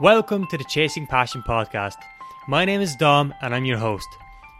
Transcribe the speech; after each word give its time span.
Welcome 0.00 0.46
to 0.46 0.56
the 0.56 0.64
Chasing 0.64 1.06
Passion 1.06 1.42
podcast. 1.46 1.96
My 2.48 2.64
name 2.64 2.80
is 2.80 2.96
Dom 2.96 3.34
and 3.42 3.54
I'm 3.54 3.66
your 3.66 3.76
host. 3.76 4.08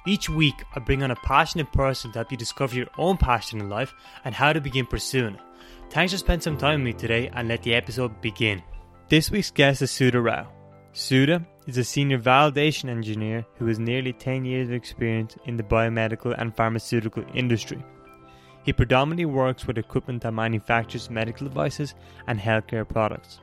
Each 0.06 0.28
week, 0.28 0.66
I 0.76 0.80
bring 0.80 1.02
on 1.02 1.12
a 1.12 1.16
passionate 1.16 1.72
person 1.72 2.12
to 2.12 2.18
help 2.18 2.30
you 2.30 2.36
discover 2.36 2.76
your 2.76 2.88
own 2.98 3.16
passion 3.16 3.58
in 3.58 3.70
life 3.70 3.94
and 4.26 4.34
how 4.34 4.52
to 4.52 4.60
begin 4.60 4.84
pursuing 4.84 5.36
it. 5.36 5.40
Thanks 5.88 6.12
for 6.12 6.18
spending 6.18 6.42
some 6.42 6.58
time 6.58 6.80
with 6.80 6.84
me 6.84 6.92
today 6.92 7.30
and 7.32 7.48
let 7.48 7.62
the 7.62 7.72
episode 7.72 8.20
begin. 8.20 8.62
This 9.08 9.30
week's 9.30 9.50
guest 9.50 9.80
is 9.80 9.90
Sudha 9.90 10.20
Rao. 10.20 10.46
Sudha 10.92 11.42
is 11.66 11.78
a 11.78 11.84
senior 11.84 12.18
validation 12.18 12.90
engineer 12.90 13.46
who 13.56 13.66
has 13.68 13.78
nearly 13.78 14.12
10 14.12 14.44
years 14.44 14.68
of 14.68 14.74
experience 14.74 15.38
in 15.46 15.56
the 15.56 15.62
biomedical 15.62 16.34
and 16.36 16.54
pharmaceutical 16.54 17.24
industry. 17.32 17.82
He 18.62 18.74
predominantly 18.74 19.24
works 19.24 19.66
with 19.66 19.78
equipment 19.78 20.22
that 20.22 20.34
manufactures 20.34 21.08
medical 21.08 21.48
devices 21.48 21.94
and 22.26 22.38
healthcare 22.38 22.86
products. 22.86 23.40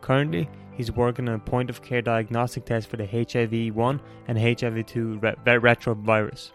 Currently, 0.00 0.48
he's 0.72 0.92
working 0.92 1.28
on 1.28 1.34
a 1.34 1.38
point 1.38 1.70
of 1.70 1.82
care 1.82 2.02
diagnostic 2.02 2.64
test 2.64 2.88
for 2.88 2.96
the 2.96 3.06
HIV 3.06 3.74
1 3.74 4.00
and 4.28 4.38
HIV 4.38 4.86
2 4.86 5.18
re- 5.18 5.34
retrovirus. 5.44 6.52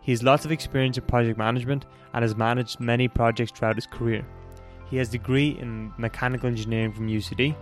He 0.00 0.12
has 0.12 0.22
lots 0.22 0.44
of 0.44 0.52
experience 0.52 0.96
in 0.96 1.04
project 1.04 1.38
management 1.38 1.84
and 2.14 2.22
has 2.22 2.34
managed 2.34 2.80
many 2.80 3.08
projects 3.08 3.52
throughout 3.52 3.76
his 3.76 3.86
career. 3.86 4.26
He 4.90 4.96
has 4.96 5.08
a 5.08 5.12
degree 5.12 5.50
in 5.60 5.92
mechanical 5.98 6.48
engineering 6.48 6.92
from 6.92 7.08
UCD, 7.08 7.54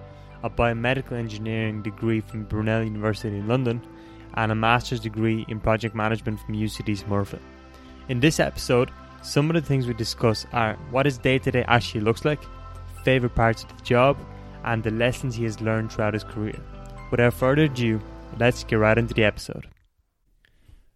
a 0.43 0.51
biomedical 0.51 1.13
engineering 1.13 1.83
degree 1.83 2.21
from 2.21 2.45
Brunel 2.45 2.85
University 2.85 3.37
in 3.37 3.49
London, 3.49 3.83
and 4.35 4.53
a 4.53 4.55
master's 4.55 5.01
degree 5.01 5.45
in 5.49 5.59
project 5.61 5.95
management 5.95 6.39
from 6.39 6.55
UCD's 6.55 7.03
Smurfit. 7.03 7.41
In 8.09 8.21
this 8.21 8.39
episode, 8.39 8.93
some 9.23 9.51
of 9.51 9.55
the 9.55 9.63
things 9.63 9.87
we 9.87 9.95
discuss 9.95 10.47
are 10.53 10.75
what 10.91 11.07
his 11.07 11.19
day 11.19 11.39
to 11.39 11.51
day 11.51 11.65
actually 11.67 12.03
looks 12.03 12.25
like, 12.25 12.41
favourite 13.03 13.35
parts 13.35 13.65
of 13.65 13.77
the 13.77 13.83
job, 13.83 14.17
and 14.67 14.83
the 14.83 14.91
lessons 14.91 15.35
he 15.37 15.45
has 15.45 15.61
learned 15.61 15.93
throughout 15.93 16.15
his 16.15 16.25
career. 16.25 16.59
Without 17.11 17.35
further 17.35 17.63
ado, 17.63 18.01
let's 18.39 18.65
get 18.65 18.77
right 18.77 18.99
into 18.99 19.15
the 19.15 19.25
episode. 19.25 19.69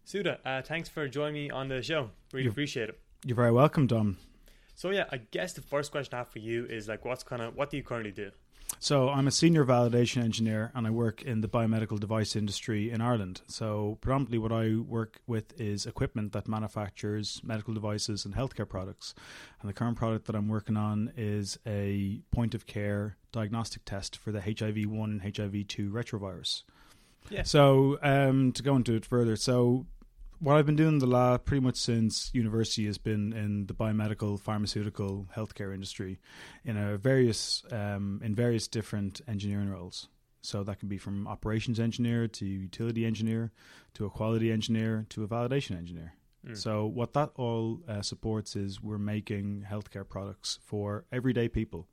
Sudha, 0.03 0.39
uh, 0.45 0.61
thanks 0.61 0.89
for 0.89 1.07
joining 1.07 1.33
me 1.33 1.49
on 1.49 1.67
the 1.69 1.81
show. 1.81 2.11
Really 2.33 2.43
You're- 2.43 2.51
appreciate 2.51 2.89
it. 2.89 2.99
You're 3.25 3.35
very 3.35 3.51
welcome, 3.51 3.87
Dom. 3.87 4.17
So 4.75 4.89
yeah, 4.89 5.05
I 5.11 5.17
guess 5.17 5.53
the 5.53 5.61
first 5.61 5.91
question 5.91 6.15
I 6.15 6.19
have 6.19 6.29
for 6.29 6.39
you 6.39 6.65
is 6.65 6.87
like, 6.87 7.05
what's 7.05 7.23
kind 7.23 7.41
of 7.41 7.55
what 7.55 7.69
do 7.69 7.77
you 7.77 7.83
currently 7.83 8.11
do? 8.11 8.31
So, 8.79 9.09
I'm 9.09 9.27
a 9.27 9.31
senior 9.31 9.63
validation 9.65 10.23
engineer 10.23 10.71
and 10.73 10.87
I 10.87 10.89
work 10.89 11.21
in 11.21 11.41
the 11.41 11.47
biomedical 11.47 11.99
device 11.99 12.35
industry 12.35 12.89
in 12.89 13.01
Ireland. 13.01 13.41
So, 13.47 13.97
predominantly 14.01 14.39
what 14.39 14.51
I 14.51 14.75
work 14.75 15.21
with 15.27 15.59
is 15.59 15.85
equipment 15.85 16.33
that 16.33 16.47
manufactures 16.47 17.41
medical 17.43 17.73
devices 17.73 18.25
and 18.25 18.33
healthcare 18.33 18.67
products. 18.67 19.13
And 19.61 19.69
the 19.69 19.73
current 19.73 19.97
product 19.97 20.25
that 20.27 20.35
I'm 20.35 20.47
working 20.47 20.77
on 20.77 21.11
is 21.15 21.59
a 21.65 22.21
point 22.31 22.55
of 22.55 22.65
care 22.65 23.17
diagnostic 23.31 23.85
test 23.85 24.17
for 24.17 24.31
the 24.31 24.41
HIV 24.41 24.85
1 24.87 25.09
and 25.11 25.37
HIV 25.37 25.67
2 25.67 25.91
retrovirus. 25.91 26.63
Yeah. 27.29 27.43
So, 27.43 27.99
um, 28.01 28.51
to 28.53 28.63
go 28.63 28.75
into 28.75 28.95
it 28.95 29.05
further, 29.05 29.35
so 29.35 29.85
what 30.41 30.57
I've 30.57 30.65
been 30.65 30.75
doing 30.75 30.97
the 30.97 31.05
la 31.05 31.37
pretty 31.37 31.61
much 31.61 31.75
since 31.75 32.31
university 32.33 32.87
has 32.87 32.97
been 32.97 33.31
in 33.31 33.67
the 33.67 33.73
biomedical, 33.73 34.39
pharmaceutical, 34.39 35.27
healthcare 35.35 35.73
industry, 35.73 36.19
in 36.65 36.77
a 36.77 36.97
various 36.97 37.63
um, 37.71 38.19
in 38.23 38.33
various 38.33 38.67
different 38.67 39.21
engineering 39.27 39.69
roles. 39.69 40.07
So 40.41 40.63
that 40.63 40.79
can 40.79 40.89
be 40.89 40.97
from 40.97 41.27
operations 41.27 41.79
engineer 41.79 42.27
to 42.27 42.45
utility 42.45 43.05
engineer 43.05 43.51
to 43.93 44.05
a 44.05 44.09
quality 44.09 44.51
engineer 44.51 45.05
to 45.09 45.23
a 45.23 45.27
validation 45.27 45.77
engineer. 45.77 46.13
Mm. 46.47 46.57
So 46.57 46.87
what 46.87 47.13
that 47.13 47.29
all 47.35 47.81
uh, 47.87 48.01
supports 48.01 48.55
is 48.55 48.81
we're 48.81 48.97
making 48.97 49.65
healthcare 49.69 50.07
products 50.07 50.57
for 50.63 51.05
everyday 51.11 51.47
people. 51.47 51.87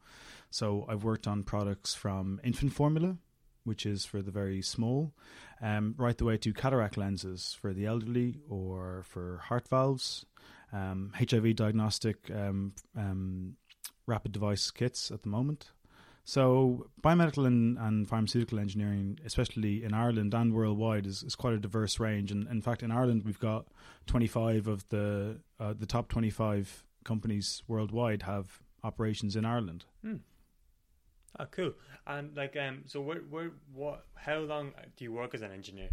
So 0.50 0.86
I've 0.88 1.04
worked 1.04 1.26
on 1.26 1.42
products 1.42 1.94
from 1.94 2.40
infant 2.42 2.72
formula, 2.72 3.18
which 3.64 3.84
is 3.84 4.04
for 4.04 4.22
the 4.22 4.30
very 4.30 4.62
small, 4.62 5.12
um, 5.60 5.94
right 5.98 6.16
the 6.16 6.24
way 6.24 6.36
to 6.38 6.52
cataract 6.52 6.96
lenses 6.96 7.56
for 7.60 7.72
the 7.72 7.86
elderly 7.86 8.40
or 8.48 9.04
for 9.06 9.38
heart 9.44 9.68
valves, 9.68 10.24
um, 10.72 11.12
HIV 11.14 11.56
diagnostic 11.56 12.30
um, 12.30 12.72
um, 12.96 13.56
rapid 14.06 14.32
device 14.32 14.70
kits 14.70 15.10
at 15.10 15.22
the 15.22 15.28
moment. 15.28 15.70
So 16.24 16.88
biomedical 17.02 17.46
and, 17.46 17.78
and 17.78 18.06
pharmaceutical 18.06 18.58
engineering, 18.58 19.18
especially 19.24 19.82
in 19.82 19.94
Ireland 19.94 20.34
and 20.34 20.52
worldwide, 20.52 21.06
is, 21.06 21.22
is 21.22 21.34
quite 21.34 21.54
a 21.54 21.58
diverse 21.58 21.98
range. 21.98 22.30
And 22.30 22.46
in 22.48 22.60
fact, 22.60 22.82
in 22.82 22.90
Ireland, 22.90 23.22
we've 23.24 23.40
got 23.40 23.68
25 24.08 24.68
of 24.68 24.86
the 24.90 25.38
uh, 25.58 25.72
the 25.72 25.86
top 25.86 26.08
25 26.10 26.84
companies 27.02 27.62
worldwide 27.66 28.22
have 28.24 28.60
operations 28.84 29.36
in 29.36 29.46
Ireland. 29.46 29.86
Oh, 31.38 31.46
cool. 31.50 31.72
And 32.06 32.36
like, 32.36 32.56
um, 32.56 32.82
so 32.86 33.00
where, 33.00 33.18
where, 33.30 33.50
what, 33.74 34.04
how 34.14 34.38
long 34.38 34.72
do 34.96 35.04
you 35.04 35.12
work 35.12 35.34
as 35.34 35.42
an 35.42 35.52
engineer? 35.52 35.88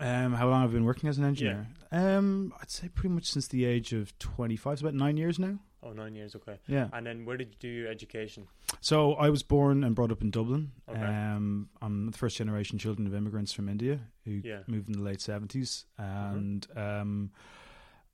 Um, 0.00 0.32
how 0.34 0.48
long 0.48 0.62
I've 0.62 0.72
been 0.72 0.84
working 0.84 1.08
as 1.08 1.18
an 1.18 1.24
engineer? 1.24 1.66
Um, 1.90 2.52
I'd 2.60 2.70
say 2.70 2.88
pretty 2.88 3.14
much 3.14 3.26
since 3.26 3.48
the 3.48 3.64
age 3.64 3.92
of 3.92 4.16
25. 4.18 4.72
It's 4.74 4.82
about 4.82 4.94
nine 4.94 5.16
years 5.16 5.38
now. 5.38 5.58
Oh, 5.82 5.92
nine 5.92 6.14
years. 6.14 6.34
Okay. 6.36 6.58
Yeah. 6.66 6.88
And 6.92 7.06
then 7.06 7.24
where 7.24 7.36
did 7.36 7.48
you 7.50 7.56
do 7.60 7.68
your 7.68 7.88
education? 7.88 8.46
So 8.80 9.14
I 9.14 9.30
was 9.30 9.42
born 9.42 9.82
and 9.84 9.94
brought 9.94 10.10
up 10.12 10.22
in 10.22 10.30
Dublin. 10.30 10.72
Okay. 10.88 11.00
Um, 11.00 11.68
I'm 11.80 12.10
the 12.10 12.18
first 12.18 12.36
generation 12.36 12.78
children 12.78 13.06
of 13.06 13.14
immigrants 13.14 13.52
from 13.52 13.68
India 13.68 14.00
who 14.24 14.40
Yeah. 14.44 14.60
moved 14.66 14.88
in 14.88 14.94
the 14.94 15.02
late 15.02 15.18
70s. 15.18 15.84
And 15.96 16.66
um, 16.76 17.30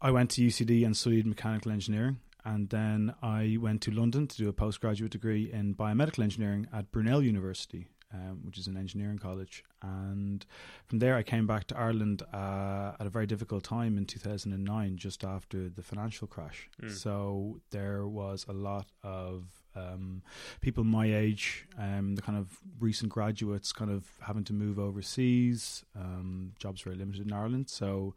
I 0.00 0.10
went 0.10 0.30
to 0.32 0.42
UCD 0.42 0.84
and 0.86 0.96
studied 0.96 1.26
mechanical 1.26 1.72
engineering. 1.72 2.18
And 2.44 2.68
then 2.68 3.14
I 3.22 3.56
went 3.60 3.80
to 3.82 3.90
London 3.90 4.26
to 4.26 4.36
do 4.36 4.48
a 4.48 4.52
postgraduate 4.52 5.12
degree 5.12 5.50
in 5.50 5.74
biomedical 5.74 6.22
engineering 6.22 6.66
at 6.72 6.90
Brunel 6.92 7.22
University, 7.22 7.88
um, 8.12 8.40
which 8.44 8.58
is 8.58 8.66
an 8.66 8.76
engineering 8.76 9.18
college. 9.18 9.64
And 9.82 10.44
from 10.86 10.98
there, 10.98 11.16
I 11.16 11.22
came 11.22 11.46
back 11.46 11.66
to 11.68 11.78
Ireland 11.78 12.22
uh, 12.32 12.92
at 13.00 13.06
a 13.06 13.10
very 13.10 13.26
difficult 13.26 13.64
time 13.64 13.96
in 13.96 14.04
2009, 14.04 14.96
just 14.96 15.24
after 15.24 15.70
the 15.70 15.82
financial 15.82 16.26
crash. 16.26 16.68
Mm. 16.82 16.90
So 16.90 17.60
there 17.70 18.06
was 18.06 18.44
a 18.48 18.52
lot 18.52 18.86
of 19.02 19.44
um, 19.76 20.22
people 20.60 20.84
my 20.84 21.12
age, 21.12 21.66
um, 21.78 22.14
the 22.14 22.22
kind 22.22 22.38
of 22.38 22.58
recent 22.78 23.10
graduates, 23.10 23.72
kind 23.72 23.90
of 23.90 24.04
having 24.20 24.44
to 24.44 24.52
move 24.52 24.78
overseas. 24.78 25.84
Um, 25.98 26.52
jobs 26.58 26.82
very 26.82 26.96
limited 26.96 27.26
in 27.26 27.32
Ireland, 27.32 27.70
so 27.70 28.14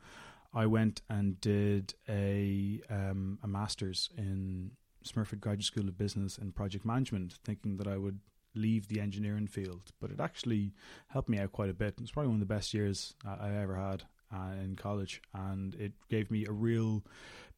I 0.53 0.66
went 0.66 1.02
and 1.09 1.40
did 1.41 1.94
a 2.09 2.81
um, 2.90 3.40
a 3.44 3.47
master's 3.47 4.09
in 4.18 4.72
Smurfit 5.06 5.40
Graduate 5.40 5.66
School 5.66 5.88
of 5.88 5.97
Business 5.97 6.38
and 6.38 6.56
Project 6.56 6.85
Management, 6.85 7.34
thinking 7.44 7.78
that 7.78 7.88
I 7.88 7.97
would 7.97 8.19
leave 8.56 8.88
the 8.88 9.00
engineering 9.00 9.47
field. 9.47 9.91
But 10.02 10.12
it 10.12 10.19
actually 10.19 10.74
helped 11.08 11.30
me 11.30 11.40
out 11.40 11.52
quite 11.52 11.69
a 11.69 11.74
bit. 11.74 11.96
It's 12.02 12.12
probably 12.12 12.30
one 12.30 12.41
of 12.41 12.47
the 12.47 12.53
best 12.53 12.74
years 12.74 13.13
I 13.25 13.52
ever 13.56 13.75
had 13.75 14.03
uh, 14.34 14.53
in 14.62 14.75
college, 14.75 15.22
and 15.34 15.75
it 15.75 15.94
gave 16.09 16.31
me 16.31 16.46
a 16.46 16.52
real 16.52 17.03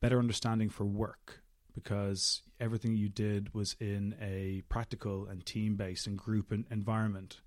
better 0.02 0.20
understanding 0.20 0.70
for 0.70 0.86
work 0.86 1.42
because 1.74 2.42
everything 2.60 2.96
you 2.96 3.10
did 3.10 3.54
was 3.54 3.76
in 3.80 4.16
a 4.22 4.62
practical 4.70 5.26
and 5.28 5.46
team 5.46 5.76
based 5.76 6.08
and 6.08 6.18
group 6.18 6.52
environment. 6.52 7.40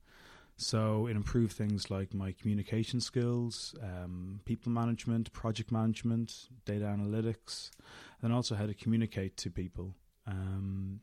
So 0.57 1.07
it 1.07 1.17
improved 1.17 1.55
things 1.57 1.91
like 1.91 2.15
my 2.15 2.33
communication 2.33 3.01
skills, 3.01 3.75
um, 3.83 4.41
people 4.45 4.71
management, 4.71 5.33
project 5.33 5.73
management, 5.73 6.49
data 6.65 6.85
analytics, 6.85 7.71
and 8.23 8.33
also 8.33 8.55
how 8.55 8.67
to 8.67 8.75
communicate 8.75 9.37
to 9.39 9.51
people. 9.51 9.95
Um, 10.27 11.01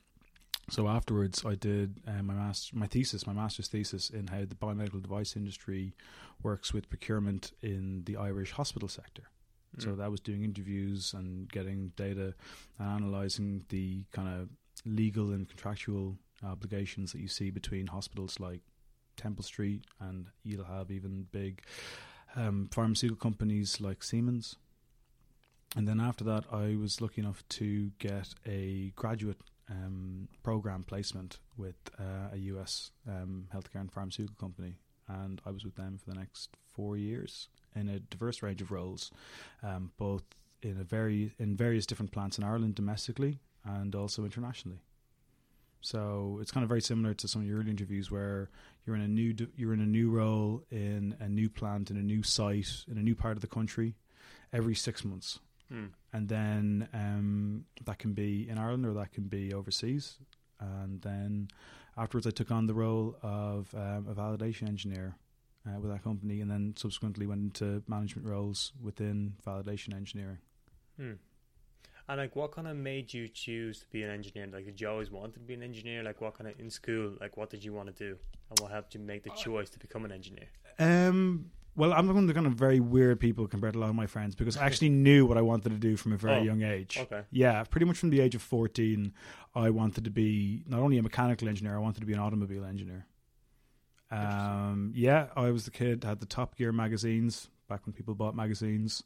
so 0.70 0.88
afterwards, 0.88 1.44
I 1.46 1.56
did 1.56 2.00
uh, 2.08 2.22
my 2.22 2.36
master, 2.36 2.76
my 2.78 2.88
thesis, 2.88 3.26
my 3.26 3.34
master's 3.34 3.68
thesis 3.68 4.10
in 4.12 4.28
how 4.28 4.40
the 4.42 4.56
biomedical 4.56 5.02
device 5.02 5.36
industry 5.36 5.96
works 6.44 6.74
with 6.74 6.90
procurement 6.90 7.52
in 7.62 8.04
the 8.06 8.16
Irish 8.18 8.52
hospital 8.52 8.88
sector. 8.88 9.24
So 9.78 9.90
Mm. 9.90 9.98
that 9.98 10.12
was 10.12 10.20
doing 10.20 10.44
interviews 10.44 11.14
and 11.14 11.50
getting 11.52 11.92
data 11.96 12.34
and 12.78 12.88
analyzing 12.88 13.66
the 13.70 14.06
kind 14.12 14.28
of 14.30 14.50
legal 14.86 15.32
and 15.32 15.48
contractual 15.48 16.18
obligations 16.44 17.12
that 17.12 17.20
you 17.22 17.28
see 17.28 17.50
between 17.50 17.88
hospitals 17.88 18.40
like 18.40 18.62
Temple 19.20 19.44
Street 19.44 19.84
and 20.00 20.28
you'll 20.44 20.66
have 20.66 20.92
even 20.92 21.28
big 21.32 21.62
um, 22.36 22.70
pharmaceutical 22.72 23.20
companies 23.20 23.80
like 23.82 24.04
Siemens. 24.04 24.56
And 25.76 25.88
then 25.88 26.00
after 26.00 26.24
that, 26.24 26.46
I 26.52 26.76
was 26.76 27.02
lucky 27.02 27.22
enough 27.22 27.44
to 27.50 27.92
get 28.00 28.34
a 28.48 28.92
graduate 28.96 29.42
um, 29.70 30.28
program 30.42 30.84
placement 30.84 31.38
with 31.58 31.76
uh, 32.00 32.34
a 32.34 32.38
US 32.54 32.92
um, 33.08 33.48
healthcare 33.54 33.82
and 33.82 33.92
pharmaceutical 33.92 34.36
company. 34.40 34.78
And 35.08 35.42
I 35.46 35.52
was 35.52 35.64
with 35.64 35.76
them 35.76 35.98
for 35.98 36.10
the 36.12 36.20
next 36.20 36.50
four 36.74 36.98
years 36.98 37.50
in 37.76 37.90
a 37.90 38.00
diverse 38.00 38.42
range 38.42 38.62
of 38.62 38.72
roles, 38.72 39.12
um, 39.64 39.92
both 39.98 40.24
in 40.62 40.80
a 40.80 40.84
very 40.84 41.34
in 41.40 41.56
various 41.56 41.86
different 41.86 42.12
plants 42.12 42.38
in 42.38 42.44
Ireland 42.44 42.76
domestically 42.76 43.40
and 43.64 43.94
also 43.96 44.24
internationally. 44.24 44.82
So 45.82 46.38
it's 46.42 46.52
kind 46.52 46.64
of 46.64 46.70
very 46.70 46.82
similar 46.82 47.14
to 47.14 47.28
some 47.28 47.42
of 47.42 47.48
your 47.48 47.60
early 47.60 47.70
interviews 47.70 48.12
where 48.12 48.50
you're 48.86 48.96
in 48.96 49.02
a 49.02 49.08
new 49.08 49.34
you're 49.56 49.74
in 49.74 49.82
a 49.82 49.86
new 49.86 50.10
role 50.10 50.64
in 50.72 51.16
a 51.20 51.30
new 51.30 51.50
plant 51.50 51.90
in 51.92 51.98
a 51.98 52.02
new 52.04 52.22
site 52.24 52.84
in 52.92 52.98
a 52.98 53.02
new 53.04 53.16
part 53.16 53.38
of 53.38 53.42
the 53.42 53.48
country 53.48 53.96
every 54.52 54.76
six 54.76 55.04
months, 55.06 55.40
Mm. 55.72 55.90
and 56.12 56.28
then 56.30 56.90
um, 56.94 57.66
that 57.86 58.00
can 58.00 58.14
be 58.14 58.50
in 58.50 58.58
Ireland 58.58 58.86
or 58.86 58.94
that 58.96 59.12
can 59.12 59.26
be 59.26 59.54
overseas. 59.54 60.18
and 60.60 61.02
then 61.02 61.48
afterwards 61.96 62.28
I 62.28 62.32
took 62.32 62.52
on 62.52 62.66
the 62.68 62.74
role 62.74 63.16
of 63.22 63.74
um, 63.76 64.08
a 64.10 64.14
validation 64.16 64.68
engineer 64.68 65.16
uh, 65.68 65.80
with 65.80 65.92
that 65.92 66.04
company, 66.04 66.42
and 66.42 66.50
then 66.50 66.74
subsequently 66.76 67.26
went 67.28 67.42
into 67.42 67.84
management 67.88 68.28
roles 68.28 68.74
within 68.82 69.36
validation 69.46 69.94
engineering. 69.94 70.40
Hmm. 70.98 71.14
And 72.10 72.18
like, 72.18 72.36
what 72.36 72.52
kind 72.52 72.68
of 72.68 72.76
made 72.76 73.14
you 73.14 73.28
choose 73.28 73.80
to 73.82 73.86
be 73.92 74.02
an 74.02 74.10
engineer? 74.10 74.48
Like, 74.52 74.66
did 74.66 74.82
you 74.82 74.90
always 74.90 75.12
want 75.12 75.34
to 75.34 75.40
be 75.40 75.54
an 75.54 75.62
engineer? 75.62 76.02
Like, 76.02 76.22
what 76.22 76.36
kind 76.36 76.50
of 76.50 76.60
in 76.60 76.72
school? 76.72 77.14
Like, 77.22 77.38
what 77.38 77.52
did 77.52 77.64
you 77.64 77.72
want 77.72 77.88
to 77.88 77.94
do? 77.94 78.18
And 78.50 78.60
what 78.60 78.72
helped 78.72 78.96
you 78.96 79.00
make 79.00 79.24
the 79.24 79.30
choice 79.30 79.70
to 79.70 79.80
become 79.80 80.06
an 80.06 80.12
engineer? 80.12 80.48
Um, 80.80 81.52
well, 81.76 81.94
I'm 81.94 82.08
one 82.08 82.18
of 82.18 82.28
the 82.28 82.34
kind 82.34 82.48
of 82.48 82.54
very 82.54 82.80
weird 82.80 83.20
people 83.20 83.48
compared 83.48 83.74
to 83.74 83.80
a 83.80 83.82
lot 83.82 83.90
of 83.92 83.96
my 83.96 84.08
friends 84.08 84.34
because 84.34 84.58
I 84.58 84.66
actually 84.66 84.90
knew 85.06 85.28
what 85.28 85.38
I 85.38 85.44
wanted 85.44 85.70
to 85.70 85.78
do 85.78 85.96
from 85.96 86.14
a 86.14 86.18
very 86.18 86.40
Oh, 86.40 86.44
young 86.44 86.64
age. 86.64 86.98
Okay. 87.00 87.22
Yeah, 87.30 87.64
pretty 87.64 87.86
much 87.86 87.98
from 88.00 88.10
the 88.10 88.22
age 88.22 88.34
of 88.34 88.42
14, 88.42 89.14
I 89.54 89.70
wanted 89.70 90.04
to 90.06 90.10
be 90.10 90.64
not 90.68 90.80
only 90.80 90.98
a 90.98 91.04
mechanical 91.04 91.48
engineer, 91.48 91.76
I 91.76 91.80
wanted 91.80 92.00
to 92.00 92.08
be 92.08 92.14
an 92.14 92.20
automobile 92.20 92.66
engineer. 92.66 93.06
Um, 94.10 94.94
yeah, 94.96 95.28
I 95.36 95.52
was 95.52 95.66
the 95.66 95.72
kid, 95.72 96.02
that 96.02 96.08
had 96.08 96.20
the 96.22 96.26
Top 96.26 96.58
Gear 96.58 96.72
magazines 96.72 97.50
back 97.68 97.86
when 97.86 97.94
people 97.94 98.16
bought 98.16 98.36
magazines. 98.36 99.04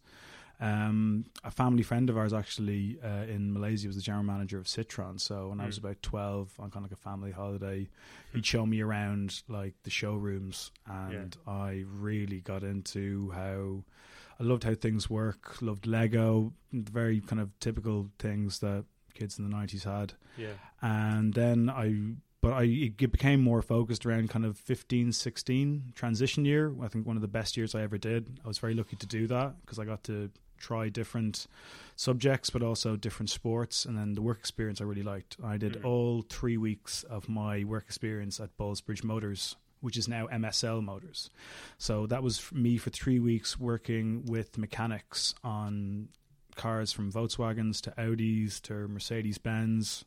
Um, 0.63 1.25
a 1.43 1.51
family 1.51 1.83
friend 1.83 2.09
of 2.09 2.17
ours 2.17 2.33
actually 2.33 2.97
uh, 3.03 3.25
in 3.27 3.51
Malaysia 3.51 3.87
was 3.87 3.97
the 3.97 4.01
general 4.01 4.23
manager 4.23 4.57
of 4.57 4.65
Citroën. 4.65 5.19
So 5.19 5.49
when 5.49 5.59
I 5.59 5.65
was 5.65 5.75
Mm. 5.77 5.83
about 5.83 6.01
12 6.03 6.53
on 6.59 6.71
kind 6.71 6.85
of 6.85 6.91
like 6.91 6.97
a 6.99 7.01
family 7.09 7.31
holiday, 7.31 7.89
he'd 8.33 8.45
show 8.45 8.65
me 8.65 8.79
around 8.81 9.43
like 9.49 9.73
the 9.83 9.89
showrooms 9.89 10.71
and 10.87 11.35
I 11.45 11.83
really 11.85 12.39
got 12.39 12.63
into 12.63 13.31
how 13.31 13.83
I 14.39 14.43
loved 14.43 14.63
how 14.63 14.73
things 14.75 15.09
work, 15.09 15.61
loved 15.61 15.85
Lego, 15.85 16.53
very 16.71 17.19
kind 17.19 17.41
of 17.41 17.49
typical 17.59 18.09
things 18.17 18.59
that 18.59 18.85
kids 19.13 19.37
in 19.37 19.49
the 19.49 19.55
90s 19.55 19.83
had 19.83 20.13
Yeah. 20.37 20.53
and 20.81 21.33
then 21.33 21.69
I 21.69 22.15
but 22.41 22.53
I 22.53 22.63
it 22.63 22.97
became 23.11 23.41
more 23.41 23.61
focused 23.61 24.05
around 24.05 24.29
kind 24.29 24.43
of 24.45 24.57
15 24.57 25.11
16 25.11 25.91
transition 25.95 26.45
year 26.45 26.73
I 26.81 26.87
think 26.87 27.05
one 27.05 27.15
of 27.15 27.21
the 27.21 27.27
best 27.27 27.55
years 27.57 27.75
I 27.75 27.81
ever 27.83 27.97
did 27.97 28.39
I 28.43 28.47
was 28.47 28.57
very 28.57 28.73
lucky 28.73 28.95
to 28.95 29.05
do 29.05 29.27
that 29.27 29.61
because 29.61 29.77
I 29.77 29.85
got 29.85 30.03
to 30.05 30.31
try 30.67 30.89
different 30.89 31.47
subjects 31.95 32.49
but 32.49 32.63
also 32.63 32.95
different 32.95 33.29
sports 33.29 33.85
and 33.85 33.97
then 33.97 34.13
the 34.13 34.21
work 34.21 34.39
experience 34.39 34.79
I 34.81 34.85
really 34.85 35.03
liked 35.13 35.37
I 35.43 35.57
did 35.57 35.73
Mm. 35.73 35.85
all 35.85 36.21
3 36.29 36.57
weeks 36.57 37.03
of 37.03 37.27
my 37.27 37.63
work 37.63 37.85
experience 37.89 38.39
at 38.39 38.57
Ballsbridge 38.57 39.03
Motors 39.03 39.55
which 39.81 39.97
is 39.97 40.07
now 40.07 40.27
MSL 40.27 40.81
Motors 40.81 41.29
so 41.77 42.07
that 42.07 42.23
was 42.23 42.51
me 42.51 42.77
for 42.77 42.89
3 42.89 43.19
weeks 43.19 43.59
working 43.59 44.25
with 44.25 44.57
mechanics 44.57 45.35
on 45.43 46.09
cars 46.55 46.93
from 46.93 47.11
Volkswagens 47.11 47.81
to 47.81 47.91
Audis 47.97 48.61
to 48.61 48.87
Mercedes 48.87 49.39
Benz. 49.39 50.05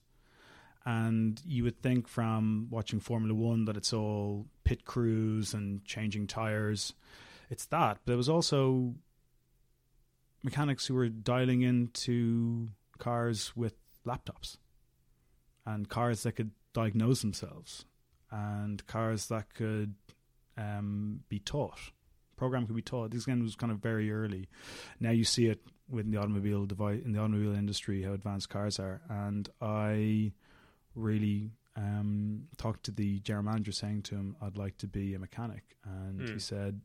And 0.85 1.43
you 1.45 1.65
would 1.65 1.83
think 1.83 2.07
from 2.07 2.69
watching 2.71 3.01
Formula 3.01 3.35
One 3.35 3.65
that 3.65 3.77
it's 3.77 3.93
all 3.93 4.47
pit 4.63 4.85
crews 4.85 5.53
and 5.55 5.85
changing 5.85 6.29
tires. 6.29 6.95
It's 7.51 7.67
that. 7.67 7.99
But 8.05 8.13
there 8.13 8.17
was 8.17 8.29
also 8.29 8.95
mechanics 10.47 10.87
who 10.87 10.95
were 10.95 11.09
dialing 11.09 11.61
into 11.63 12.69
cars 12.99 13.53
with 13.55 13.75
laptops 14.07 14.57
and 15.67 15.89
cars 15.89 16.23
that 16.23 16.33
could 16.37 16.53
diagnose 16.73 17.21
themselves 17.21 17.85
and 18.31 18.87
cars 18.87 19.27
that 19.29 19.53
could 19.55 19.95
um, 20.57 21.21
be 21.29 21.39
taught. 21.39 21.79
Program 22.37 22.67
could 22.67 22.77
be 22.77 22.83
taught. 22.83 23.11
This 23.11 23.25
again 23.25 23.43
was 23.43 23.57
kind 23.57 23.73
of 23.73 23.79
very 23.79 24.11
early. 24.13 24.49
Now 25.01 25.11
you 25.11 25.25
see 25.25 25.47
it 25.47 25.61
within 25.89 26.11
the 26.13 26.19
automobile 26.19 26.67
device 26.67 27.01
in 27.05 27.13
the 27.13 27.19
automobile 27.21 27.55
industry 27.55 28.03
how 28.03 28.13
advanced 28.13 28.49
cars 28.49 28.81
are 28.81 29.01
and 29.09 29.49
i 29.61 30.33
really 30.97 31.53
um, 31.77 32.43
talked 32.57 32.83
to 32.87 32.91
the 32.91 33.21
general 33.21 33.45
manager 33.45 33.71
saying 33.71 34.03
to 34.03 34.17
him 34.17 34.35
i'd 34.43 34.57
like 34.57 34.77
to 34.79 34.89
be 34.89 35.15
a 35.15 35.19
mechanic 35.19 35.77
and 35.85 36.21
he 36.21 36.35
Mm. 36.35 36.41
said 36.43 36.81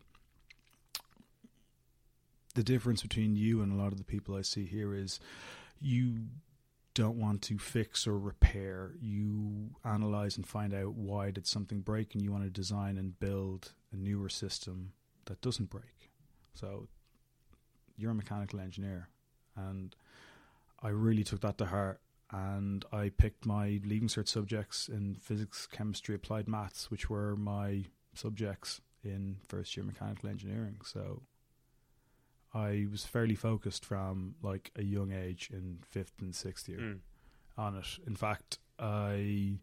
the 2.52 2.64
difference 2.64 3.02
between 3.02 3.36
you 3.36 3.62
and 3.62 3.72
a 3.72 3.82
lot 3.82 3.92
of 3.92 3.98
the 3.98 4.04
people 4.04 4.36
i 4.36 4.42
see 4.42 4.66
here 4.66 4.94
is 4.94 5.20
you 5.80 6.18
don't 6.94 7.18
want 7.18 7.42
to 7.42 7.58
fix 7.58 8.06
or 8.06 8.20
repair 8.20 8.92
you 9.02 9.70
analyze 9.86 10.36
and 10.36 10.46
find 10.46 10.74
out 10.74 10.94
why 10.94 11.32
did 11.32 11.48
something 11.48 11.80
break 11.80 12.14
and 12.14 12.24
you 12.24 12.32
want 12.32 12.44
to 12.44 12.50
design 12.50 12.98
and 12.98 13.20
build 13.20 13.74
a 13.94 13.96
newer 13.96 14.30
system 14.30 14.92
that 15.26 15.40
doesn't 15.42 15.70
break 15.70 16.12
so 16.54 16.88
you're 17.98 18.12
a 18.12 18.16
mechanical 18.16 18.60
engineer 18.60 19.08
and 19.56 19.96
I 20.82 20.90
really 20.90 21.24
took 21.24 21.42
that 21.42 21.58
to 21.60 21.66
heart 21.66 22.02
and 22.32 22.84
I 22.92 23.10
picked 23.10 23.46
my 23.46 23.80
leaving 23.84 24.08
cert 24.08 24.28
subjects 24.28 24.88
in 24.88 25.16
physics, 25.22 25.68
chemistry, 25.68 26.16
applied 26.16 26.48
maths, 26.48 26.90
which 26.90 27.10
were 27.10 27.36
my 27.36 27.86
subjects 28.14 28.82
in 29.04 29.38
first 29.48 29.76
year 29.76 29.86
mechanical 29.86 30.30
engineering. 30.30 30.78
So 30.84 31.24
I 32.54 32.88
was 32.92 33.06
fairly 33.06 33.36
focused 33.36 33.86
from 33.86 34.36
like 34.42 34.72
a 34.76 34.84
young 34.84 35.12
age 35.14 35.50
in 35.54 35.80
fifth 35.90 36.20
and 36.22 36.36
sixth 36.36 36.68
year 36.68 36.80
Mm. 36.80 37.00
on 37.58 37.76
it. 37.78 38.00
In 38.06 38.16
fact, 38.16 38.60
I 38.80 39.60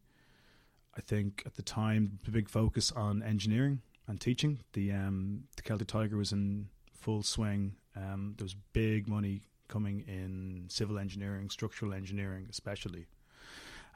I 0.96 1.00
think 1.00 1.42
at 1.46 1.54
the 1.54 1.62
time 1.62 2.18
the 2.24 2.30
big 2.30 2.48
focus 2.48 2.90
on 2.92 3.22
engineering 3.22 3.82
and 4.06 4.20
teaching. 4.20 4.60
The 4.72 4.92
um 4.92 5.44
the 5.56 5.62
Celtic 5.62 5.88
Tiger 5.88 6.16
was 6.16 6.32
in 6.32 6.68
full 6.92 7.22
swing. 7.22 7.76
Um, 7.94 8.34
there 8.36 8.44
was 8.44 8.54
big 8.72 9.06
money 9.08 9.42
coming 9.68 10.00
in 10.08 10.64
civil 10.68 10.98
engineering, 10.98 11.50
structural 11.50 11.92
engineering, 11.92 12.46
especially. 12.48 13.06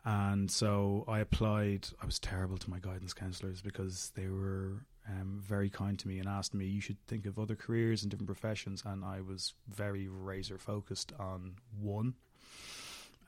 And 0.04 0.50
so 0.50 1.04
I 1.08 1.20
applied. 1.20 1.88
I 2.02 2.06
was 2.06 2.18
terrible 2.18 2.58
to 2.58 2.68
my 2.70 2.78
guidance 2.80 3.14
counselors 3.14 3.62
because 3.62 4.10
they 4.16 4.26
were 4.28 4.84
um, 5.08 5.40
very 5.42 5.68
kind 5.68 5.98
to 5.98 6.08
me 6.08 6.18
and 6.18 6.28
asked 6.28 6.54
me, 6.54 6.66
"You 6.66 6.80
should 6.80 7.04
think 7.06 7.26
of 7.26 7.38
other 7.38 7.56
careers 7.56 8.02
and 8.02 8.10
different 8.10 8.28
professions." 8.28 8.82
And 8.84 9.04
I 9.04 9.20
was 9.20 9.54
very 9.68 10.08
razor 10.08 10.58
focused 10.58 11.12
on 11.18 11.56
one. 11.80 12.14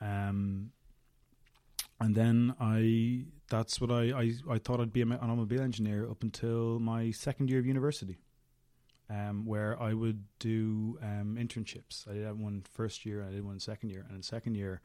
Um, 0.01 0.71
and 1.99 2.15
then 2.15 2.55
I 2.59 3.25
that's 3.49 3.79
what 3.79 3.91
I, 3.91 4.11
I, 4.11 4.33
I 4.49 4.57
thought 4.57 4.79
I'd 4.79 4.93
be 4.93 5.01
an 5.01 5.13
automobile 5.13 5.61
engineer 5.61 6.09
up 6.09 6.23
until 6.23 6.79
my 6.79 7.11
second 7.11 7.49
year 7.49 7.59
of 7.59 7.65
university, 7.65 8.17
um, 9.09 9.45
where 9.45 9.81
I 9.81 9.93
would 9.93 10.25
do 10.39 10.97
um, 11.01 11.37
internships. 11.39 12.09
I 12.09 12.13
did 12.13 12.39
one 12.39 12.63
first 12.71 13.05
year, 13.05 13.21
and 13.21 13.29
I 13.29 13.33
did 13.33 13.45
one 13.45 13.59
second 13.59 13.89
year, 13.89 14.05
and 14.07 14.17
in 14.17 14.23
second 14.23 14.55
year, 14.55 14.81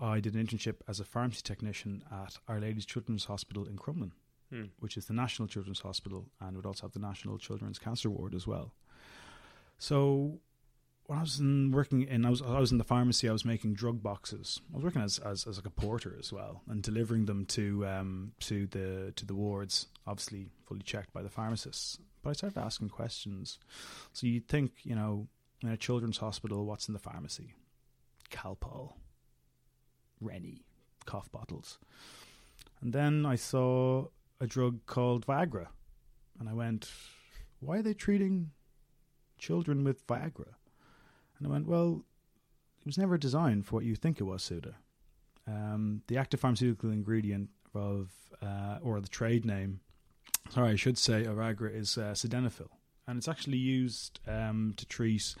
I 0.00 0.20
did 0.20 0.34
an 0.34 0.44
internship 0.44 0.76
as 0.88 1.00
a 1.00 1.04
pharmacy 1.04 1.42
technician 1.42 2.02
at 2.10 2.36
Our 2.48 2.60
Lady's 2.60 2.86
Children's 2.86 3.26
Hospital 3.26 3.64
in 3.64 3.76
Crumlin, 3.76 4.10
Hmm. 4.52 4.64
which 4.80 4.98
is 4.98 5.06
the 5.06 5.14
National 5.14 5.48
Children's 5.48 5.80
Hospital, 5.80 6.26
and 6.38 6.56
would 6.56 6.66
also 6.66 6.82
have 6.82 6.92
the 6.92 6.98
National 6.98 7.38
Children's 7.38 7.78
Cancer 7.78 8.10
Ward 8.10 8.34
as 8.34 8.46
well. 8.46 8.74
So 9.78 10.40
when 11.06 11.18
I 11.18 11.22
was 11.22 11.40
in 11.40 11.70
working 11.72 12.02
in, 12.02 12.26
I 12.26 12.30
was 12.30 12.42
I 12.42 12.58
was 12.60 12.70
in 12.70 12.76
the 12.76 12.84
pharmacy. 12.84 13.28
I 13.28 13.32
was 13.32 13.46
making 13.46 13.74
drug 13.74 14.02
boxes. 14.02 14.60
I 14.72 14.76
was 14.76 14.84
working 14.84 15.00
as 15.00 15.18
as, 15.18 15.46
as 15.46 15.56
like 15.56 15.66
a 15.66 15.70
porter 15.70 16.16
as 16.18 16.32
well, 16.32 16.62
and 16.68 16.82
delivering 16.82 17.24
them 17.24 17.46
to 17.46 17.86
um 17.86 18.32
to 18.40 18.66
the 18.66 19.12
to 19.16 19.24
the 19.24 19.34
wards. 19.34 19.86
Obviously, 20.06 20.48
fully 20.66 20.82
checked 20.82 21.12
by 21.12 21.22
the 21.22 21.30
pharmacists. 21.30 21.98
But 22.22 22.30
I 22.30 22.32
started 22.34 22.58
asking 22.58 22.90
questions. 22.90 23.58
So 24.12 24.26
you'd 24.26 24.48
think, 24.48 24.72
you 24.84 24.94
know, 24.94 25.28
in 25.62 25.70
a 25.70 25.76
children's 25.76 26.18
hospital, 26.18 26.64
what's 26.66 26.88
in 26.88 26.94
the 26.94 27.00
pharmacy? 27.00 27.54
Calpol, 28.30 28.92
Rennie, 30.20 30.64
cough 31.04 31.32
bottles, 31.32 31.78
and 32.80 32.92
then 32.92 33.26
I 33.26 33.36
saw 33.36 34.06
a 34.42 34.46
drug 34.46 34.84
called 34.86 35.24
Viagra, 35.24 35.68
and 36.40 36.48
I 36.48 36.52
went, 36.52 36.90
why 37.60 37.78
are 37.78 37.82
they 37.82 37.94
treating 37.94 38.50
children 39.38 39.84
with 39.84 40.04
Viagra? 40.08 40.54
And 41.38 41.46
I 41.46 41.50
went, 41.50 41.68
well, 41.68 42.04
it 42.80 42.86
was 42.86 42.98
never 42.98 43.16
designed 43.16 43.66
for 43.66 43.76
what 43.76 43.84
you 43.84 43.94
think 43.94 44.18
it 44.20 44.24
was, 44.24 44.42
Sudha. 44.42 44.74
Um, 45.46 46.02
the 46.08 46.18
active 46.18 46.40
pharmaceutical 46.40 46.90
ingredient 46.90 47.50
of, 47.72 48.10
uh, 48.42 48.78
or 48.82 49.00
the 49.00 49.08
trade 49.08 49.44
name, 49.44 49.78
sorry, 50.50 50.72
I 50.72 50.76
should 50.76 50.98
say, 50.98 51.24
of 51.24 51.36
Viagra 51.36 51.72
is 51.72 51.96
uh, 51.96 52.12
sildenafil. 52.12 52.68
And 53.06 53.18
it's 53.18 53.28
actually 53.28 53.58
used 53.58 54.18
um, 54.26 54.74
to 54.76 54.84
treat 54.86 55.36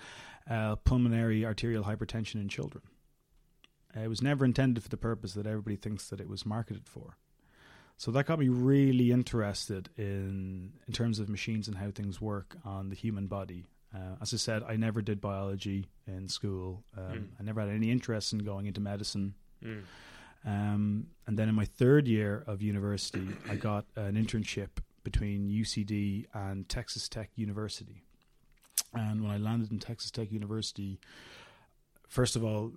uh, 0.48 0.76
pulmonary 0.76 1.44
arterial 1.44 1.84
hypertension 1.84 2.36
in 2.36 2.48
children. 2.48 2.84
It 4.00 4.08
was 4.08 4.22
never 4.22 4.44
intended 4.44 4.84
for 4.84 4.88
the 4.88 4.96
purpose 4.96 5.34
that 5.34 5.46
everybody 5.46 5.76
thinks 5.76 6.08
that 6.08 6.20
it 6.20 6.28
was 6.28 6.46
marketed 6.46 6.86
for. 6.86 7.18
So 7.96 8.10
that 8.10 8.26
got 8.26 8.38
me 8.38 8.48
really 8.48 9.12
interested 9.12 9.88
in 9.96 10.72
in 10.86 10.92
terms 10.92 11.18
of 11.20 11.28
machines 11.28 11.68
and 11.68 11.76
how 11.76 11.90
things 11.90 12.20
work 12.20 12.56
on 12.64 12.88
the 12.88 12.96
human 12.96 13.26
body. 13.28 13.64
Uh, 13.94 14.16
as 14.20 14.32
I 14.32 14.38
said, 14.38 14.62
I 14.66 14.76
never 14.76 15.02
did 15.02 15.20
biology 15.20 15.86
in 16.06 16.26
school. 16.28 16.82
Um, 16.96 17.02
Mm. 17.04 17.28
I 17.38 17.42
never 17.42 17.60
had 17.60 17.70
any 17.70 17.90
interest 17.90 18.32
in 18.32 18.38
going 18.40 18.66
into 18.66 18.80
medicine. 18.80 19.34
Mm. 19.62 19.82
Um, 20.44 21.06
and 21.26 21.38
then 21.38 21.48
in 21.48 21.54
my 21.54 21.66
third 21.66 22.08
year 22.08 22.42
of 22.46 22.62
university, 22.62 23.28
I 23.48 23.54
got 23.56 23.84
an 23.94 24.14
internship 24.16 24.70
between 25.04 25.48
UCD 25.50 26.26
and 26.32 26.68
Texas 26.68 27.08
Tech 27.08 27.30
University. 27.36 28.02
And 28.94 29.22
when 29.22 29.30
I 29.30 29.36
landed 29.36 29.70
in 29.70 29.78
Texas 29.78 30.10
Tech 30.10 30.32
University, 30.32 30.98
first 32.08 32.34
of 32.34 32.42
all, 32.44 32.72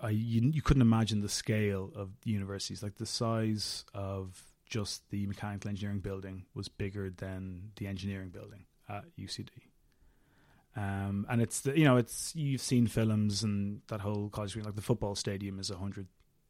I 0.00 0.10
you, 0.10 0.50
you 0.52 0.62
couldn't 0.62 0.82
imagine 0.82 1.20
the 1.20 1.28
scale 1.28 1.92
of 1.94 2.10
the 2.22 2.30
universities, 2.30 2.82
like 2.82 2.96
the 2.96 3.06
size 3.06 3.84
of 3.94 4.42
just 4.66 5.08
the 5.10 5.26
mechanical 5.26 5.68
engineering 5.68 6.00
building 6.00 6.44
was 6.54 6.68
bigger 6.68 7.10
than 7.10 7.70
the 7.76 7.86
engineering 7.86 8.30
building 8.30 8.64
at 8.88 9.04
UCD. 9.18 9.50
Um, 10.74 11.26
and 11.28 11.42
it's 11.42 11.60
the, 11.60 11.78
you 11.78 11.84
know 11.84 11.98
it's 11.98 12.34
you've 12.34 12.62
seen 12.62 12.86
films 12.86 13.42
and 13.42 13.82
that 13.88 14.00
whole 14.00 14.30
college 14.30 14.56
like 14.56 14.74
the 14.74 14.80
football 14.80 15.14
stadium 15.14 15.58
is 15.58 15.70
a 15.70 15.76
hundred 15.76 16.06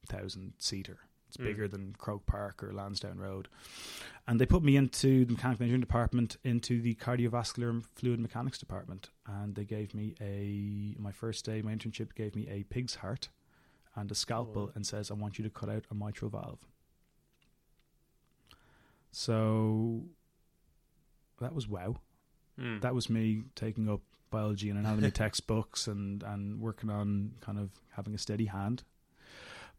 thousand 0.07 0.55
seater. 0.59 0.99
It's 1.33 1.39
Mm. 1.39 1.45
bigger 1.45 1.67
than 1.67 1.95
Croke 1.97 2.27
Park 2.27 2.62
or 2.62 2.75
Lansdowne 2.75 3.19
Road. 3.19 3.49
And 4.27 4.39
they 4.39 4.45
put 4.45 4.62
me 4.62 4.77
into 4.77 5.25
the 5.25 5.33
mechanical 5.33 5.62
engineering 5.65 5.81
department, 5.81 6.37
into 6.45 6.83
the 6.83 6.95
cardiovascular 6.97 7.71
and 7.71 7.87
fluid 7.87 8.21
mechanics 8.21 8.59
department, 8.59 9.09
and 9.27 9.55
they 9.55 9.65
gave 9.65 9.95
me 9.95 10.15
a 10.21 10.95
my 11.01 11.11
first 11.11 11.47
day, 11.47 11.62
my 11.62 11.75
internship 11.75 12.15
gave 12.15 12.37
me 12.37 12.47
a 12.49 12.65
pig's 12.65 12.97
heart 12.97 13.31
and 13.95 14.11
a 14.11 14.15
scalpel, 14.15 14.65
Oh. 14.69 14.73
and 14.75 14.87
says, 14.87 15.11
"I 15.11 15.15
want 15.15 15.39
you 15.39 15.43
to 15.45 15.49
cut 15.51 15.71
out 15.71 15.87
a 15.91 15.95
mitral 15.95 16.31
valve." 16.31 16.67
So 19.11 20.05
that 21.41 21.55
was 21.55 21.67
wow 21.67 21.97
Mm. 22.59 22.83
that 22.83 22.95
was 22.95 23.09
me 23.09 23.45
taking 23.55 23.89
up 23.89 24.03
biology 24.29 24.69
and 24.69 24.79
anatomy 24.79 25.11
textbooks 25.23 25.89
and 25.89 26.23
and 26.23 26.61
working 26.61 26.91
on 26.91 27.33
kind 27.41 27.59
of 27.59 27.71
having 27.93 28.15
a 28.15 28.19
steady 28.19 28.45
hand. 28.45 28.85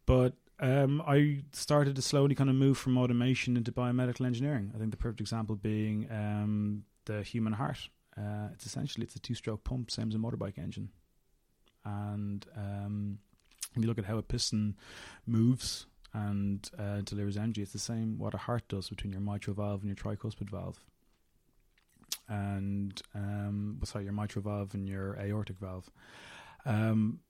But 0.06 0.34
um, 0.60 1.02
I 1.06 1.42
started 1.52 1.96
to 1.96 2.02
slowly 2.02 2.34
kind 2.34 2.50
of 2.50 2.56
move 2.56 2.78
from 2.78 2.96
automation 2.98 3.56
into 3.56 3.72
biomedical 3.72 4.26
engineering. 4.26 4.72
I 4.74 4.78
think 4.78 4.90
the 4.90 4.96
perfect 4.96 5.20
example 5.20 5.56
being 5.56 6.08
um, 6.10 6.84
the 7.06 7.22
human 7.22 7.52
heart. 7.52 7.88
Uh, 8.16 8.48
it's 8.52 8.64
essentially 8.64 9.04
it's 9.04 9.16
a 9.16 9.20
two-stroke 9.20 9.64
pump, 9.64 9.90
same 9.90 10.08
as 10.08 10.14
a 10.14 10.18
motorbike 10.18 10.58
engine. 10.58 10.90
And 11.84 12.46
um, 12.56 13.18
if 13.74 13.82
you 13.82 13.88
look 13.88 13.98
at 13.98 14.04
how 14.04 14.18
a 14.18 14.22
piston 14.22 14.76
moves 15.26 15.86
and 16.12 16.68
uh, 16.78 17.00
delivers 17.00 17.36
energy, 17.36 17.62
it's 17.62 17.72
the 17.72 17.78
same 17.78 18.18
what 18.18 18.34
a 18.34 18.38
heart 18.38 18.68
does 18.68 18.88
between 18.88 19.12
your 19.12 19.20
mitral 19.20 19.56
valve 19.56 19.82
and 19.82 19.88
your 19.88 19.96
tricuspid 19.96 20.48
valve 20.48 20.78
and 22.28 23.02
um, 23.14 23.78
sorry, 23.84 24.04
your 24.04 24.12
mitral 24.12 24.42
valve 24.42 24.74
and 24.74 24.88
your 24.88 25.18
aortic 25.20 25.58
valve. 25.58 25.90
Um, 26.64 27.20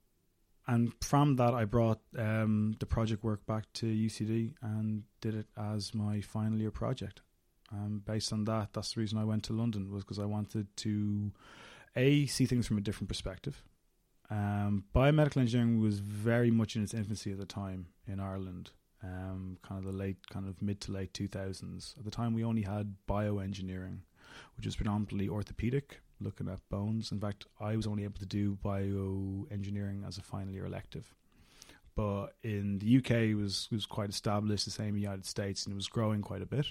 and 0.67 0.91
from 1.01 1.35
that, 1.35 1.53
I 1.53 1.65
brought 1.65 1.99
um, 2.17 2.75
the 2.79 2.85
project 2.85 3.23
work 3.23 3.45
back 3.45 3.65
to 3.75 3.85
UCD 3.85 4.53
and 4.61 5.03
did 5.21 5.35
it 5.35 5.47
as 5.57 5.93
my 5.93 6.21
final 6.21 6.59
year 6.59 6.71
project. 6.71 7.21
Um, 7.71 8.01
based 8.05 8.31
on 8.31 8.45
that, 8.45 8.69
that's 8.73 8.93
the 8.93 9.01
reason 9.01 9.17
I 9.17 9.25
went 9.25 9.43
to 9.45 9.53
London 9.53 9.91
was 9.91 10.03
because 10.03 10.19
I 10.19 10.25
wanted 10.25 10.67
to 10.77 11.31
a 11.95 12.25
see 12.25 12.45
things 12.45 12.67
from 12.67 12.77
a 12.77 12.81
different 12.81 13.09
perspective. 13.09 13.63
Um, 14.29 14.85
biomedical 14.93 15.37
engineering 15.37 15.79
was 15.81 15.99
very 15.99 16.51
much 16.51 16.75
in 16.75 16.83
its 16.83 16.93
infancy 16.93 17.31
at 17.31 17.37
the 17.37 17.45
time 17.45 17.87
in 18.07 18.19
Ireland. 18.19 18.71
Um, 19.03 19.57
kind 19.61 19.77
of 19.77 19.91
the 19.91 19.97
late, 19.97 20.17
kind 20.29 20.47
of 20.47 20.61
mid 20.61 20.81
to 20.81 20.91
late 20.91 21.13
two 21.13 21.27
thousands. 21.27 21.95
At 21.97 22.05
the 22.05 22.11
time, 22.11 22.33
we 22.33 22.43
only 22.43 22.63
had 22.63 22.95
bioengineering, 23.07 23.99
which 24.57 24.65
was 24.65 24.75
predominantly 24.75 25.29
orthopedic, 25.29 25.99
looking 26.19 26.47
at 26.47 26.59
bones. 26.69 27.11
In 27.11 27.19
fact, 27.19 27.45
I 27.59 27.75
was 27.75 27.87
only 27.87 28.03
able 28.03 28.19
to 28.19 28.25
do 28.25 28.57
bioengineering 28.63 30.07
as 30.07 30.17
a 30.17 30.21
final 30.21 30.53
year 30.53 30.65
elective. 30.65 31.13
But 31.95 32.35
in 32.43 32.79
the 32.79 32.97
UK, 32.97 33.11
it 33.11 33.35
was 33.35 33.69
was 33.71 33.85
quite 33.85 34.09
established, 34.09 34.65
the 34.65 34.71
same 34.71 34.89
in 34.89 34.95
the 34.95 35.01
United 35.01 35.25
States, 35.25 35.65
and 35.65 35.73
it 35.73 35.75
was 35.75 35.87
growing 35.87 36.21
quite 36.21 36.41
a 36.41 36.45
bit. 36.45 36.67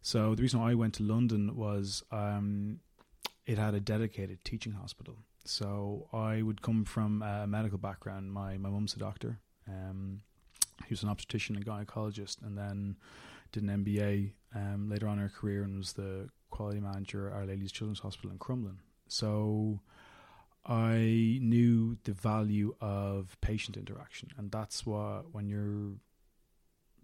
So 0.00 0.34
the 0.34 0.42
reason 0.42 0.60
I 0.60 0.74
went 0.74 0.94
to 0.94 1.02
London 1.02 1.56
was 1.56 2.04
um, 2.12 2.80
it 3.46 3.58
had 3.58 3.74
a 3.74 3.80
dedicated 3.80 4.44
teaching 4.44 4.72
hospital. 4.72 5.16
So 5.44 6.08
I 6.12 6.42
would 6.42 6.62
come 6.62 6.84
from 6.84 7.22
a 7.22 7.46
medical 7.46 7.78
background. 7.78 8.32
My 8.32 8.58
my 8.58 8.68
mum's 8.68 8.94
a 8.94 8.98
doctor. 8.98 9.40
Um, 9.66 10.20
he 10.86 10.92
was 10.92 11.02
an 11.02 11.08
obstetrician 11.08 11.56
and 11.56 11.66
gynecologist, 11.66 12.40
and 12.42 12.56
then 12.56 12.96
did 13.50 13.64
an 13.64 13.84
MBA 13.84 14.32
um, 14.54 14.88
later 14.88 15.08
on 15.08 15.18
in 15.18 15.24
her 15.24 15.28
career 15.28 15.62
and 15.62 15.78
was 15.78 15.94
the 15.94 16.28
quality 16.50 16.80
manager 16.80 17.28
at 17.28 17.34
Our 17.34 17.46
Lady's 17.46 17.72
Children's 17.72 18.00
Hospital 18.00 18.30
in 18.30 18.38
Crumlin. 18.38 18.76
So 19.08 19.80
I 20.66 21.38
knew 21.40 21.96
the 22.04 22.12
value 22.12 22.74
of 22.80 23.36
patient 23.40 23.76
interaction, 23.76 24.30
and 24.36 24.50
that's 24.50 24.84
what 24.84 25.32
when 25.32 25.48
you're 25.48 25.92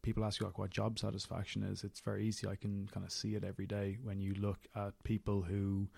people 0.02 0.22
ask 0.22 0.38
you 0.38 0.44
like 0.46 0.58
what 0.58 0.68
job 0.70 0.98
satisfaction 0.98 1.62
is, 1.62 1.82
it's 1.82 2.00
very 2.00 2.26
easy. 2.26 2.46
I 2.46 2.56
can 2.56 2.86
kind 2.92 3.06
of 3.06 3.10
see 3.10 3.36
it 3.36 3.42
every 3.42 3.66
day 3.66 3.96
when 4.02 4.20
you 4.20 4.34
look 4.34 4.58
at 4.76 4.92
people 5.02 5.40
who 5.40 5.88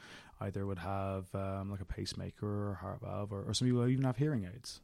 either 0.40 0.64
would 0.64 0.78
have 0.78 1.26
um, 1.34 1.72
like 1.72 1.80
a 1.80 1.84
pacemaker 1.84 2.46
or 2.46 2.72
a 2.72 2.76
heart 2.76 3.00
valve, 3.02 3.32
or, 3.32 3.42
or 3.42 3.52
some 3.52 3.66
people 3.66 3.86
even 3.88 4.04
have 4.04 4.16
hearing 4.16 4.44
aids, 4.44 4.80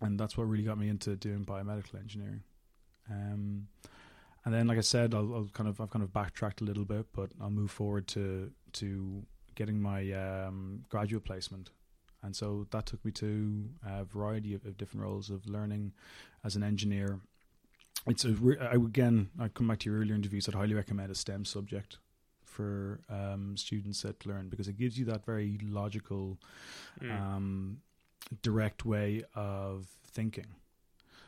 and 0.00 0.18
that's 0.18 0.36
what 0.36 0.48
really 0.48 0.64
got 0.64 0.76
me 0.76 0.88
into 0.88 1.14
doing 1.14 1.44
biomedical 1.44 2.00
engineering. 2.00 2.42
Um, 3.08 3.68
and 4.44 4.52
then, 4.54 4.66
like 4.66 4.78
I 4.78 4.82
said, 4.82 5.14
I'll, 5.14 5.34
I'll 5.34 5.48
kind 5.52 5.68
of 5.68 5.80
I've 5.80 5.90
kind 5.90 6.02
of 6.02 6.12
backtracked 6.12 6.60
a 6.60 6.64
little 6.64 6.84
bit, 6.84 7.06
but 7.12 7.30
I'll 7.40 7.50
move 7.50 7.70
forward 7.70 8.06
to 8.08 8.50
to 8.74 9.22
getting 9.54 9.80
my 9.80 10.10
um, 10.12 10.84
graduate 10.88 11.24
placement, 11.24 11.70
and 12.22 12.34
so 12.34 12.66
that 12.70 12.86
took 12.86 13.04
me 13.04 13.12
to 13.12 13.64
a 13.86 14.04
variety 14.04 14.54
of, 14.54 14.64
of 14.66 14.76
different 14.76 15.04
roles 15.04 15.30
of 15.30 15.46
learning 15.48 15.92
as 16.44 16.56
an 16.56 16.62
engineer. 16.62 17.20
It's 18.06 18.24
a 18.24 18.30
re- 18.32 18.58
I, 18.58 18.74
again, 18.74 19.30
I 19.40 19.48
come 19.48 19.68
back 19.68 19.78
to 19.80 19.90
your 19.90 20.00
earlier 20.00 20.14
interviews. 20.14 20.48
I'd 20.48 20.54
highly 20.54 20.74
recommend 20.74 21.10
a 21.10 21.14
STEM 21.14 21.44
subject 21.46 21.98
for 22.44 23.00
um, 23.08 23.56
students 23.56 24.02
that 24.02 24.26
learn 24.26 24.48
because 24.48 24.68
it 24.68 24.76
gives 24.76 24.98
you 24.98 25.04
that 25.06 25.24
very 25.24 25.58
logical, 25.62 26.38
Mm. 27.02 27.20
um, 27.20 27.78
direct 28.42 28.84
way 28.84 29.22
of 29.34 29.86
thinking. 30.06 30.46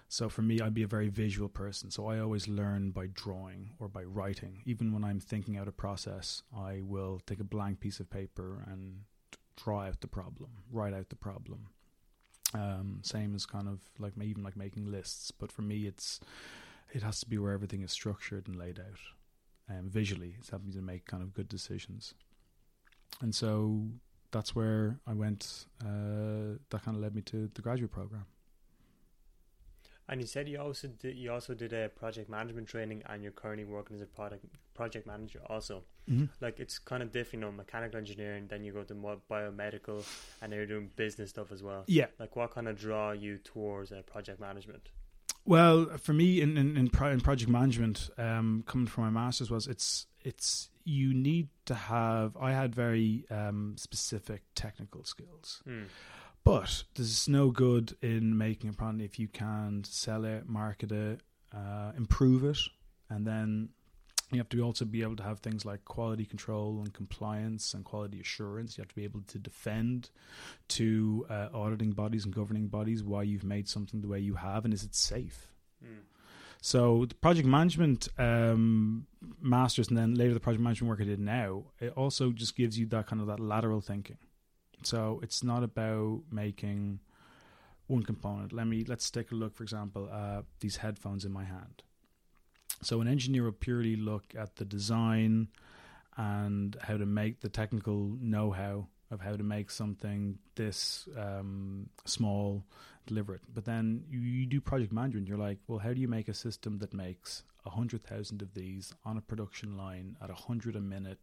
So 0.08 0.28
for 0.28 0.42
me, 0.42 0.60
I'd 0.60 0.74
be 0.74 0.84
a 0.84 0.88
very 0.88 1.08
visual 1.08 1.48
person. 1.48 1.90
So 1.90 2.06
I 2.06 2.20
always 2.20 2.46
learn 2.46 2.90
by 2.90 3.08
drawing 3.12 3.70
or 3.78 3.88
by 3.88 4.04
writing. 4.04 4.62
Even 4.64 4.92
when 4.92 5.04
I'm 5.04 5.20
thinking 5.20 5.56
out 5.56 5.68
a 5.68 5.72
process, 5.72 6.42
I 6.56 6.80
will 6.82 7.20
take 7.26 7.40
a 7.40 7.44
blank 7.44 7.80
piece 7.80 7.98
of 7.98 8.08
paper 8.08 8.64
and 8.66 9.00
draw 9.56 9.82
out 9.82 10.00
the 10.00 10.06
problem, 10.06 10.50
write 10.70 10.94
out 10.94 11.08
the 11.08 11.16
problem. 11.16 11.68
Um, 12.54 13.00
same 13.02 13.34
as 13.34 13.44
kind 13.46 13.68
of 13.68 13.80
like 13.98 14.12
even 14.22 14.42
like 14.42 14.56
making 14.56 14.90
lists, 14.90 15.30
but 15.30 15.50
for 15.50 15.62
me, 15.62 15.86
it's 15.86 16.20
it 16.92 17.02
has 17.02 17.18
to 17.20 17.26
be 17.26 17.38
where 17.38 17.52
everything 17.52 17.82
is 17.82 17.90
structured 17.90 18.46
and 18.46 18.56
laid 18.56 18.78
out, 18.78 19.00
um, 19.68 19.88
visually. 19.90 20.36
It's 20.38 20.50
helping 20.50 20.68
me 20.68 20.74
to 20.74 20.82
make 20.82 21.06
kind 21.06 21.22
of 21.22 21.34
good 21.34 21.48
decisions, 21.48 22.14
and 23.20 23.34
so 23.34 23.88
that's 24.30 24.54
where 24.54 25.00
I 25.06 25.14
went. 25.14 25.66
Uh, 25.82 26.58
that 26.70 26.84
kind 26.84 26.96
of 26.96 27.02
led 27.02 27.16
me 27.16 27.22
to 27.22 27.50
the 27.52 27.62
graduate 27.62 27.90
program. 27.90 28.26
And 30.08 30.20
you 30.20 30.26
said 30.26 30.48
you 30.48 30.60
also 30.60 30.86
did, 30.88 31.16
you 31.16 31.32
also 31.32 31.52
did 31.54 31.72
a 31.72 31.88
project 31.88 32.28
management 32.30 32.68
training, 32.68 33.02
and 33.08 33.22
you're 33.22 33.32
currently 33.32 33.64
working 33.64 33.96
as 33.96 34.02
a 34.02 34.06
product 34.06 34.44
project 34.74 35.06
manager. 35.06 35.40
Also, 35.48 35.82
Mm-hmm. 36.08 36.26
like 36.40 36.60
it's 36.60 36.78
kind 36.78 37.02
of 37.02 37.10
different, 37.10 37.42
you 37.42 37.50
know, 37.50 37.56
mechanical 37.56 37.98
engineering. 37.98 38.46
Then 38.48 38.62
you 38.62 38.72
go 38.72 38.84
to 38.84 38.94
more 38.94 39.16
biomedical, 39.28 40.06
and 40.40 40.52
then 40.52 40.58
you're 40.58 40.66
doing 40.66 40.90
business 40.94 41.30
stuff 41.30 41.50
as 41.50 41.64
well. 41.64 41.82
Yeah. 41.88 42.06
Like, 42.20 42.36
what 42.36 42.52
kind 42.52 42.68
of 42.68 42.78
draw 42.78 43.10
you 43.10 43.38
towards 43.38 43.90
uh, 43.90 44.02
project 44.06 44.38
management? 44.38 44.88
Well, 45.44 45.86
for 45.98 46.12
me 46.12 46.40
in 46.40 46.56
in, 46.56 46.76
in, 46.76 46.88
pro- 46.90 47.10
in 47.10 47.20
project 47.20 47.50
management, 47.50 48.10
um, 48.18 48.62
coming 48.66 48.86
from 48.86 49.04
my 49.04 49.10
masters 49.10 49.50
was 49.50 49.66
it's 49.66 50.06
it's 50.24 50.70
you 50.84 51.12
need 51.12 51.48
to 51.64 51.74
have. 51.74 52.36
I 52.36 52.52
had 52.52 52.72
very 52.74 53.24
um, 53.30 53.74
specific 53.76 54.42
technical 54.54 55.02
skills, 55.04 55.62
Mm. 55.68 55.86
But 56.46 56.84
there's 56.94 57.28
no 57.28 57.50
good 57.50 57.96
in 58.02 58.38
making 58.38 58.70
a 58.70 58.72
product 58.72 59.02
if 59.02 59.18
you 59.18 59.26
can't 59.26 59.84
sell 59.84 60.24
it, 60.24 60.48
market 60.48 60.92
it, 60.92 61.20
uh, 61.52 61.90
improve 61.96 62.44
it, 62.44 62.58
and 63.10 63.26
then 63.26 63.68
you 64.30 64.38
have 64.38 64.48
to 64.50 64.60
also 64.62 64.84
be 64.84 65.02
able 65.02 65.16
to 65.16 65.24
have 65.24 65.40
things 65.40 65.64
like 65.64 65.84
quality 65.84 66.24
control 66.24 66.78
and 66.84 66.94
compliance 66.94 67.74
and 67.74 67.84
quality 67.84 68.20
assurance. 68.20 68.78
You 68.78 68.82
have 68.82 68.88
to 68.88 68.94
be 68.94 69.02
able 69.02 69.22
to 69.26 69.38
defend 69.40 70.10
to 70.68 71.26
uh, 71.28 71.48
auditing 71.52 71.90
bodies 71.90 72.24
and 72.24 72.32
governing 72.32 72.68
bodies 72.68 73.02
why 73.02 73.24
you've 73.24 73.44
made 73.44 73.68
something 73.68 74.00
the 74.00 74.08
way 74.08 74.20
you 74.20 74.34
have 74.34 74.64
and 74.64 74.72
is 74.72 74.84
it 74.84 74.94
safe. 74.94 75.48
Mm. 75.84 76.02
So 76.62 77.06
the 77.06 77.16
project 77.16 77.48
management 77.48 78.06
um, 78.18 79.08
masters, 79.40 79.88
and 79.88 79.98
then 79.98 80.14
later 80.14 80.34
the 80.34 80.40
project 80.40 80.62
management 80.62 80.90
work 80.90 81.00
I 81.00 81.04
did 81.04 81.18
now, 81.18 81.64
it 81.80 81.92
also 81.96 82.30
just 82.30 82.56
gives 82.56 82.78
you 82.78 82.86
that 82.86 83.08
kind 83.08 83.20
of 83.20 83.26
that 83.26 83.40
lateral 83.40 83.80
thinking. 83.80 84.18
So 84.86 85.20
it's 85.22 85.42
not 85.42 85.62
about 85.64 86.20
making 86.30 87.00
one 87.88 88.04
component. 88.04 88.52
Let 88.52 88.66
me 88.66 88.84
let's 88.86 89.10
take 89.10 89.32
a 89.32 89.34
look, 89.34 89.56
for 89.56 89.64
example, 89.64 90.08
uh, 90.10 90.42
these 90.60 90.76
headphones 90.76 91.24
in 91.24 91.32
my 91.32 91.44
hand. 91.44 91.82
So 92.82 93.00
an 93.00 93.08
engineer 93.08 93.44
will 93.44 93.52
purely 93.52 93.96
look 93.96 94.34
at 94.38 94.56
the 94.56 94.64
design 94.64 95.48
and 96.16 96.76
how 96.82 96.96
to 96.96 97.06
make 97.06 97.40
the 97.40 97.48
technical 97.48 98.16
know-how 98.20 98.86
of 99.10 99.20
how 99.20 99.36
to 99.36 99.42
make 99.42 99.70
something 99.70 100.38
this 100.54 101.08
um, 101.16 101.88
small, 102.04 102.64
deliver 103.06 103.34
it. 103.34 103.42
But 103.52 103.64
then 103.64 104.04
you, 104.08 104.20
you 104.20 104.46
do 104.46 104.60
project 104.60 104.92
management. 104.92 105.28
You're 105.28 105.38
like, 105.38 105.58
well, 105.66 105.78
how 105.78 105.92
do 105.92 106.00
you 106.00 106.08
make 106.08 106.28
a 106.28 106.34
system 106.34 106.78
that 106.78 106.92
makes 106.92 107.44
a 107.64 107.70
hundred 107.70 108.02
thousand 108.04 108.42
of 108.42 108.54
these 108.54 108.92
on 109.04 109.16
a 109.16 109.20
production 109.20 109.76
line 109.76 110.16
at 110.22 110.30
a 110.30 110.34
hundred 110.34 110.76
a 110.76 110.80
minute 110.80 111.18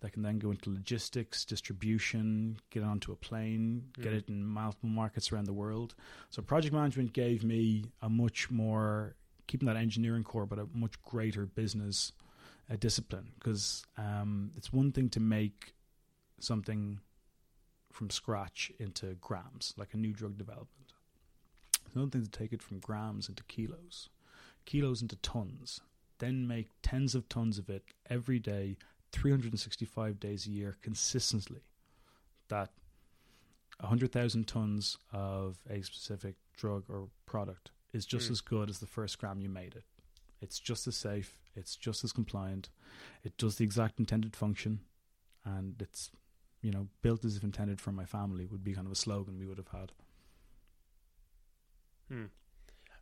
that 0.00 0.12
can 0.12 0.22
then 0.22 0.38
go 0.38 0.50
into 0.50 0.70
logistics, 0.70 1.44
distribution, 1.44 2.58
get 2.70 2.82
onto 2.82 3.12
a 3.12 3.16
plane, 3.16 3.82
mm. 3.98 4.02
get 4.02 4.12
it 4.12 4.28
in 4.28 4.44
multiple 4.44 4.90
markets 4.90 5.32
around 5.32 5.46
the 5.46 5.52
world. 5.52 5.94
So 6.30 6.42
project 6.42 6.74
management 6.74 7.12
gave 7.12 7.42
me 7.44 7.86
a 8.02 8.08
much 8.08 8.50
more 8.50 9.16
keeping 9.46 9.66
that 9.66 9.76
engineering 9.76 10.24
core, 10.24 10.46
but 10.46 10.58
a 10.58 10.66
much 10.74 11.00
greater 11.02 11.46
business 11.46 12.12
uh, 12.70 12.76
discipline 12.76 13.32
because 13.38 13.84
um, 13.96 14.50
it's 14.56 14.72
one 14.72 14.92
thing 14.92 15.08
to 15.10 15.20
make 15.20 15.74
something 16.40 17.00
from 17.92 18.10
scratch 18.10 18.70
into 18.78 19.14
grams, 19.20 19.72
like 19.76 19.94
a 19.94 19.96
new 19.96 20.12
drug 20.12 20.36
development. 20.36 20.85
Another 21.96 22.10
thing 22.10 22.24
to 22.24 22.30
take 22.30 22.52
it 22.52 22.62
from 22.62 22.78
grams 22.78 23.26
into 23.26 23.42
kilos, 23.44 24.10
kilos 24.66 25.00
into 25.00 25.16
tons, 25.16 25.80
then 26.18 26.46
make 26.46 26.68
tens 26.82 27.14
of 27.14 27.26
tons 27.26 27.58
of 27.58 27.70
it 27.70 27.84
every 28.10 28.38
day, 28.38 28.76
365 29.12 30.20
days 30.20 30.46
a 30.46 30.50
year 30.50 30.76
consistently. 30.82 31.62
That 32.48 32.70
100,000 33.80 34.46
tons 34.46 34.98
of 35.10 35.56
a 35.70 35.82
specific 35.82 36.34
drug 36.54 36.84
or 36.90 37.08
product 37.24 37.70
is 37.94 38.04
just 38.04 38.28
mm. 38.28 38.32
as 38.32 38.40
good 38.42 38.68
as 38.68 38.78
the 38.78 38.86
first 38.86 39.18
gram 39.18 39.40
you 39.40 39.48
made 39.48 39.74
it. 39.74 39.84
It's 40.42 40.60
just 40.60 40.86
as 40.86 40.96
safe, 40.96 41.38
it's 41.54 41.76
just 41.76 42.04
as 42.04 42.12
compliant, 42.12 42.68
it 43.24 43.38
does 43.38 43.56
the 43.56 43.64
exact 43.64 43.98
intended 43.98 44.36
function, 44.36 44.80
and 45.46 45.80
it's 45.80 46.10
you 46.60 46.72
know, 46.72 46.88
built 47.00 47.24
as 47.24 47.36
if 47.36 47.44
intended 47.44 47.80
for 47.80 47.92
my 47.92 48.04
family 48.04 48.44
would 48.44 48.64
be 48.64 48.74
kind 48.74 48.86
of 48.86 48.92
a 48.92 48.96
slogan 48.96 49.38
we 49.38 49.46
would 49.46 49.56
have 49.56 49.68
had. 49.68 49.92
Hmm. 52.08 52.24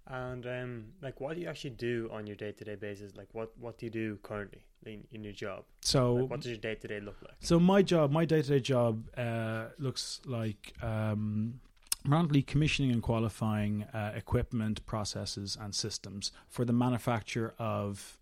And 0.06 0.46
um, 0.46 0.84
like, 1.00 1.20
what 1.20 1.34
do 1.34 1.40
you 1.40 1.49
actually 1.49 1.70
do 1.70 2.11
on 2.12 2.26
your 2.26 2.37
day 2.37 2.52
to 2.52 2.64
day 2.64 2.75
basis? 2.75 3.16
Like, 3.16 3.28
what 3.32 3.52
what 3.58 3.78
do 3.78 3.87
you 3.87 3.90
do 3.90 4.18
currently 4.23 4.62
in, 4.84 5.04
in 5.12 5.25
your 5.25 5.32
job? 5.32 5.64
So, 5.80 6.14
like, 6.14 6.30
what 6.30 6.40
does 6.40 6.50
your 6.50 6.58
day 6.58 6.75
to 6.75 6.88
day 6.88 7.00
look 7.00 7.16
like? 7.23 7.37
So, 7.40 7.58
my 7.58 7.80
job, 7.80 8.11
my 8.11 8.26
day 8.26 8.42
to 8.42 8.49
day 8.49 8.61
job, 8.61 9.08
uh, 9.16 9.68
looks 9.78 10.20
like 10.26 10.75
um, 10.82 11.61
commissioning 12.46 12.92
and 12.92 13.02
qualifying 13.02 13.84
uh, 13.94 14.12
equipment, 14.14 14.84
processes, 14.84 15.56
and 15.58 15.75
systems 15.75 16.32
for 16.49 16.66
the 16.66 16.73
manufacture 16.75 17.54
of 17.58 18.18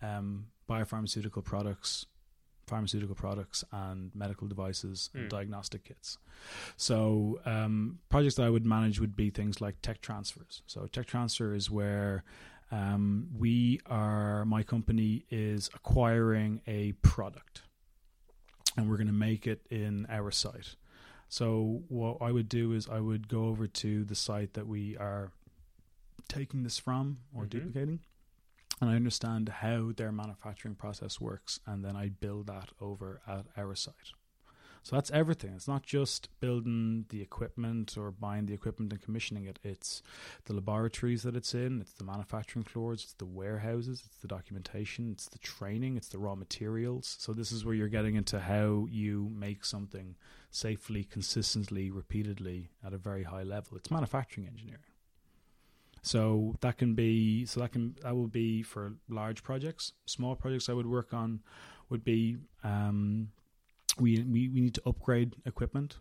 um, 0.00 0.46
biopharmaceutical 0.68 1.42
products 1.42 2.06
pharmaceutical 2.66 3.14
products 3.14 3.64
and 3.72 4.10
medical 4.14 4.46
devices 4.46 5.10
and 5.14 5.26
mm. 5.26 5.28
diagnostic 5.28 5.84
kits. 5.84 6.18
So 6.76 7.40
um, 7.44 7.98
projects 8.08 8.34
that 8.36 8.44
I 8.44 8.50
would 8.50 8.66
manage 8.66 9.00
would 9.00 9.16
be 9.16 9.30
things 9.30 9.60
like 9.60 9.80
tech 9.82 10.00
transfers. 10.00 10.62
So 10.66 10.86
tech 10.86 11.06
transfer 11.06 11.54
is 11.54 11.70
where 11.70 12.24
um, 12.70 13.28
we 13.36 13.80
are. 13.86 14.44
My 14.44 14.62
company 14.62 15.24
is 15.30 15.70
acquiring 15.74 16.60
a 16.66 16.92
product, 17.02 17.62
and 18.76 18.90
we're 18.90 18.96
going 18.96 19.06
to 19.06 19.12
make 19.12 19.46
it 19.46 19.64
in 19.70 20.06
our 20.08 20.30
site. 20.30 20.74
So 21.28 21.82
what 21.88 22.18
I 22.20 22.32
would 22.32 22.48
do 22.48 22.72
is 22.72 22.88
I 22.88 23.00
would 23.00 23.28
go 23.28 23.46
over 23.46 23.66
to 23.66 24.04
the 24.04 24.14
site 24.14 24.54
that 24.54 24.66
we 24.66 24.96
are 24.96 25.32
taking 26.28 26.62
this 26.62 26.78
from 26.78 27.18
or 27.34 27.42
mm-hmm. 27.42 27.58
duplicating 27.58 28.00
and 28.80 28.90
I 28.90 28.96
understand 28.96 29.48
how 29.48 29.92
their 29.96 30.12
manufacturing 30.12 30.74
process 30.74 31.20
works, 31.20 31.60
and 31.66 31.84
then 31.84 31.96
I 31.96 32.08
build 32.08 32.46
that 32.48 32.70
over 32.80 33.20
at 33.26 33.46
our 33.56 33.74
site. 33.74 34.12
So 34.86 34.94
that's 34.94 35.10
everything. 35.10 35.50
It's 35.56 35.66
not 35.66 35.82
just 35.82 36.28
building 36.38 37.06
the 37.08 37.20
equipment 37.20 37.96
or 37.98 38.12
buying 38.12 38.46
the 38.46 38.54
equipment 38.54 38.92
and 38.92 39.02
commissioning 39.02 39.44
it. 39.46 39.58
It's 39.64 40.00
the 40.44 40.52
laboratories 40.52 41.24
that 41.24 41.34
it's 41.34 41.54
in, 41.54 41.80
it's 41.80 41.94
the 41.94 42.04
manufacturing 42.04 42.64
floors, 42.64 43.02
it's 43.02 43.14
the 43.14 43.24
warehouses, 43.24 44.04
it's 44.06 44.18
the 44.18 44.28
documentation, 44.28 45.10
it's 45.10 45.28
the 45.28 45.40
training, 45.40 45.96
it's 45.96 46.06
the 46.06 46.18
raw 46.18 46.36
materials. 46.36 47.16
So 47.18 47.32
this 47.32 47.50
is 47.50 47.64
where 47.64 47.74
you're 47.74 47.88
getting 47.88 48.14
into 48.14 48.38
how 48.38 48.86
you 48.88 49.28
make 49.34 49.64
something 49.64 50.14
safely, 50.52 51.02
consistently, 51.02 51.90
repeatedly 51.90 52.70
at 52.86 52.92
a 52.92 52.98
very 52.98 53.24
high 53.24 53.42
level. 53.42 53.76
It's 53.76 53.90
manufacturing 53.90 54.46
engineering. 54.46 54.84
So 56.06 56.54
that 56.60 56.78
can 56.78 56.94
be 56.94 57.46
so 57.46 57.58
that 57.58 57.72
can 57.72 57.96
that 58.02 58.14
will 58.14 58.28
be 58.28 58.62
for 58.62 58.92
large 59.08 59.42
projects. 59.42 59.92
Small 60.06 60.36
projects 60.36 60.68
I 60.68 60.72
would 60.72 60.86
work 60.86 61.12
on 61.12 61.40
would 61.90 62.04
be 62.04 62.36
um, 62.62 63.30
we, 63.98 64.22
we 64.22 64.48
we 64.48 64.60
need 64.60 64.74
to 64.74 64.82
upgrade 64.86 65.34
equipment. 65.46 65.96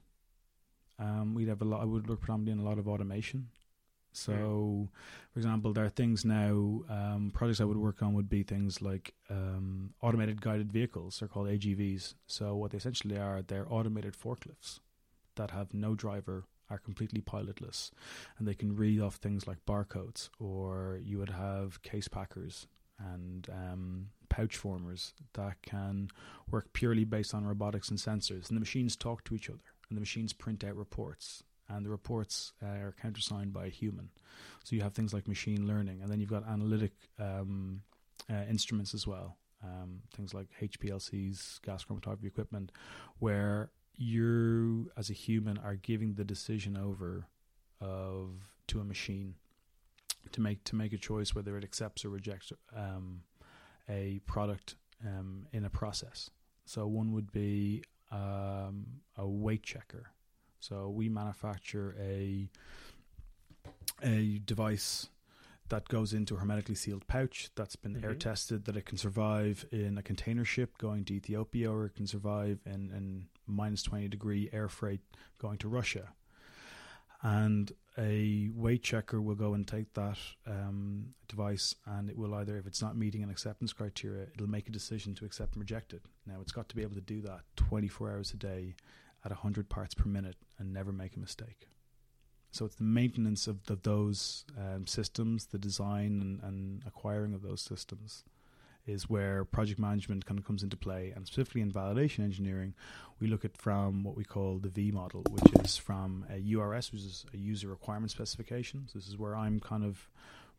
Um, 0.99 1.33
we'd 1.33 1.47
have 1.47 1.63
a 1.63 1.65
lot. 1.65 1.81
I 1.81 1.85
would 1.85 2.07
work 2.07 2.19
predominantly 2.21 2.53
in 2.53 2.59
a 2.59 2.69
lot 2.69 2.77
of 2.77 2.87
automation. 2.87 3.47
So, 4.11 4.89
for 5.33 5.39
example, 5.39 5.73
there 5.73 5.85
are 5.85 5.89
things 5.89 6.23
now. 6.23 6.83
Um, 6.87 7.31
projects 7.33 7.59
I 7.59 7.65
would 7.65 7.75
work 7.75 8.03
on 8.03 8.13
would 8.13 8.29
be 8.29 8.43
things 8.43 8.83
like 8.83 9.15
um, 9.31 9.93
automated 10.01 10.39
guided 10.39 10.71
vehicles. 10.71 11.17
They're 11.19 11.27
called 11.27 11.47
AGVs. 11.47 12.13
So, 12.27 12.55
what 12.55 12.71
they 12.71 12.77
essentially 12.77 13.17
are, 13.17 13.41
they're 13.41 13.65
automated 13.69 14.13
forklifts 14.13 14.79
that 15.35 15.49
have 15.51 15.73
no 15.73 15.95
driver 15.95 16.45
are 16.69 16.77
completely 16.77 17.21
pilotless 17.21 17.91
and 18.37 18.47
they 18.47 18.53
can 18.53 18.75
read 18.75 18.99
off 18.99 19.15
things 19.15 19.47
like 19.47 19.65
barcodes 19.65 20.29
or 20.39 20.99
you 21.03 21.17
would 21.17 21.29
have 21.29 21.81
case 21.81 22.07
packers 22.07 22.67
and 22.99 23.49
um, 23.51 24.07
pouch 24.29 24.55
formers 24.55 25.13
that 25.33 25.61
can 25.61 26.09
work 26.49 26.71
purely 26.73 27.03
based 27.03 27.33
on 27.33 27.45
robotics 27.45 27.89
and 27.89 27.99
sensors 27.99 28.49
and 28.49 28.55
the 28.55 28.61
machines 28.61 28.95
talk 28.95 29.23
to 29.23 29.35
each 29.35 29.49
other 29.49 29.59
and 29.89 29.97
the 29.97 30.01
machines 30.01 30.33
print 30.33 30.63
out 30.63 30.75
reports 30.75 31.43
and 31.67 31.85
the 31.85 31.89
reports 31.89 32.53
uh, 32.63 32.67
are 32.67 32.95
countersigned 33.01 33.51
by 33.51 33.65
a 33.65 33.69
human. 33.69 34.09
So 34.63 34.75
you 34.75 34.83
have 34.83 34.93
things 34.93 35.13
like 35.15 35.27
machine 35.27 35.67
learning 35.67 36.01
and 36.01 36.11
then 36.11 36.19
you've 36.19 36.29
got 36.29 36.47
analytic 36.47 36.91
um, 37.19 37.81
uh, 38.29 38.43
instruments 38.47 38.93
as 38.93 39.07
well 39.07 39.37
um, 39.65 40.01
things 40.15 40.33
like 40.33 40.47
HPLCs, 40.61 41.61
gas 41.61 41.85
chromatography 41.85 42.25
equipment, 42.25 42.71
where 43.19 43.69
you 43.97 44.91
as 44.97 45.09
a 45.09 45.13
human 45.13 45.57
are 45.57 45.75
giving 45.75 46.13
the 46.13 46.23
decision 46.23 46.77
over 46.77 47.27
of 47.81 48.29
to 48.67 48.79
a 48.79 48.83
machine 48.83 49.35
to 50.31 50.41
make 50.41 50.63
to 50.63 50.75
make 50.75 50.93
a 50.93 50.97
choice 50.97 51.35
whether 51.35 51.57
it 51.57 51.63
accepts 51.63 52.03
or 52.03 52.09
rejects 52.09 52.51
um, 52.75 53.21
a 53.89 54.19
product 54.25 54.75
um, 55.05 55.47
in 55.51 55.65
a 55.65 55.69
process. 55.69 56.29
So 56.65 56.87
one 56.87 57.11
would 57.11 57.31
be 57.31 57.83
um, 58.11 58.85
a 59.17 59.27
weight 59.27 59.63
checker. 59.63 60.11
So 60.59 60.89
we 60.89 61.09
manufacture 61.09 61.95
a 61.99 62.49
a 64.03 64.39
device 64.45 65.09
that 65.69 65.87
goes 65.87 66.13
into 66.13 66.35
a 66.35 66.37
hermetically 66.37 66.75
sealed 66.75 67.07
pouch 67.07 67.49
that's 67.55 67.75
been 67.75 67.95
mm-hmm. 67.95 68.05
air 68.05 68.13
tested 68.13 68.65
that 68.65 68.77
it 68.77 68.85
can 68.85 68.97
survive 68.97 69.65
in 69.71 69.97
a 69.97 70.03
container 70.03 70.45
ship 70.45 70.77
going 70.77 71.03
to 71.05 71.13
Ethiopia 71.13 71.71
or 71.71 71.85
it 71.85 71.95
can 71.95 72.07
survive 72.07 72.59
in, 72.65 72.91
in 72.95 73.25
minus 73.47 73.81
20 73.83 74.07
degree 74.07 74.49
air 74.53 74.69
freight 74.69 75.01
going 75.39 75.57
to 75.57 75.67
Russia. 75.67 76.09
And 77.21 77.71
a 77.97 78.49
weight 78.53 78.83
checker 78.83 79.19
will 79.19 79.35
go 79.35 79.55
and 79.55 79.67
take 79.67 79.91
that 79.93 80.19
um, 80.45 81.15
device 81.27 81.73
and 81.85 82.09
it 82.09 82.17
will 82.17 82.35
either, 82.35 82.57
if 82.57 82.67
it's 82.67 82.81
not 82.81 82.95
meeting 82.95 83.23
an 83.23 83.31
acceptance 83.31 83.73
criteria, 83.73 84.27
it'll 84.35 84.49
make 84.49 84.67
a 84.67 84.71
decision 84.71 85.15
to 85.15 85.25
accept 85.25 85.53
and 85.53 85.61
reject 85.61 85.93
it. 85.93 86.03
Now, 86.27 86.35
it's 86.41 86.51
got 86.51 86.69
to 86.69 86.75
be 86.75 86.83
able 86.83 86.95
to 86.95 87.01
do 87.01 87.21
that 87.21 87.41
24 87.55 88.11
hours 88.11 88.31
a 88.33 88.37
day 88.37 88.75
at 89.23 89.31
100 89.31 89.69
parts 89.69 89.95
per 89.95 90.07
minute 90.07 90.35
and 90.59 90.71
never 90.71 90.91
make 90.91 91.15
a 91.15 91.19
mistake. 91.19 91.67
So 92.55 92.63
it's 92.63 92.75
the 92.75 92.85
maintenance 92.85 93.47
of 93.47 93.65
the, 93.65 93.75
those 93.75 94.45
um, 94.57 94.87
systems, 94.87 95.47
the 95.47 95.57
design 95.57 96.21
and, 96.21 96.41
and, 96.41 96.83
acquiring 96.87 97.33
of 97.33 97.41
those 97.41 97.59
systems 97.59 98.23
is 98.87 99.09
where 99.09 99.43
project 99.43 99.77
management 99.77 100.25
kind 100.25 100.39
of 100.39 100.45
comes 100.45 100.63
into 100.63 100.77
play. 100.77 101.11
And 101.13 101.27
specifically 101.27 101.59
in 101.59 101.69
validation 101.69 102.19
engineering, 102.19 102.73
we 103.19 103.27
look 103.27 103.43
at 103.43 103.57
from 103.57 104.05
what 104.05 104.15
we 104.15 104.23
call 104.23 104.59
the 104.59 104.69
V 104.69 104.91
model, 104.91 105.23
which 105.31 105.65
is 105.65 105.75
from 105.75 106.25
a 106.31 106.39
URS, 106.55 106.93
which 106.93 107.01
is 107.01 107.25
a 107.33 107.37
user 107.37 107.67
requirement 107.67 108.11
specification. 108.11 108.87
So 108.87 108.99
this 108.99 109.09
is 109.09 109.17
where 109.17 109.35
I'm 109.35 109.59
kind 109.59 109.83
of 109.83 110.07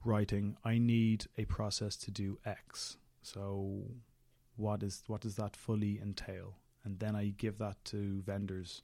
writing, 0.04 0.58
I 0.66 0.76
need 0.76 1.24
a 1.38 1.46
process 1.46 1.96
to 1.96 2.10
do 2.10 2.38
X. 2.44 2.98
So 3.22 3.84
what 4.56 4.82
is 4.82 5.02
what 5.06 5.22
does 5.22 5.36
that 5.36 5.56
fully 5.56 5.98
entail? 5.98 6.58
And 6.84 6.98
then 6.98 7.16
I 7.16 7.32
give 7.38 7.56
that 7.56 7.82
to 7.86 8.22
vendors 8.26 8.82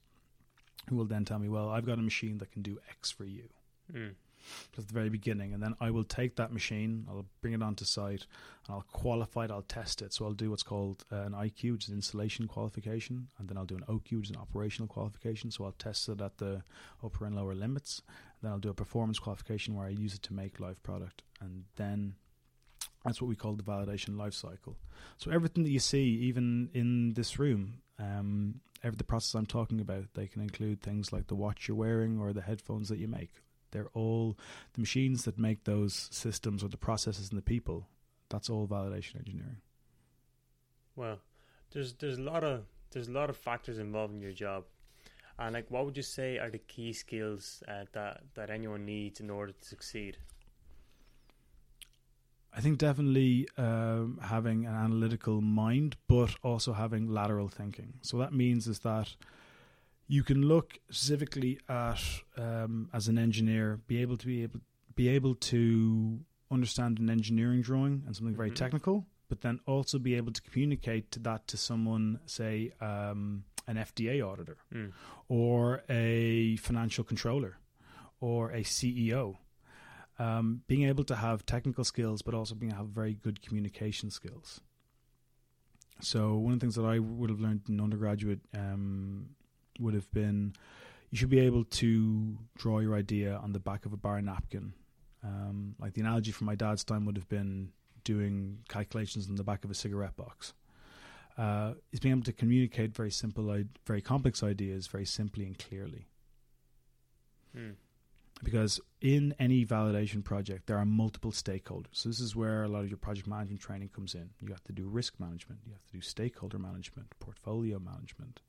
who 0.89 0.95
will 0.95 1.05
then 1.05 1.25
tell 1.25 1.39
me, 1.39 1.49
well, 1.49 1.69
I've 1.69 1.85
got 1.85 1.99
a 1.99 2.01
machine 2.01 2.37
that 2.39 2.51
can 2.51 2.61
do 2.61 2.79
X 2.89 3.11
for 3.11 3.25
you. 3.25 3.49
Mm. 3.93 4.13
At 4.77 4.87
the 4.87 4.93
very 4.93 5.07
beginning, 5.07 5.53
and 5.53 5.63
then 5.63 5.73
I 5.79 5.89
will 5.89 6.03
take 6.03 6.35
that 6.35 6.51
machine, 6.51 7.07
I'll 7.09 7.25
bring 7.39 7.53
it 7.53 7.63
onto 7.63 7.85
site, 7.85 8.25
and 8.67 8.75
I'll 8.75 8.85
qualify 8.91 9.45
it, 9.45 9.51
I'll 9.51 9.61
test 9.61 10.01
it. 10.01 10.11
So 10.11 10.25
I'll 10.25 10.33
do 10.33 10.49
what's 10.49 10.63
called 10.63 11.05
uh, 11.13 11.21
an 11.21 11.31
IQ, 11.31 11.71
which 11.71 11.87
is 11.87 11.93
installation 11.93 12.49
qualification, 12.49 13.29
and 13.39 13.47
then 13.47 13.57
I'll 13.57 13.63
do 13.63 13.77
an 13.77 13.85
OQ, 13.87 14.17
which 14.17 14.25
is 14.25 14.31
an 14.31 14.41
operational 14.41 14.89
qualification. 14.89 15.49
So 15.49 15.63
I'll 15.63 15.71
test 15.71 16.09
it 16.09 16.19
at 16.19 16.39
the 16.39 16.61
upper 17.01 17.25
and 17.25 17.37
lower 17.37 17.55
limits. 17.55 18.01
And 18.07 18.17
then 18.41 18.51
I'll 18.51 18.59
do 18.59 18.69
a 18.69 18.73
performance 18.73 19.17
qualification 19.17 19.75
where 19.75 19.85
I 19.85 19.91
use 19.91 20.13
it 20.13 20.23
to 20.23 20.33
make 20.33 20.59
live 20.59 20.83
product, 20.83 21.23
and 21.39 21.63
then 21.77 22.15
that's 23.05 23.21
what 23.21 23.27
we 23.27 23.35
call 23.35 23.53
the 23.53 23.63
validation 23.63 24.17
life 24.17 24.33
cycle. 24.33 24.77
So 25.17 25.31
everything 25.31 25.63
that 25.63 25.69
you 25.69 25.79
see, 25.79 26.03
even 26.03 26.69
in 26.73 27.13
this 27.13 27.39
room, 27.39 27.81
um, 27.99 28.61
every 28.83 28.97
the 28.97 29.03
process 29.03 29.33
I'm 29.33 29.45
talking 29.45 29.79
about. 29.79 30.13
They 30.13 30.27
can 30.27 30.41
include 30.41 30.81
things 30.81 31.13
like 31.13 31.27
the 31.27 31.35
watch 31.35 31.67
you're 31.67 31.77
wearing 31.77 32.19
or 32.19 32.33
the 32.33 32.41
headphones 32.41 32.89
that 32.89 32.99
you 32.99 33.07
make. 33.07 33.31
They're 33.71 33.89
all 33.93 34.37
the 34.73 34.81
machines 34.81 35.25
that 35.25 35.39
make 35.39 35.63
those 35.63 36.09
systems 36.11 36.63
or 36.63 36.67
the 36.67 36.77
processes 36.77 37.29
and 37.29 37.37
the 37.37 37.43
people. 37.43 37.87
That's 38.29 38.49
all 38.49 38.67
validation 38.67 39.17
engineering. 39.17 39.61
Well, 40.95 41.19
there's 41.71 41.93
there's 41.93 42.19
a 42.19 42.21
lot 42.21 42.43
of 42.43 42.65
there's 42.91 43.07
a 43.07 43.11
lot 43.11 43.29
of 43.29 43.37
factors 43.37 43.79
involved 43.79 44.13
in 44.13 44.21
your 44.21 44.31
job, 44.31 44.65
and 45.39 45.53
like, 45.55 45.71
what 45.71 45.85
would 45.85 45.97
you 45.97 46.03
say 46.03 46.37
are 46.37 46.51
the 46.51 46.59
key 46.59 46.93
skills 46.93 47.63
uh, 47.67 47.85
that 47.93 48.21
that 48.35 48.49
anyone 48.51 48.85
needs 48.85 49.19
in 49.19 49.29
order 49.29 49.53
to 49.53 49.67
succeed? 49.67 50.17
I 52.55 52.61
think 52.61 52.77
definitely 52.77 53.47
um, 53.57 54.19
having 54.21 54.65
an 54.65 54.75
analytical 54.75 55.41
mind, 55.41 55.95
but 56.07 56.35
also 56.43 56.73
having 56.73 57.07
lateral 57.07 57.47
thinking. 57.47 57.93
So 58.01 58.17
that 58.19 58.31
means 58.33 58.67
is 58.67 58.79
that 58.79 59.15
you 60.07 60.21
can 60.23 60.43
look 60.43 60.77
specifically 60.91 61.59
at 61.67 62.01
um, 62.37 62.89
as 62.93 63.07
an 63.07 63.17
engineer, 63.17 63.79
be 63.87 64.01
able 64.01 64.17
to 64.17 64.25
be 64.27 64.43
able 64.43 64.59
be 64.95 65.07
able 65.07 65.33
to 65.33 66.19
understand 66.51 66.99
an 66.99 67.09
engineering 67.09 67.61
drawing 67.63 68.03
and 68.05 68.15
something 68.15 68.35
very 68.35 68.51
Mhm. 68.51 68.55
technical, 68.55 69.07
but 69.29 69.41
then 69.41 69.59
also 69.65 69.97
be 69.97 70.13
able 70.13 70.31
to 70.31 70.41
communicate 70.43 71.09
to 71.11 71.19
that 71.19 71.47
to 71.47 71.57
someone, 71.57 72.19
say 72.27 72.71
um, 72.79 73.45
an 73.65 73.77
FDA 73.77 74.21
auditor 74.21 74.57
Mm. 74.71 74.91
or 75.29 75.83
a 75.89 76.57
financial 76.57 77.03
controller 77.03 77.57
or 78.19 78.51
a 78.51 78.63
CEO. 78.63 79.37
Um, 80.19 80.61
being 80.67 80.83
able 80.83 81.03
to 81.05 81.15
have 81.15 81.45
technical 81.45 81.83
skills, 81.83 82.21
but 82.21 82.33
also 82.33 82.53
being 82.53 82.71
able 82.71 82.81
to 82.81 82.85
have 82.85 82.93
very 82.93 83.15
good 83.15 83.41
communication 83.41 84.11
skills. 84.11 84.61
So 86.01 86.35
one 86.35 86.53
of 86.53 86.59
the 86.59 86.63
things 86.63 86.75
that 86.75 86.85
I 86.85 86.99
would 86.99 87.29
have 87.29 87.39
learned 87.39 87.61
in 87.69 87.79
undergraduate 87.79 88.41
um, 88.53 89.29
would 89.79 89.93
have 89.93 90.11
been 90.11 90.53
you 91.13 91.17
should 91.17 91.29
be 91.29 91.39
able 91.39 91.63
to 91.63 92.37
draw 92.57 92.79
your 92.79 92.95
idea 92.95 93.35
on 93.35 93.53
the 93.53 93.59
back 93.59 93.85
of 93.85 93.93
a 93.93 93.97
bar 93.97 94.19
napkin. 94.19 94.73
Um, 95.23 95.75
like 95.79 95.93
the 95.93 96.01
analogy 96.01 96.31
from 96.31 96.47
my 96.47 96.55
dad's 96.55 96.83
time 96.83 97.05
would 97.05 97.15
have 97.15 97.29
been 97.29 97.69
doing 98.03 98.57
calculations 98.67 99.29
on 99.29 99.35
the 99.35 99.43
back 99.43 99.63
of 99.63 99.69
a 99.69 99.75
cigarette 99.75 100.15
box. 100.17 100.53
Uh, 101.37 101.73
is 101.91 101.99
being 101.99 102.13
able 102.13 102.23
to 102.23 102.33
communicate 102.33 102.95
very 102.95 103.11
simple, 103.11 103.63
very 103.85 104.01
complex 104.01 104.41
ideas 104.41 104.87
very 104.87 105.05
simply 105.05 105.45
and 105.45 105.57
clearly. 105.57 106.07
Mm. 107.55 107.75
Because 108.43 108.81
in 108.99 109.33
any 109.39 109.65
validation 109.65 110.23
project, 110.23 110.67
there 110.67 110.77
are 110.77 110.85
multiple 110.85 111.31
stakeholders. 111.31 111.93
So 111.93 112.09
this 112.09 112.19
is 112.19 112.35
where 112.35 112.63
a 112.63 112.67
lot 112.67 112.83
of 112.83 112.89
your 112.89 112.97
project 112.97 113.27
management 113.27 113.61
training 113.61 113.89
comes 113.89 114.15
in. 114.15 114.31
You 114.41 114.49
have 114.49 114.63
to 114.65 114.73
do 114.73 114.85
risk 114.85 115.19
management, 115.19 115.61
you 115.65 115.71
have 115.71 115.85
to 115.85 115.93
do 115.93 116.01
stakeholder 116.01 116.59
management, 116.59 117.07
portfolio 117.19 117.79
management. 117.79 118.41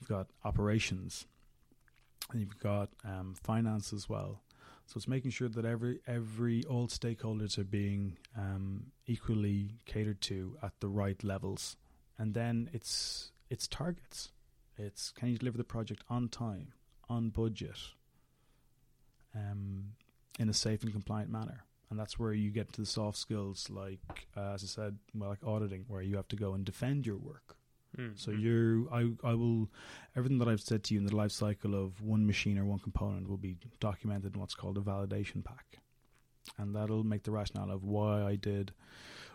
You've 0.00 0.08
got 0.08 0.28
operations, 0.44 1.26
and 2.32 2.40
you've 2.40 2.58
got 2.58 2.88
um, 3.04 3.34
finance 3.42 3.92
as 3.92 4.08
well. 4.08 4.40
So 4.86 4.98
it's 4.98 5.08
making 5.08 5.30
sure 5.30 5.48
that 5.48 5.64
every 5.64 6.00
every 6.06 6.64
all 6.64 6.88
stakeholders 6.88 7.58
are 7.58 7.64
being 7.64 8.18
um, 8.36 8.86
equally 9.06 9.78
catered 9.86 10.20
to 10.22 10.56
at 10.62 10.72
the 10.80 10.88
right 10.88 11.22
levels, 11.24 11.76
and 12.18 12.34
then 12.34 12.68
it's 12.72 13.32
it's 13.50 13.66
targets. 13.66 14.30
It's 14.76 15.10
can 15.10 15.28
you 15.28 15.38
deliver 15.38 15.56
the 15.56 15.64
project 15.64 16.02
on 16.10 16.28
time, 16.28 16.72
on 17.08 17.30
budget, 17.30 17.78
um, 19.34 19.92
in 20.38 20.48
a 20.48 20.54
safe 20.54 20.82
and 20.82 20.92
compliant 20.92 21.30
manner. 21.30 21.64
And 21.90 21.98
that's 21.98 22.18
where 22.18 22.32
you 22.32 22.50
get 22.50 22.72
to 22.72 22.80
the 22.80 22.86
soft 22.86 23.18
skills, 23.18 23.68
like 23.70 24.00
uh, 24.36 24.52
as 24.54 24.64
I 24.64 24.66
said, 24.66 24.98
well, 25.14 25.30
like 25.30 25.44
auditing, 25.46 25.84
where 25.88 26.02
you 26.02 26.16
have 26.16 26.28
to 26.28 26.36
go 26.36 26.54
and 26.54 26.64
defend 26.64 27.06
your 27.06 27.18
work. 27.18 27.56
Mm. 27.96 28.18
So 28.18 28.32
Mm. 28.32 28.42
you're, 28.42 28.92
I, 28.92 29.30
I 29.30 29.34
will, 29.34 29.68
everything 30.16 30.38
that 30.38 30.48
I've 30.48 30.60
said 30.60 30.82
to 30.84 30.94
you 30.94 31.00
in 31.00 31.06
the 31.06 31.14
life 31.14 31.30
cycle 31.30 31.74
of 31.74 32.00
one 32.02 32.26
machine 32.26 32.58
or 32.58 32.64
one 32.64 32.80
component 32.80 33.28
will 33.28 33.36
be 33.36 33.56
documented 33.78 34.34
in 34.34 34.40
what's 34.40 34.54
called 34.56 34.76
a 34.78 34.80
validation 34.80 35.44
pack, 35.44 35.78
and 36.58 36.74
that'll 36.74 37.04
make 37.04 37.22
the 37.22 37.30
rationale 37.30 37.70
of 37.70 37.84
why 37.84 38.22
I 38.24 38.34
did 38.36 38.72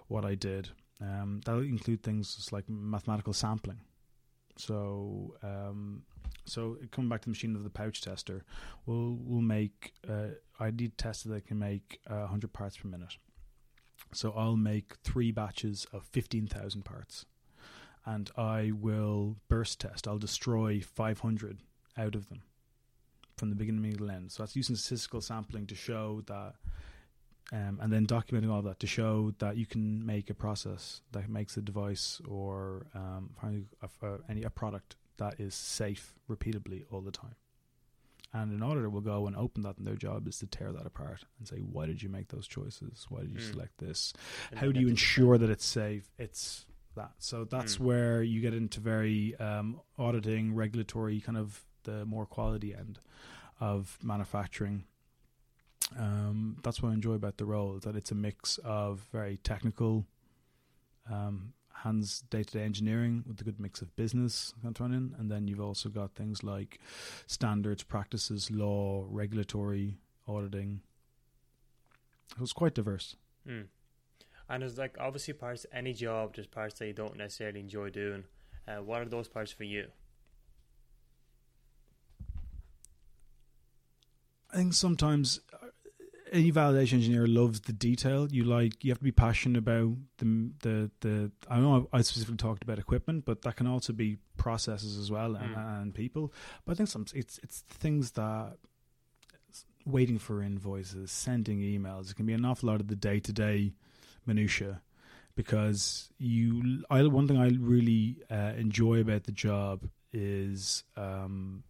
what 0.07 0.25
I 0.25 0.35
did. 0.35 0.69
Um, 0.99 1.39
that'll 1.45 1.61
include 1.61 2.03
things 2.03 2.49
like 2.51 2.67
mathematical 2.67 3.31
sampling. 3.31 3.79
So, 4.57 5.35
um, 5.41 6.03
so 6.49 6.77
coming 6.91 7.09
back 7.09 7.21
to 7.21 7.25
the 7.25 7.31
machine 7.31 7.55
of 7.55 7.63
the 7.63 7.69
pouch 7.69 8.01
tester, 8.01 8.43
we'll 8.85 9.17
we'll 9.19 9.41
make 9.41 9.93
uh, 10.07 10.35
I 10.59 10.71
need 10.71 10.97
tests 10.97 11.23
that 11.23 11.47
can 11.47 11.59
make 11.59 11.99
uh, 12.09 12.19
100 12.19 12.51
parts 12.53 12.77
per 12.77 12.87
minute. 12.87 13.17
So 14.13 14.33
I'll 14.35 14.55
make 14.55 14.95
three 15.03 15.31
batches 15.31 15.85
of 15.93 16.03
15,000 16.05 16.83
parts 16.83 17.25
and 18.05 18.31
I 18.35 18.71
will 18.73 19.37
burst 19.49 19.81
test. 19.81 20.07
I'll 20.07 20.17
destroy 20.17 20.81
500 20.81 21.59
out 21.97 22.15
of 22.15 22.29
them 22.29 22.41
from 23.37 23.49
the 23.49 23.55
beginning 23.55 23.91
to 23.91 24.05
the 24.05 24.11
end. 24.11 24.31
So 24.31 24.43
that's 24.43 24.55
using 24.55 24.75
statistical 24.75 25.21
sampling 25.21 25.67
to 25.67 25.75
show 25.75 26.23
that, 26.25 26.55
um, 27.51 27.79
and 27.81 27.91
then 27.93 28.05
documenting 28.05 28.51
all 28.51 28.61
that 28.63 28.79
to 28.79 28.87
show 28.87 29.33
that 29.39 29.57
you 29.57 29.65
can 29.65 30.05
make 30.05 30.29
a 30.29 30.33
process 30.33 31.01
that 31.11 31.29
makes 31.29 31.55
a 31.57 31.61
device 31.61 32.21
or 32.27 32.87
um, 32.95 33.31
any 34.29 34.43
a 34.43 34.49
product 34.49 34.95
that 35.19 35.39
is 35.39 35.53
safe 35.55 36.15
repeatably 36.29 36.83
all 36.91 37.01
the 37.01 37.11
time. 37.11 37.35
And 38.33 38.51
an 38.51 38.61
auditor 38.61 38.89
will 38.89 39.01
go 39.01 39.25
and 39.27 39.35
open 39.35 39.63
that, 39.63 39.77
and 39.77 39.87
their 39.87 39.95
job 39.95 40.27
is 40.27 40.37
to 40.39 40.47
tear 40.47 40.71
that 40.71 40.85
apart 40.85 41.23
and 41.39 41.47
say, 41.47 41.57
"Why 41.59 41.85
did 41.87 42.03
you 42.03 42.09
make 42.09 42.27
those 42.27 42.47
choices? 42.47 43.05
Why 43.09 43.21
did 43.21 43.31
you 43.31 43.39
Mm. 43.39 43.51
select 43.51 43.77
this? 43.79 44.13
And 44.51 44.59
how 44.59 44.71
do 44.71 44.79
you 44.79 44.87
ensure 44.87 45.37
that 45.37 45.49
it's 45.49 45.65
safe 45.65 46.11
it's 46.17 46.65
that 46.95 47.13
so 47.19 47.45
that's 47.45 47.77
Mm. 47.77 47.81
where 47.85 48.23
you 48.23 48.41
get 48.41 48.53
into 48.53 48.79
very 48.79 49.35
um, 49.37 49.79
auditing 49.97 50.53
regulatory 50.53 51.19
kind 51.21 51.37
of 51.37 51.63
the 51.83 52.05
more 52.05 52.25
quality 52.25 52.73
end 52.75 52.99
of 53.59 53.97
manufacturing 54.03 54.83
um, 55.97 56.57
that's 56.63 56.81
what 56.83 56.89
I 56.89 56.93
enjoy 56.93 57.13
about 57.13 57.37
the 57.37 57.45
role 57.45 57.79
that 57.79 57.95
it's 57.95 58.11
a 58.11 58.15
mix 58.15 58.57
of 58.59 59.07
very 59.11 59.37
technical 59.37 60.05
um, 61.09 61.53
hands 61.83 62.23
day-to-day 62.29 62.63
engineering 62.63 63.23
with 63.27 63.39
a 63.41 63.43
good 63.43 63.59
mix 63.59 63.81
of 63.81 63.95
business 63.95 64.53
thrown 64.75 64.93
in 64.93 65.15
and 65.17 65.29
then 65.31 65.47
you've 65.47 65.61
also 65.61 65.89
got 65.89 66.13
things 66.15 66.43
like 66.43 66.79
standards 67.27 67.83
practices 67.83 68.51
law 68.51 69.05
regulatory 69.09 69.97
auditing 70.27 70.81
it 72.35 72.41
was 72.41 72.53
quite 72.53 72.73
diverse 72.73 73.15
Mm. 73.47 73.65
And 74.47 74.61
there's 74.61 74.77
like 74.77 74.97
obviously 74.99 75.33
parts 75.33 75.65
any 75.73 75.93
job 75.93 76.35
there's 76.35 76.47
parts 76.47 76.79
that 76.79 76.87
you 76.87 76.93
don't 76.93 77.17
necessarily 77.17 77.59
enjoy 77.59 77.89
doing. 77.89 78.23
Uh, 78.67 78.77
what 78.77 79.01
are 79.01 79.05
those 79.05 79.27
parts 79.27 79.51
for 79.51 79.63
you? 79.63 79.87
I 84.51 84.57
think 84.57 84.73
sometimes 84.73 85.39
any 86.31 86.51
validation 86.51 86.93
engineer 86.93 87.27
loves 87.27 87.61
the 87.61 87.73
detail. 87.73 88.27
You 88.31 88.43
like 88.43 88.83
you 88.83 88.91
have 88.91 88.97
to 88.99 89.03
be 89.03 89.11
passionate 89.11 89.57
about 89.59 89.95
the 90.17 90.51
the 90.61 90.91
the. 91.01 91.31
I 91.49 91.59
know 91.59 91.87
I 91.93 92.01
specifically 92.01 92.37
talked 92.37 92.63
about 92.63 92.79
equipment, 92.79 93.25
but 93.25 93.41
that 93.43 93.55
can 93.55 93.67
also 93.67 93.93
be 93.93 94.17
processes 94.37 94.97
as 94.97 95.09
well 95.11 95.35
and, 95.35 95.55
Mm. 95.55 95.81
and 95.81 95.93
people. 95.93 96.33
But 96.65 96.73
I 96.73 96.75
think 96.75 96.89
some 96.89 97.05
it's 97.13 97.39
it's 97.43 97.61
things 97.61 98.11
that 98.11 98.57
waiting 99.85 100.19
for 100.19 100.41
invoices, 100.43 101.11
sending 101.11 101.59
emails. 101.61 102.11
It 102.11 102.15
can 102.15 102.25
be 102.25 102.33
an 102.33 102.45
awful 102.45 102.67
lot 102.69 102.81
of 102.81 102.87
the 102.87 102.95
day 102.95 103.19
to 103.19 103.33
day 103.33 103.73
minutia 104.25 104.81
because 105.35 106.09
you. 106.17 106.83
I 106.89 107.01
one 107.07 107.27
thing 107.27 107.37
I 107.37 107.49
really 107.49 108.17
uh, 108.29 108.53
enjoy 108.57 108.99
about 109.01 109.23
the 109.23 109.31
job 109.31 109.89
is. 110.13 110.83
Um, 110.95 111.63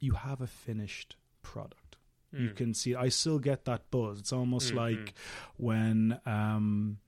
you 0.00 0.12
have 0.12 0.40
a 0.40 0.46
finished 0.46 1.16
product. 1.42 1.87
You 2.32 2.50
Mm. 2.50 2.56
can 2.56 2.74
see. 2.74 2.94
I 2.94 3.08
still 3.08 3.38
get 3.38 3.64
that 3.64 3.90
buzz. 3.90 4.18
It's 4.20 4.32
almost 4.32 4.72
Mm, 4.72 4.76
like 4.76 4.98
mm. 4.98 5.12
when 5.56 6.20
um, 6.26 6.98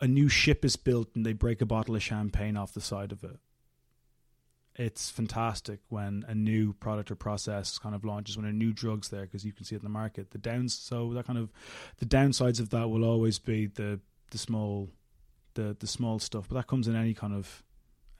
a 0.00 0.06
new 0.06 0.28
ship 0.28 0.64
is 0.64 0.76
built 0.76 1.08
and 1.14 1.24
they 1.24 1.32
break 1.32 1.60
a 1.62 1.66
bottle 1.66 1.96
of 1.96 2.02
champagne 2.02 2.56
off 2.56 2.72
the 2.74 2.80
side 2.82 3.10
of 3.12 3.24
it. 3.24 3.38
It's 4.78 5.08
fantastic 5.08 5.80
when 5.88 6.22
a 6.28 6.34
new 6.34 6.74
product 6.74 7.10
or 7.10 7.14
process 7.16 7.78
kind 7.78 7.94
of 7.94 8.04
launches, 8.04 8.36
when 8.36 8.44
a 8.44 8.52
new 8.52 8.74
drug's 8.74 9.08
there 9.08 9.22
because 9.22 9.42
you 9.46 9.52
can 9.54 9.64
see 9.64 9.74
it 9.74 9.78
in 9.78 9.84
the 9.84 9.88
market. 9.88 10.32
The 10.32 10.38
downs, 10.38 10.74
so 10.76 11.14
that 11.14 11.24
kind 11.26 11.38
of 11.38 11.50
the 11.96 12.04
downsides 12.04 12.60
of 12.60 12.68
that 12.70 12.90
will 12.90 13.04
always 13.04 13.38
be 13.38 13.66
the 13.66 14.00
the 14.32 14.36
small, 14.38 14.90
the 15.54 15.74
the 15.80 15.86
small 15.86 16.18
stuff, 16.18 16.46
but 16.50 16.56
that 16.56 16.66
comes 16.66 16.88
in 16.88 16.94
any 16.94 17.14
kind 17.14 17.32
of 17.32 17.62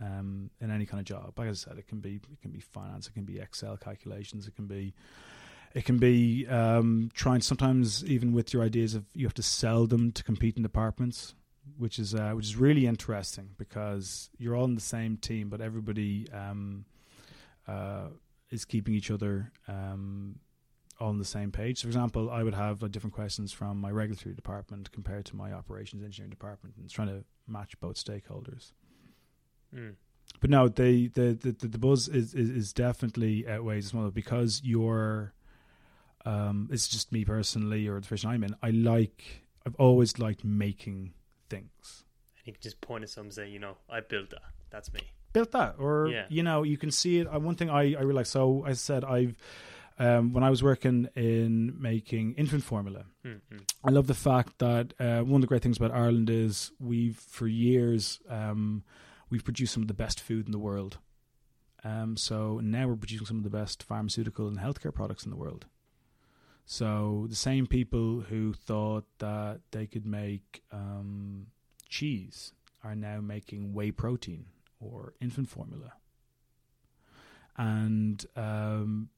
um, 0.01 0.51
in 0.59 0.71
any 0.71 0.87
kind 0.87 0.99
of 0.99 1.05
job. 1.05 1.35
Like 1.39 1.51
I 1.51 1.53
said, 1.53 1.77
it 1.77 1.89
can 1.89 2.01
be 2.01 2.15
it 2.33 2.41
can 2.41 2.53
be 2.53 2.61
finance, 2.61 3.07
it 3.07 3.13
can 3.13 3.25
be 3.25 3.39
Excel 3.39 3.77
calculations, 3.77 4.47
it 4.49 4.57
can 4.57 4.67
be 4.67 4.95
it 5.77 5.85
can 5.85 5.99
be 5.99 6.47
um, 6.47 7.11
trying 7.13 7.43
sometimes 7.43 8.03
even 8.07 8.33
with 8.33 8.55
your 8.55 8.63
ideas 8.63 8.95
of 8.95 9.05
you 9.13 9.27
have 9.27 9.35
to 9.35 9.43
sell 9.43 9.87
them 9.87 10.11
to 10.13 10.25
compete 10.25 10.57
in 10.57 10.63
departments, 10.63 11.35
which 11.77 11.99
is 11.99 12.15
uh, 12.15 12.31
which 12.31 12.47
is 12.47 12.57
really 12.57 12.87
interesting 12.87 13.51
because 13.59 14.31
you're 14.39 14.57
all 14.57 14.65
in 14.65 14.75
the 14.75 14.81
same 14.81 15.19
team, 15.19 15.51
but 15.51 15.61
everybody 15.61 16.33
um, 16.33 16.87
uh, 17.69 18.09
is 18.49 18.65
keeping 18.65 18.95
each 18.95 19.11
other 19.11 19.53
um, 19.69 20.37
all 20.99 21.11
on 21.11 21.19
the 21.19 21.27
same 21.27 21.53
page. 21.53 21.81
So, 21.81 21.83
for 21.83 21.89
example, 21.89 22.31
I 22.31 22.43
would 22.43 22.55
have 22.55 22.83
uh, 22.83 22.89
different 22.89 23.13
questions 23.13 23.53
from 23.53 23.79
my 23.79 23.91
regulatory 23.91 24.35
department 24.35 24.91
compared 24.93 25.27
to 25.27 25.37
my 25.37 25.53
operations 25.53 26.03
engineering 26.03 26.31
department, 26.31 26.77
and 26.77 26.87
it's 26.87 26.95
trying 26.95 27.09
to 27.09 27.23
match 27.47 27.79
both 27.81 27.97
stakeholders. 27.97 28.73
Mm. 29.75 29.97
But 30.41 30.49
no, 30.49 30.69
the 30.69 31.09
the 31.09 31.35
the, 31.35 31.69
the 31.69 31.79
buzz 31.79 32.09
is, 32.09 32.33
is, 32.33 32.49
is 32.49 32.73
definitely 32.73 33.47
outweighs 33.47 33.85
the 33.85 33.91
small 33.91 34.11
because 34.11 34.63
you're. 34.65 35.35
Um, 36.27 36.69
it's 36.73 36.89
just 36.89 37.13
me 37.13 37.25
personally, 37.25 37.87
or 37.89 37.95
the 37.95 38.01
profession 38.03 38.31
I'm 38.31 38.45
in. 38.45 38.55
I 38.63 38.71
like. 38.71 39.25
I've 39.65 39.77
always 39.77 40.19
liked 40.19 40.45
making 40.45 41.13
things. 41.49 42.05
And 42.39 42.47
you 42.47 42.53
can 42.53 42.63
just 42.63 42.81
point 42.81 43.05
at 43.05 43.11
something 43.11 43.29
and 43.29 43.35
say, 43.35 43.49
you 43.49 43.59
know, 43.59 43.77
I 43.89 44.01
built 44.01 44.31
that. 44.31 44.43
That's 44.71 44.93
me. 44.93 45.01
Built 45.33 45.53
that, 45.53 45.77
or 45.79 46.09
Yeah. 46.09 46.27
you 46.29 46.43
know, 46.43 46.63
you 46.65 46.77
can 46.77 46.91
see 46.91 47.19
it. 47.21 47.27
Uh, 47.27 47.39
one 47.39 47.55
thing 47.55 47.71
I 47.71 47.95
I 47.95 48.03
realized. 48.03 48.31
So 48.33 48.65
I 48.67 48.73
said 48.75 49.05
I've. 49.05 49.37
Um, 49.99 50.35
when 50.35 50.45
I 50.45 50.51
was 50.51 50.63
working 50.63 51.09
in 51.17 51.81
making 51.81 52.35
infant 52.35 52.63
formula, 52.65 53.07
Mm, 53.25 53.41
mm. 53.51 53.63
I 53.83 53.91
love 53.91 54.07
the 54.09 54.13
fact 54.13 54.59
that 54.59 54.93
uh, 55.01 55.21
one 55.23 55.37
of 55.37 55.41
the 55.41 55.47
great 55.47 55.63
things 55.63 55.79
about 55.79 55.91
Ireland 55.91 56.29
is 56.29 56.71
we've 56.79 57.17
for 57.17 57.47
years 57.47 58.21
um, 58.29 58.85
we've 59.31 59.43
produced 59.43 59.73
some 59.73 59.83
of 59.83 59.89
the 59.89 59.95
best 59.95 60.21
food 60.21 60.45
in 60.45 60.53
the 60.53 60.59
world. 60.59 60.99
Um, 61.83 62.19
so 62.19 62.61
now 62.63 62.89
we're 62.89 62.97
producing 62.97 63.27
some 63.27 63.39
of 63.39 63.43
the 63.45 63.49
best 63.49 63.83
pharmaceutical 63.83 64.49
and 64.49 64.59
healthcare 64.59 64.93
products 64.93 65.25
in 65.25 65.31
the 65.31 65.37
world. 65.39 65.65
So 66.69 67.27
the 67.29 67.37
same 67.37 67.69
people 67.69 68.23
who 68.29 68.53
thought 68.53 69.07
that 69.19 69.61
they 69.71 69.87
could 69.87 70.05
make 70.05 70.65
um, 70.73 71.47
cheese 71.89 72.53
are 72.83 72.97
now 72.97 73.21
making 73.21 73.73
whey 73.73 73.93
protein 73.93 74.47
or 74.81 75.15
infant 75.21 75.49
formula. 75.49 75.93
And 77.57 78.25
um, 78.35 79.11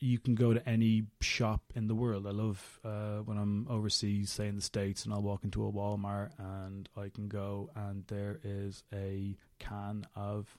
you 0.00 0.18
can 0.18 0.34
go 0.34 0.54
to 0.54 0.66
any 0.66 1.04
shop 1.20 1.60
in 1.74 1.88
the 1.88 1.94
world. 1.94 2.26
I 2.26 2.30
love 2.30 2.80
uh, 2.82 3.18
when 3.18 3.36
I'm 3.36 3.66
overseas, 3.68 4.30
say 4.30 4.48
in 4.48 4.56
the 4.56 4.62
States, 4.62 5.04
and 5.04 5.12
I'll 5.12 5.22
walk 5.22 5.44
into 5.44 5.66
a 5.66 5.70
Walmart 5.70 6.30
and 6.38 6.88
I 6.96 7.10
can 7.10 7.28
go 7.28 7.68
and 7.76 8.04
there 8.06 8.40
is 8.42 8.82
a 8.94 9.36
can 9.58 10.06
of 10.16 10.58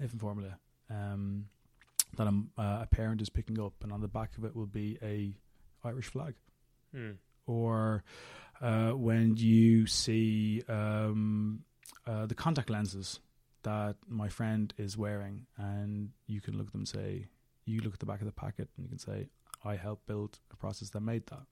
infant 0.00 0.20
formula 0.20 0.56
um, 0.88 1.46
that 2.16 2.28
uh, 2.28 2.78
a 2.82 2.88
parent 2.90 3.20
is 3.20 3.28
picking 3.28 3.60
up, 3.60 3.74
and 3.82 3.92
on 3.92 4.00
the 4.00 4.08
back 4.08 4.38
of 4.38 4.44
it 4.44 4.54
will 4.54 4.66
be 4.66 4.96
a 5.02 5.34
Irish 5.84 6.06
flag. 6.06 6.34
Mm. 6.94 7.16
Or 7.46 8.04
uh, 8.60 8.90
when 8.90 9.36
you 9.36 9.86
see 9.86 10.62
um, 10.68 11.64
uh, 12.06 12.26
the 12.26 12.34
contact 12.34 12.70
lenses 12.70 13.20
that 13.62 13.96
my 14.08 14.28
friend 14.28 14.72
is 14.78 14.96
wearing, 14.96 15.46
and 15.56 16.10
you 16.26 16.40
can 16.40 16.56
look 16.56 16.68
at 16.68 16.72
them 16.72 16.82
and 16.82 16.88
say, 16.88 17.26
you 17.64 17.80
look 17.80 17.94
at 17.94 18.00
the 18.00 18.06
back 18.06 18.20
of 18.20 18.26
the 18.26 18.32
packet 18.32 18.68
and 18.76 18.84
you 18.84 18.88
can 18.88 18.98
say, 18.98 19.28
I 19.64 19.76
helped 19.76 20.06
build 20.06 20.38
a 20.52 20.56
process 20.56 20.90
that 20.90 21.00
made 21.00 21.26
that. 21.26 21.42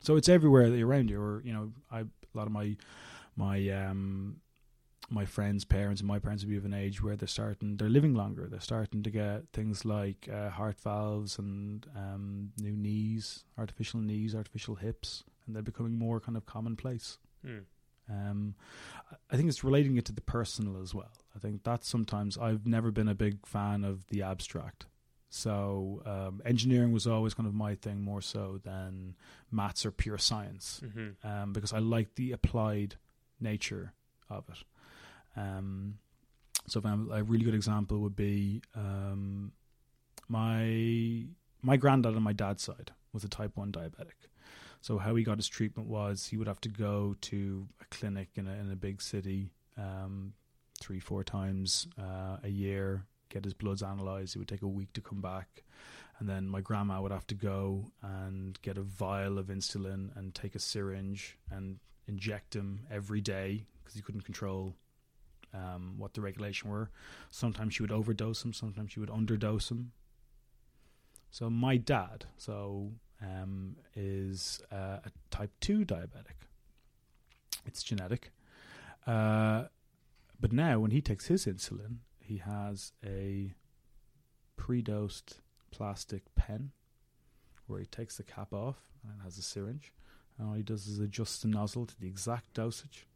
So 0.00 0.16
it's 0.16 0.28
everywhere 0.28 0.68
that 0.68 0.76
you're 0.76 0.88
around 0.88 1.10
you. 1.10 1.20
Or 1.20 1.42
you 1.44 1.52
know, 1.52 1.72
I 1.90 2.00
a 2.00 2.06
lot 2.34 2.46
of 2.46 2.52
my 2.52 2.76
my 3.36 3.68
um 3.70 4.36
my 5.12 5.24
friends' 5.24 5.64
parents 5.64 6.00
and 6.00 6.08
my 6.08 6.18
parents 6.18 6.42
would 6.42 6.50
be 6.50 6.56
of 6.56 6.64
an 6.64 6.74
age 6.74 7.02
where 7.02 7.16
they're 7.16 7.28
starting, 7.28 7.76
they're 7.76 7.88
living 7.88 8.14
longer. 8.14 8.48
They're 8.48 8.60
starting 8.60 9.02
to 9.02 9.10
get 9.10 9.42
things 9.52 9.84
like 9.84 10.28
uh, 10.32 10.50
heart 10.50 10.80
valves 10.80 11.38
and 11.38 11.86
um, 11.96 12.52
new 12.58 12.76
knees, 12.76 13.44
artificial 13.58 14.00
knees, 14.00 14.34
artificial 14.34 14.76
hips, 14.76 15.24
and 15.46 15.54
they're 15.54 15.62
becoming 15.62 15.98
more 15.98 16.20
kind 16.20 16.36
of 16.36 16.46
commonplace. 16.46 17.18
Mm. 17.46 17.64
Um, 18.10 18.54
I 19.30 19.36
think 19.36 19.48
it's 19.48 19.62
relating 19.62 19.96
it 19.96 20.04
to 20.06 20.12
the 20.12 20.20
personal 20.20 20.80
as 20.82 20.94
well. 20.94 21.12
I 21.36 21.38
think 21.38 21.62
that's 21.62 21.88
sometimes 21.88 22.36
I've 22.36 22.66
never 22.66 22.90
been 22.90 23.08
a 23.08 23.14
big 23.14 23.46
fan 23.46 23.84
of 23.84 24.06
the 24.08 24.22
abstract. 24.22 24.86
So 25.30 26.02
um, 26.04 26.42
engineering 26.44 26.92
was 26.92 27.06
always 27.06 27.32
kind 27.32 27.46
of 27.46 27.54
my 27.54 27.74
thing 27.74 28.02
more 28.02 28.20
so 28.20 28.60
than 28.62 29.14
maths 29.50 29.86
or 29.86 29.90
pure 29.90 30.18
science 30.18 30.82
hmm 30.92 31.10
um, 31.24 31.54
because 31.54 31.72
I 31.72 31.78
like 31.78 32.16
the 32.16 32.32
applied 32.32 32.96
nature 33.40 33.94
of 34.28 34.44
it. 34.50 34.58
Um, 35.36 35.98
so 36.66 36.80
a 36.84 37.22
really 37.22 37.44
good 37.44 37.54
example 37.54 37.98
would 38.00 38.16
be 38.16 38.62
um, 38.74 39.52
my 40.28 41.24
my 41.62 41.76
granddad 41.76 42.16
on 42.16 42.22
my 42.22 42.32
dad's 42.32 42.62
side 42.62 42.92
was 43.12 43.24
a 43.24 43.28
type 43.28 43.56
one 43.56 43.72
diabetic. 43.72 44.28
So 44.80 44.98
how 44.98 45.14
he 45.14 45.22
got 45.22 45.38
his 45.38 45.48
treatment 45.48 45.88
was 45.88 46.26
he 46.26 46.36
would 46.36 46.48
have 46.48 46.60
to 46.62 46.68
go 46.68 47.14
to 47.22 47.68
a 47.80 47.84
clinic 47.86 48.30
in 48.34 48.48
a 48.48 48.52
in 48.52 48.70
a 48.70 48.76
big 48.76 49.00
city 49.02 49.52
um, 49.76 50.34
three 50.80 51.00
four 51.00 51.22
times 51.24 51.86
uh, 51.98 52.38
a 52.42 52.48
year, 52.48 53.04
get 53.28 53.44
his 53.44 53.54
bloods 53.54 53.82
analyzed. 53.82 54.36
It 54.36 54.40
would 54.40 54.48
take 54.48 54.62
a 54.62 54.68
week 54.68 54.92
to 54.94 55.00
come 55.00 55.20
back, 55.20 55.64
and 56.18 56.28
then 56.28 56.48
my 56.48 56.60
grandma 56.60 57.00
would 57.00 57.12
have 57.12 57.26
to 57.28 57.34
go 57.34 57.92
and 58.02 58.60
get 58.62 58.78
a 58.78 58.82
vial 58.82 59.38
of 59.38 59.46
insulin 59.46 60.16
and 60.16 60.34
take 60.34 60.54
a 60.54 60.60
syringe 60.60 61.38
and 61.50 61.78
inject 62.08 62.54
him 62.54 62.80
every 62.90 63.20
day 63.20 63.64
because 63.82 63.94
he 63.94 64.02
couldn't 64.02 64.22
control 64.22 64.74
um, 65.54 65.94
what 65.98 66.14
the 66.14 66.20
regulation 66.20 66.70
were. 66.70 66.90
Sometimes 67.30 67.74
she 67.74 67.82
would 67.82 67.92
overdose 67.92 68.44
him, 68.44 68.52
sometimes 68.52 68.92
she 68.92 69.00
would 69.00 69.10
underdose 69.10 69.70
him. 69.70 69.92
So 71.30 71.48
my 71.48 71.76
dad, 71.76 72.26
so 72.36 72.92
um, 73.22 73.76
is 73.94 74.60
uh, 74.70 74.98
a 75.04 75.10
type 75.30 75.52
two 75.60 75.84
diabetic. 75.84 76.46
It's 77.64 77.82
genetic, 77.82 78.32
uh, 79.06 79.64
but 80.40 80.52
now 80.52 80.80
when 80.80 80.90
he 80.90 81.00
takes 81.00 81.26
his 81.26 81.46
insulin, 81.46 81.98
he 82.18 82.38
has 82.38 82.92
a 83.04 83.54
pre-dosed 84.56 85.38
plastic 85.70 86.22
pen 86.34 86.72
where 87.66 87.80
he 87.80 87.86
takes 87.86 88.16
the 88.16 88.22
cap 88.22 88.52
off 88.52 88.76
and 89.04 89.22
has 89.22 89.38
a 89.38 89.42
syringe. 89.42 89.92
And 90.38 90.48
all 90.48 90.54
he 90.54 90.62
does 90.62 90.86
is 90.86 90.98
adjust 90.98 91.42
the 91.42 91.48
nozzle 91.48 91.86
to 91.86 92.00
the 92.00 92.06
exact 92.06 92.54
dosage. 92.54 93.06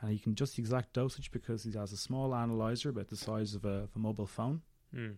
And 0.00 0.10
he 0.12 0.18
can 0.18 0.32
adjust 0.32 0.56
the 0.56 0.62
exact 0.62 0.94
dosage 0.94 1.30
because 1.30 1.62
he 1.64 1.72
has 1.72 1.92
a 1.92 1.96
small 1.96 2.34
analyzer 2.34 2.88
about 2.88 3.08
the 3.08 3.16
size 3.16 3.54
of 3.54 3.64
a, 3.64 3.82
of 3.84 3.90
a 3.94 3.98
mobile 3.98 4.26
phone. 4.26 4.62
Mm. 4.94 5.16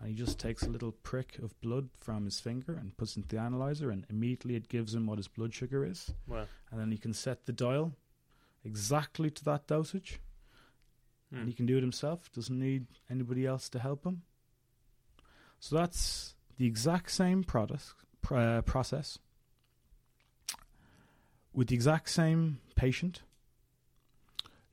And 0.00 0.08
he 0.08 0.14
just 0.14 0.38
takes 0.38 0.62
a 0.62 0.68
little 0.68 0.92
prick 0.92 1.38
of 1.38 1.58
blood 1.60 1.88
from 1.98 2.24
his 2.24 2.40
finger 2.40 2.74
and 2.74 2.96
puts 2.96 3.12
it 3.12 3.18
into 3.18 3.36
the 3.36 3.40
analyzer, 3.40 3.90
and 3.90 4.06
immediately 4.10 4.56
it 4.56 4.68
gives 4.68 4.94
him 4.94 5.06
what 5.06 5.18
his 5.18 5.28
blood 5.28 5.54
sugar 5.54 5.84
is. 5.84 6.12
Well, 6.26 6.46
And 6.70 6.80
then 6.80 6.90
he 6.90 6.98
can 6.98 7.12
set 7.12 7.46
the 7.46 7.52
dial 7.52 7.92
exactly 8.64 9.30
to 9.30 9.44
that 9.44 9.66
dosage, 9.66 10.20
mm. 11.32 11.38
and 11.38 11.48
he 11.48 11.54
can 11.54 11.66
do 11.66 11.76
it 11.76 11.82
himself. 11.82 12.32
Doesn't 12.32 12.58
need 12.58 12.86
anybody 13.10 13.46
else 13.46 13.68
to 13.70 13.78
help 13.78 14.04
him. 14.04 14.22
So 15.60 15.76
that's 15.76 16.34
the 16.56 16.66
exact 16.66 17.10
same 17.10 17.44
product 17.44 17.94
pr- 18.20 18.36
uh, 18.36 18.62
process 18.62 19.18
with 21.52 21.68
the 21.68 21.74
exact 21.74 22.10
same 22.10 22.58
patient 22.74 23.22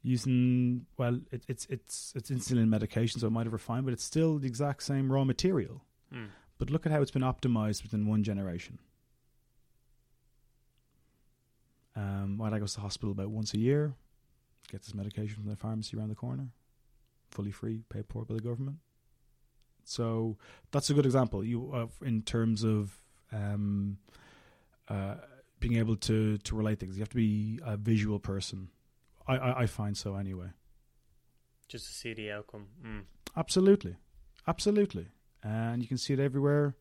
using 0.03 0.85
well 0.97 1.19
it, 1.31 1.43
it's 1.47 1.65
it's 1.69 2.13
it's 2.15 2.31
insulin 2.31 2.67
medication 2.67 3.19
so 3.19 3.27
it 3.27 3.29
might 3.29 3.45
have 3.45 3.53
refined 3.53 3.85
but 3.85 3.93
it's 3.93 4.03
still 4.03 4.39
the 4.39 4.47
exact 4.47 4.83
same 4.83 5.11
raw 5.11 5.23
material. 5.23 5.83
Mm. 6.13 6.27
but 6.57 6.69
look 6.69 6.85
at 6.85 6.91
how 6.91 7.01
it's 7.01 7.11
been 7.11 7.21
optimized 7.21 7.83
within 7.83 8.05
one 8.05 8.21
generation. 8.23 8.77
Um, 11.95 12.37
my 12.37 12.49
dad 12.49 12.59
goes 12.59 12.71
to 12.71 12.77
the 12.77 12.81
hospital 12.81 13.11
about 13.11 13.29
once 13.29 13.53
a 13.53 13.57
year 13.57 13.93
gets 14.69 14.87
his 14.87 14.95
medication 14.95 15.35
from 15.35 15.49
the 15.49 15.55
pharmacy 15.55 15.97
around 15.97 16.09
the 16.09 16.15
corner 16.15 16.49
fully 17.29 17.51
free 17.51 17.83
paid 17.89 18.05
for 18.09 18.25
by 18.25 18.35
the 18.35 18.41
government. 18.41 18.77
So 19.83 20.37
that's 20.71 20.89
a 20.89 20.93
good 20.93 21.05
example 21.05 21.43
you 21.43 21.71
uh, 21.73 21.87
in 22.05 22.21
terms 22.21 22.63
of 22.63 22.97
um, 23.31 23.97
uh, 24.89 25.15
being 25.59 25.77
able 25.77 25.95
to 25.95 26.37
to 26.37 26.55
relate 26.55 26.79
things. 26.79 26.97
You 26.97 27.01
have 27.01 27.09
to 27.09 27.15
be 27.15 27.59
a 27.65 27.77
visual 27.77 28.19
person 28.19 28.69
I, 29.27 29.37
I, 29.37 29.61
I 29.61 29.65
find 29.65 29.95
so 29.97 30.15
anyway 30.15 30.47
just 31.67 31.85
to 31.87 31.93
see 31.93 32.13
the 32.13 32.29
outcome. 32.31 32.67
Mm. 32.85 33.03
Absolutely, 33.37 33.95
absolutely, 34.47 35.07
and 35.41 35.81
you 35.81 35.87
can 35.87 35.97
see 35.97 36.13
it 36.13 36.19
everywhere. 36.19 36.75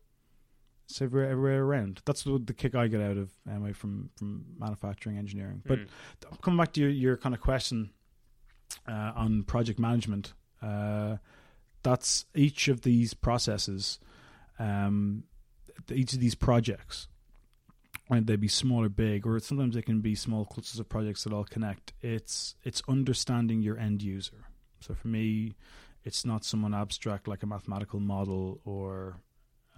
It's 0.89 1.01
everywhere, 1.01 1.29
everywhere 1.31 1.63
around. 1.63 2.01
That's 2.05 2.23
the, 2.23 2.37
the 2.43 2.53
kick 2.53 2.75
I 2.75 2.87
get 2.87 2.99
out 2.99 3.15
of 3.15 3.31
anyway 3.49 3.71
from 3.71 4.09
from 4.17 4.43
manufacturing 4.57 5.17
engineering. 5.17 5.61
But 5.65 5.79
Mm. 5.79 6.41
coming 6.41 6.57
back 6.57 6.73
to 6.73 6.81
your, 6.81 6.89
your 6.89 7.17
kind 7.17 7.33
of 7.33 7.39
question 7.39 7.91
uh, 8.85 9.13
on 9.15 9.43
project 9.43 9.79
management, 9.79 10.33
uh, 10.61 11.17
that's 11.83 12.25
each 12.35 12.67
of 12.67 12.81
these 12.81 13.13
processes, 13.13 13.99
um, 14.59 15.23
each 15.89 16.11
of 16.11 16.19
these 16.19 16.35
projects, 16.35 17.07
whether 18.11 18.25
they 18.25 18.35
be 18.35 18.49
small 18.49 18.83
or 18.83 18.89
big, 18.89 19.25
or 19.25 19.39
sometimes 19.39 19.73
they 19.73 19.81
can 19.81 20.01
be 20.01 20.15
small 20.15 20.43
clusters 20.43 20.81
of 20.81 20.89
projects 20.89 21.23
that 21.23 21.31
all 21.31 21.45
connect. 21.45 21.93
It's 22.01 22.55
it's 22.61 22.81
understanding 22.89 23.61
your 23.61 23.79
end 23.79 24.03
user. 24.03 24.49
So 24.81 24.93
for 24.93 25.07
me, 25.07 25.55
it's 26.03 26.25
not 26.25 26.43
someone 26.43 26.73
abstract 26.73 27.29
like 27.29 27.41
a 27.41 27.45
mathematical 27.45 28.01
model 28.01 28.59
or 28.65 29.21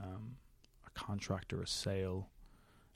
um, 0.01 0.37
a 0.83 0.89
contract 0.99 1.53
or 1.53 1.61
a 1.61 1.67
sale. 1.67 2.31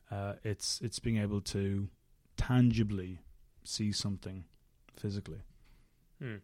Uh, 0.09 0.33
it's 0.43 0.81
it's 0.81 0.97
being 0.97 1.19
able 1.19 1.41
to 1.41 1.87
tangibly 2.35 3.19
see 3.63 3.91
something 3.91 4.43
physically. 4.95 5.43
Mm. 6.19 6.39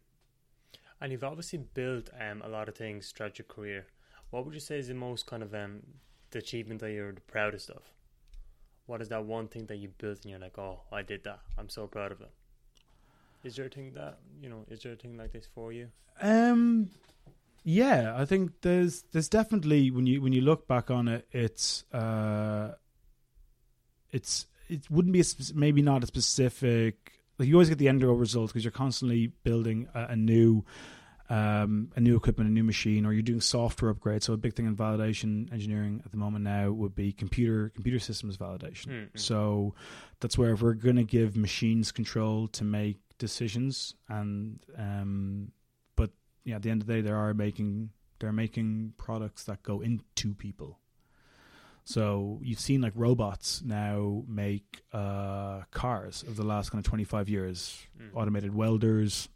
And 1.02 1.12
you've 1.12 1.24
obviously 1.24 1.58
built 1.58 2.12
um, 2.22 2.44
a 2.44 2.48
lot 2.48 2.70
of 2.70 2.76
things 2.76 3.12
throughout 3.12 3.40
your 3.40 3.48
career. 3.48 3.88
What 4.30 4.46
would 4.46 4.54
you 4.54 4.60
say 4.60 4.78
is 4.78 4.88
the 4.88 4.94
most 4.94 5.26
kind 5.26 5.42
of 5.42 5.56
um, 5.56 5.82
the 6.30 6.38
achievement 6.38 6.80
that 6.82 6.92
you're 6.92 7.12
the 7.12 7.22
proudest 7.22 7.72
of? 7.72 7.92
What 8.94 9.02
is 9.02 9.10
that 9.10 9.26
one 9.26 9.48
thing 9.48 9.66
that 9.66 9.78
you 9.78 9.90
built 9.98 10.20
and 10.22 10.30
you're 10.30 10.40
like, 10.40 10.60
oh, 10.60 10.82
I 10.92 11.02
did 11.02 11.24
that. 11.24 11.40
I'm 11.58 11.68
so 11.68 11.88
proud 11.88 12.12
of 12.12 12.22
it. 12.22 12.30
Is 13.44 13.56
there 13.56 13.66
a 13.66 13.70
thing 13.70 13.92
that 13.96 14.20
you 14.40 14.50
know? 14.50 14.66
Is 14.70 14.84
there 14.84 14.94
a 14.94 14.96
thing 14.96 15.18
like 15.18 15.32
this 15.34 15.48
for 15.56 15.74
you? 15.74 15.88
Um, 16.22 16.92
yeah, 17.64 18.14
I 18.16 18.26
think 18.26 18.52
there's 18.62 19.04
there's 19.12 19.30
definitely 19.30 19.90
when 19.90 20.06
you 20.06 20.22
when 20.22 20.32
you 20.32 20.42
look 20.42 20.68
back 20.68 20.92
on 20.92 21.08
it, 21.08 21.26
it's 21.32 21.86
uh, 21.92 22.74
it's 24.12 24.46
it 24.70 24.88
wouldn't 24.92 25.14
be 25.14 25.22
a 25.22 25.24
spec- 25.24 25.56
maybe 25.56 25.82
not 25.82 26.04
a 26.04 26.06
specific. 26.06 27.14
Like 27.40 27.48
you 27.48 27.56
always 27.56 27.70
get 27.70 27.80
the 27.80 27.88
end 27.88 28.04
result 28.04 28.50
because 28.50 28.64
you're 28.64 28.72
constantly 28.72 29.26
building 29.44 29.88
a, 29.96 30.10
a 30.10 30.16
new. 30.16 30.66
Um, 31.30 31.90
a 31.96 32.02
new 32.02 32.18
equipment, 32.18 32.50
a 32.50 32.54
new 32.54 32.66
machine, 32.66 33.06
or 33.06 33.14
you're 33.14 33.22
doing 33.24 33.40
software 33.42 33.94
upgrades. 33.94 34.24
So 34.24 34.34
a 34.34 34.38
big 34.38 34.56
thing 34.56 34.66
in 34.66 34.76
validation 34.76 35.52
engineering 35.54 36.02
at 36.06 36.12
the 36.12 36.18
moment 36.18 36.44
now 36.44 36.70
would 36.72 36.94
be 36.96 37.14
computer 37.14 37.70
computer 37.74 37.98
systems 37.98 38.36
validation. 38.38 38.88
Mm, 38.88 39.12
mm. 39.12 39.20
So 39.20 39.74
that's 40.20 40.38
where 40.38 40.52
if 40.52 40.62
we're 40.62 40.74
going 40.74 40.98
to 40.98 41.04
give 41.06 41.38
machines 41.38 41.92
control 41.94 42.50
to 42.50 42.66
make 42.66 42.98
decisions, 43.20 43.96
and 44.10 44.60
um, 44.78 45.52
but 45.96 46.12
yeah, 46.44 46.58
at 46.58 46.62
the 46.62 46.70
end 46.70 46.82
of 46.82 46.88
the 46.88 46.94
day, 46.96 47.02
they 47.02 47.12
are 47.12 47.34
making 47.34 47.92
they're 48.20 48.34
making 48.34 48.94
products 48.98 49.46
that 49.46 49.64
go 49.64 49.80
into 49.80 50.34
people. 50.36 50.78
So 51.86 52.40
you've 52.44 52.60
seen 52.60 52.82
like 52.82 52.94
robots 52.96 53.62
now 53.62 54.24
make 54.28 54.84
uh, 54.94 55.62
cars 55.72 56.24
of 56.24 56.36
the 56.38 56.44
last 56.44 56.72
kind 56.72 56.84
of 56.84 56.88
twenty 56.90 57.04
five 57.06 57.30
years, 57.30 57.78
Mm. 58.02 58.10
automated 58.14 58.54
welders, 58.54 59.30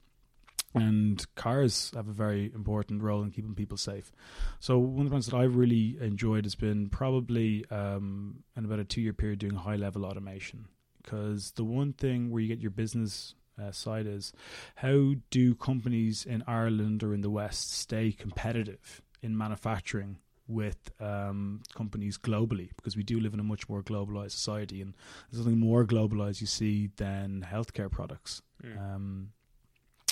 and 0.73 1.25
cars 1.36 1.91
have 1.95 2.08
a 2.08 2.13
very 2.13 2.51
important 2.53 3.01
role 3.01 3.23
in 3.23 3.32
keeping 3.32 3.56
people 3.56 3.77
safe. 3.77 4.12
So 4.60 4.77
one 4.77 5.06
of 5.06 5.10
the 5.10 5.15
ones 5.15 5.27
that 5.27 5.36
I've 5.36 5.56
really 5.56 5.97
enjoyed 6.01 6.45
has 6.45 6.56
been 6.56 6.89
probably 6.89 7.65
um, 7.71 8.43
in 8.56 8.65
about 8.65 8.80
a 8.80 8.86
two 8.86 9.01
year 9.01 9.13
period 9.13 9.39
doing 9.39 9.56
high 9.56 9.75
level 9.75 10.06
automation. 10.06 10.67
Because 11.01 11.51
the 11.51 11.63
one 11.63 11.93
thing 11.93 12.30
where 12.30 12.41
you 12.41 12.49
get 12.49 12.60
your 12.60 12.71
business 12.71 13.34
uh, 13.62 13.71
side 13.71 14.06
is 14.06 14.34
how 14.75 15.13
do 15.30 15.56
companies 15.56 16.25
in 16.25 16.43
Ireland 16.47 17.03
or 17.03 17.13
in 17.13 17.21
the 17.21 17.30
West 17.30 17.71
stay 17.71 18.12
competitive 18.12 19.01
in 19.21 19.38
manufacturing 19.38 20.17
with 20.49 20.91
um, 20.99 21.62
companies 21.73 22.17
globally? 22.17 22.69
Because 22.75 22.97
we 22.97 23.03
do 23.03 23.21
live 23.21 23.34
in 23.34 23.39
a 23.39 23.43
much 23.43 23.69
more 23.69 23.82
globalized 23.82 24.32
society, 24.32 24.82
and 24.82 24.95
there's 25.32 25.41
something 25.43 25.60
more 25.60 25.86
globalized 25.86 26.41
you 26.41 26.47
see 26.47 26.89
than 26.97 27.45
healthcare 27.49 27.89
products. 27.89 28.41
Mm. 28.63 28.77
Um, 28.77 29.30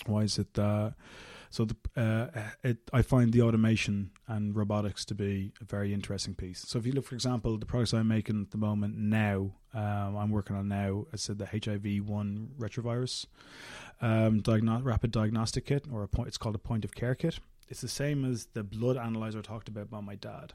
why 0.07 0.21
is 0.21 0.37
it 0.37 0.53
that? 0.53 0.95
So 1.49 1.65
the, 1.65 1.75
uh, 1.95 2.41
it, 2.63 2.77
I 2.91 3.01
find 3.01 3.31
the 3.31 3.41
automation 3.41 4.11
and 4.27 4.53
robotics 4.53 5.05
to 5.05 5.15
be 5.15 5.53
a 5.61 5.63
very 5.63 5.93
interesting 5.93 6.35
piece. 6.35 6.65
So 6.67 6.79
if 6.79 6.85
you 6.85 6.91
look, 6.91 7.05
for 7.05 7.15
example, 7.15 7.57
the 7.57 7.65
products 7.65 7.93
I'm 7.93 8.09
making 8.09 8.41
at 8.41 8.51
the 8.51 8.57
moment 8.57 8.97
now, 8.97 9.51
um, 9.73 10.17
I'm 10.17 10.31
working 10.31 10.55
on 10.57 10.67
now. 10.67 11.05
I 11.13 11.15
said 11.15 11.37
the 11.37 11.45
HIV 11.45 12.09
one 12.09 12.49
retrovirus 12.59 13.25
um, 14.01 14.41
diagno- 14.41 14.83
rapid 14.83 15.11
diagnostic 15.11 15.65
kit, 15.67 15.85
or 15.91 16.03
a 16.03 16.07
point. 16.07 16.27
It's 16.27 16.37
called 16.37 16.55
a 16.55 16.59
point 16.59 16.83
of 16.83 16.93
care 16.93 17.15
kit. 17.15 17.39
It's 17.69 17.81
the 17.81 17.87
same 17.87 18.25
as 18.25 18.47
the 18.47 18.63
blood 18.63 18.97
analyzer 18.97 19.39
I 19.39 19.41
talked 19.41 19.69
about 19.69 19.89
by 19.89 20.01
my 20.01 20.15
dad, 20.15 20.53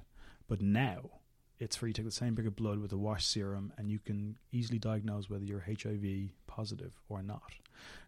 but 0.49 0.61
now 0.61 1.11
it's 1.59 1.81
where 1.81 1.89
you 1.89 1.95
take 1.95 2.07
the 2.07 2.11
same 2.11 2.35
big 2.35 2.47
of 2.47 2.57
blood 2.57 2.79
with 2.79 2.93
a 2.93 2.97
wash 2.97 3.27
serum, 3.27 3.73
and 3.77 3.91
you 3.91 3.99
can 3.99 4.39
easily 4.53 4.79
diagnose 4.79 5.29
whether 5.29 5.45
you're 5.45 5.65
HIV 5.67 6.31
positive 6.47 6.95
or 7.09 7.23
not. 7.23 7.53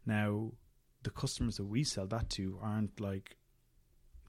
Now, 0.07 0.53
the 1.03 1.11
customers 1.11 1.57
that 1.57 1.65
we 1.65 1.85
sell 1.85 2.07
that 2.07 2.31
to 2.31 2.59
aren't 2.63 3.01
like 3.01 3.37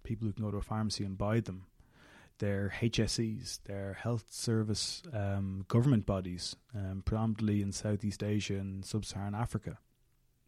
people 0.04 0.28
who 0.28 0.34
can 0.34 0.44
go 0.46 0.52
to 0.52 0.58
a 0.58 0.62
pharmacy 0.62 1.04
and 1.04 1.18
buy 1.18 1.40
them. 1.40 1.66
They're 2.40 2.74
HSEs, 2.82 3.60
they're 3.66 3.94
health 3.94 4.26
service 4.32 5.04
um, 5.14 5.66
government 5.68 6.06
bodies, 6.06 6.56
um, 6.76 7.04
predominantly 7.06 7.62
in 7.62 7.72
Southeast 7.72 8.24
Asia 8.24 8.56
and 8.56 8.84
Sub 8.84 9.06
Saharan 9.06 9.36
Africa. 9.36 9.78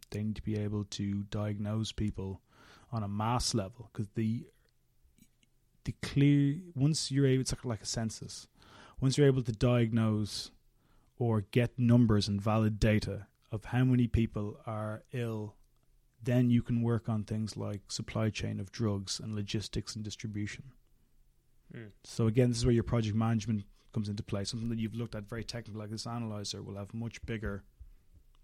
They 0.09 0.23
need 0.23 0.35
to 0.35 0.41
be 0.41 0.57
able 0.57 0.85
to 0.85 1.23
diagnose 1.29 1.91
people 1.91 2.41
on 2.91 3.03
a 3.03 3.07
mass 3.07 3.53
level 3.53 3.89
because 3.91 4.09
the 4.15 4.45
the 5.85 5.93
clear 6.01 6.57
once 6.75 7.11
you're 7.11 7.27
able, 7.27 7.41
it's 7.41 7.53
like, 7.53 7.65
like 7.65 7.81
a 7.81 7.85
census. 7.85 8.47
Once 8.99 9.17
you're 9.17 9.27
able 9.27 9.43
to 9.43 9.51
diagnose 9.51 10.51
or 11.17 11.41
get 11.51 11.77
numbers 11.77 12.27
and 12.27 12.41
valid 12.41 12.79
data 12.79 13.27
of 13.51 13.65
how 13.65 13.83
many 13.83 14.07
people 14.07 14.59
are 14.65 15.03
ill 15.13 15.55
then 16.25 16.49
you 16.49 16.61
can 16.61 16.81
work 16.81 17.07
on 17.09 17.23
things 17.23 17.55
like 17.55 17.81
supply 17.87 18.29
chain 18.29 18.59
of 18.59 18.71
drugs 18.71 19.19
and 19.19 19.35
logistics 19.35 19.95
and 19.95 20.03
distribution. 20.03 20.63
Mm. 21.73 21.91
So 22.03 22.27
again, 22.27 22.49
this 22.49 22.57
is 22.57 22.65
where 22.65 22.73
your 22.73 22.83
project 22.83 23.15
management 23.15 23.63
comes 23.93 24.09
into 24.09 24.23
play. 24.23 24.43
Something 24.43 24.69
that 24.69 24.79
you've 24.79 24.95
looked 24.95 25.15
at 25.15 25.29
very 25.29 25.43
technical, 25.43 25.79
like 25.81 25.89
this 25.89 26.07
analyzer, 26.07 26.61
will 26.61 26.75
have 26.75 26.93
much 26.93 27.25
bigger, 27.25 27.63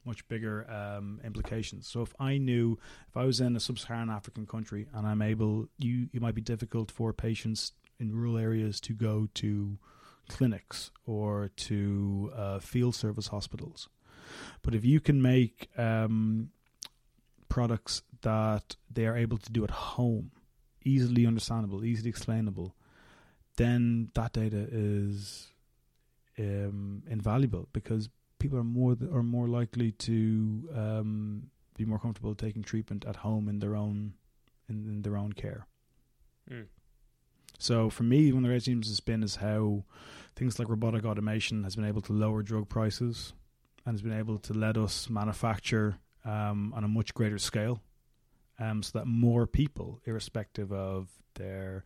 much 0.05 0.27
bigger 0.27 0.69
um, 0.71 1.19
implications. 1.23 1.87
So 1.87 2.01
if 2.01 2.13
I 2.19 2.37
knew, 2.37 2.79
if 3.09 3.17
I 3.17 3.25
was 3.25 3.41
in 3.41 3.55
a 3.55 3.59
sub-Saharan 3.59 4.09
African 4.09 4.45
country 4.45 4.87
and 4.93 5.05
I'm 5.05 5.21
able, 5.21 5.67
you 5.77 6.07
it 6.13 6.21
might 6.21 6.35
be 6.35 6.41
difficult 6.41 6.89
for 6.91 7.13
patients 7.13 7.73
in 7.99 8.15
rural 8.15 8.37
areas 8.37 8.79
to 8.81 8.93
go 8.93 9.27
to 9.35 9.77
clinics 10.29 10.91
or 11.05 11.49
to 11.55 12.31
uh, 12.35 12.59
field 12.59 12.95
service 12.95 13.27
hospitals. 13.27 13.89
But 14.63 14.73
if 14.73 14.85
you 14.85 14.99
can 14.99 15.21
make 15.21 15.69
um, 15.77 16.51
products 17.51 18.01
that 18.21 18.77
they 18.89 19.05
are 19.05 19.17
able 19.17 19.37
to 19.37 19.51
do 19.51 19.61
at 19.63 19.71
home, 19.71 20.31
easily 20.85 21.25
understandable, 21.27 21.83
easily 21.83 22.09
explainable, 22.09 22.73
then 23.57 24.09
that 24.15 24.31
data 24.31 24.67
is 24.71 25.49
um, 26.39 27.03
invaluable 27.09 27.67
because 27.73 28.07
people 28.39 28.57
are 28.57 28.63
more 28.63 28.95
th- 28.95 29.11
are 29.11 29.21
more 29.21 29.49
likely 29.49 29.91
to 29.91 30.69
um, 30.73 31.49
be 31.75 31.83
more 31.83 31.99
comfortable 31.99 32.33
taking 32.33 32.63
treatment 32.63 33.03
at 33.05 33.17
home 33.17 33.49
in 33.49 33.59
their 33.59 33.75
own 33.75 34.13
in, 34.69 34.75
in 34.87 35.01
their 35.01 35.17
own 35.17 35.33
care. 35.33 35.67
Mm. 36.49 36.67
So 37.59 37.89
for 37.89 38.03
me, 38.03 38.31
one 38.31 38.43
of 38.43 38.49
the 38.49 38.53
great 38.53 38.63
themes 38.63 38.87
has 38.87 39.01
been 39.01 39.23
is 39.23 39.35
how 39.35 39.83
things 40.37 40.57
like 40.57 40.69
robotic 40.69 41.03
automation 41.03 41.65
has 41.65 41.75
been 41.75 41.85
able 41.85 42.01
to 42.03 42.13
lower 42.13 42.41
drug 42.43 42.69
prices 42.69 43.33
and 43.85 43.93
has 43.93 44.01
been 44.01 44.17
able 44.17 44.39
to 44.39 44.53
let 44.53 44.77
us 44.77 45.09
manufacture 45.09 45.97
um, 46.25 46.73
on 46.75 46.83
a 46.83 46.87
much 46.87 47.13
greater 47.13 47.37
scale, 47.37 47.81
um, 48.59 48.83
so 48.83 48.99
that 48.99 49.05
more 49.05 49.47
people, 49.47 49.99
irrespective 50.05 50.71
of 50.71 51.09
their 51.35 51.83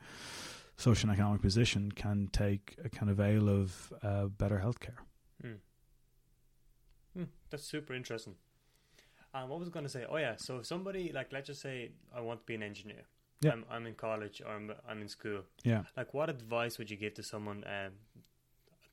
social 0.77 1.09
and 1.09 1.17
economic 1.17 1.41
position, 1.41 1.91
can 1.91 2.29
take 2.31 2.75
a 2.83 2.89
kind 2.89 3.09
of 3.11 3.19
avail 3.19 3.49
of 3.49 3.93
uh, 4.03 4.25
better 4.25 4.61
healthcare. 4.63 4.97
Mm. 5.43 5.57
Mm, 7.17 7.27
that's 7.49 7.63
super 7.63 7.93
interesting. 7.93 8.35
Um, 9.33 9.49
what 9.49 9.59
was 9.59 9.69
I 9.69 9.71
going 9.71 9.85
to 9.85 9.89
say? 9.89 10.05
Oh 10.09 10.17
yeah, 10.17 10.35
so 10.37 10.57
if 10.57 10.65
somebody 10.65 11.11
like 11.13 11.31
let's 11.33 11.47
just 11.47 11.61
say 11.61 11.91
I 12.15 12.21
want 12.21 12.41
to 12.41 12.45
be 12.45 12.55
an 12.55 12.63
engineer. 12.63 13.03
Yeah. 13.41 13.51
I'm, 13.51 13.65
I'm 13.69 13.85
in 13.85 13.93
college 13.95 14.41
or 14.45 14.53
I'm, 14.53 14.71
I'm 14.87 15.01
in 15.01 15.09
school. 15.09 15.41
Yeah. 15.63 15.83
Like, 15.97 16.13
what 16.13 16.29
advice 16.29 16.77
would 16.77 16.89
you 16.89 16.97
give 16.97 17.13
to 17.15 17.23
someone 17.23 17.63
um, 17.67 17.91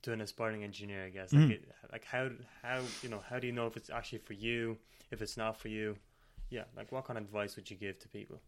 to 0.02 0.12
an 0.12 0.20
aspiring 0.20 0.64
engineer? 0.64 1.04
I 1.04 1.10
guess. 1.10 1.32
Like, 1.32 1.50
it, 1.50 1.68
like 1.90 2.04
how 2.04 2.30
how 2.62 2.80
you 3.02 3.08
know 3.08 3.22
how 3.28 3.38
do 3.38 3.46
you 3.46 3.52
know 3.52 3.66
if 3.66 3.76
it's 3.76 3.90
actually 3.90 4.18
for 4.18 4.34
you, 4.34 4.78
if 5.10 5.22
it's 5.22 5.36
not 5.36 5.56
for 5.58 5.68
you? 5.68 5.96
Yeah. 6.50 6.64
Like, 6.76 6.92
what 6.92 7.04
kind 7.06 7.18
of 7.18 7.24
advice 7.24 7.56
would 7.56 7.70
you 7.70 7.76
give 7.76 7.98
to 8.00 8.08
people? 8.08 8.40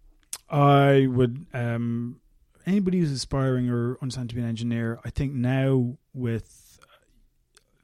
I 0.50 1.06
would 1.08 1.46
um, 1.54 2.20
anybody 2.66 2.98
who's 2.98 3.12
aspiring 3.12 3.70
or 3.70 3.96
understand 4.02 4.28
to 4.30 4.34
be 4.34 4.42
an 4.42 4.48
engineer. 4.48 5.00
I 5.04 5.10
think 5.10 5.32
now 5.32 5.96
with 6.12 6.78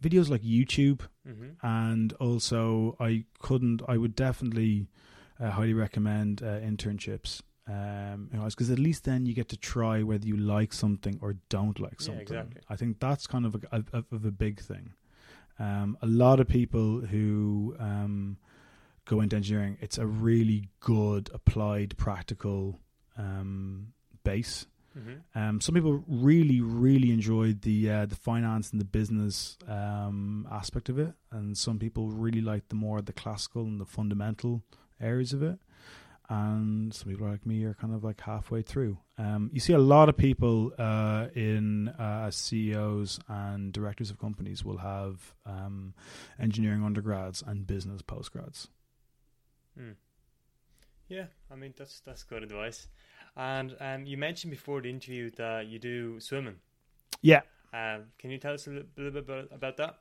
videos 0.03 0.29
like 0.29 0.43
YouTube 0.43 1.03
Mm-hmm. 1.29 1.65
and 1.65 2.13
also 2.15 2.97
I 2.99 3.25
couldn't. 3.41 3.83
I 3.87 3.99
would 3.99 4.17
definitely 4.17 4.89
uh, 5.39 5.51
highly 5.51 5.75
recommend 5.75 6.43
uh, 6.43 6.59
internships. 6.61 7.43
Um, 7.69 8.29
because 8.33 8.71
at 8.71 8.79
least 8.79 9.05
then 9.05 9.27
you 9.27 9.35
get 9.35 9.49
to 9.51 9.57
try 9.57 10.03
whether 10.03 10.27
you 10.27 10.37
like 10.37 10.73
something 10.73 11.19
or 11.23 11.37
don't 11.49 11.79
like 11.79 11.97
Yeah, 12.01 12.07
something. 12.07 12.23
exactly. 12.23 12.61
I 12.69 12.77
think 12.77 12.99
that's 12.99 13.27
kind 13.27 13.47
of 13.47 13.55
a, 13.71 13.77
of, 13.77 14.07
of 14.11 14.25
a 14.25 14.31
big 14.33 14.61
thing. 14.61 14.93
Um, 15.59 15.97
a 16.03 16.07
lot 16.07 16.41
of 16.41 16.49
people 16.49 17.01
who 17.01 17.77
um, 17.79 18.39
go 19.05 19.21
into 19.21 19.37
engineering, 19.37 19.77
it's 19.81 19.99
a 19.99 20.07
really 20.07 20.69
good 20.81 21.31
applied 21.35 21.97
practical 21.97 22.81
um, 23.17 23.93
base. 24.25 24.67
Mm-hmm. 24.99 25.39
Um, 25.39 25.61
some 25.61 25.75
people 25.75 26.03
really, 26.09 26.61
really 26.61 27.13
enjoyed 27.13 27.63
the 27.63 27.89
uh, 27.89 28.07
the 28.07 28.17
finance 28.17 28.73
and 28.73 28.81
the 28.81 28.85
business 28.85 29.57
um, 29.69 30.49
aspect 30.51 30.89
of 30.89 30.99
it, 30.99 31.13
and 31.31 31.57
some 31.57 31.79
people 31.79 32.09
really 32.09 32.41
like 32.41 32.69
the 32.71 32.75
more 32.75 33.01
the 33.01 33.13
classical 33.13 33.63
and 33.63 33.81
the 33.81 33.85
fundamental 33.85 34.63
areas 35.01 35.33
of 35.33 35.43
it. 35.45 35.61
And 36.33 36.95
some 36.95 37.09
people 37.11 37.27
like 37.27 37.45
me 37.45 37.65
are 37.65 37.75
kind 37.75 37.93
of 37.93 38.05
like 38.05 38.21
halfway 38.21 38.63
through. 38.63 38.99
Um, 39.19 39.51
you 39.53 39.59
see 39.59 39.73
a 39.73 39.79
lot 39.79 40.09
of 40.09 40.17
people 40.17 40.73
uh, 40.79 41.27
in 41.35 41.89
uh, 41.89 42.31
CEOs 42.31 43.19
and 43.29 43.73
directors 43.73 44.11
of 44.11 44.19
companies 44.21 44.65
will 44.65 44.79
have 44.79 45.35
um, 45.45 45.93
engineering 46.39 46.85
undergrads 46.85 47.43
and 47.45 47.67
business 47.67 48.01
postgrads. 48.01 48.69
Mm. 49.77 49.97
Yeah, 51.09 51.27
I 51.51 51.57
mean 51.57 51.75
that's 51.77 51.99
that's 52.01 52.23
good 52.23 52.45
advice. 52.45 52.87
And 53.37 53.77
um, 53.81 54.07
you 54.07 54.17
mentioned 54.17 54.53
before 54.53 54.81
the 54.81 54.91
interview 54.91 55.31
that 55.37 55.67
you 55.67 55.81
do 55.81 56.21
swimming. 56.21 56.57
Yeah, 57.23 57.43
Um, 57.73 58.07
can 58.19 58.31
you 58.31 58.39
tell 58.39 58.55
us 58.55 58.67
a 58.67 58.71
little, 58.71 58.89
little 58.97 59.13
bit 59.13 59.25
about, 59.25 59.49
about 59.53 59.77
that? 59.79 59.97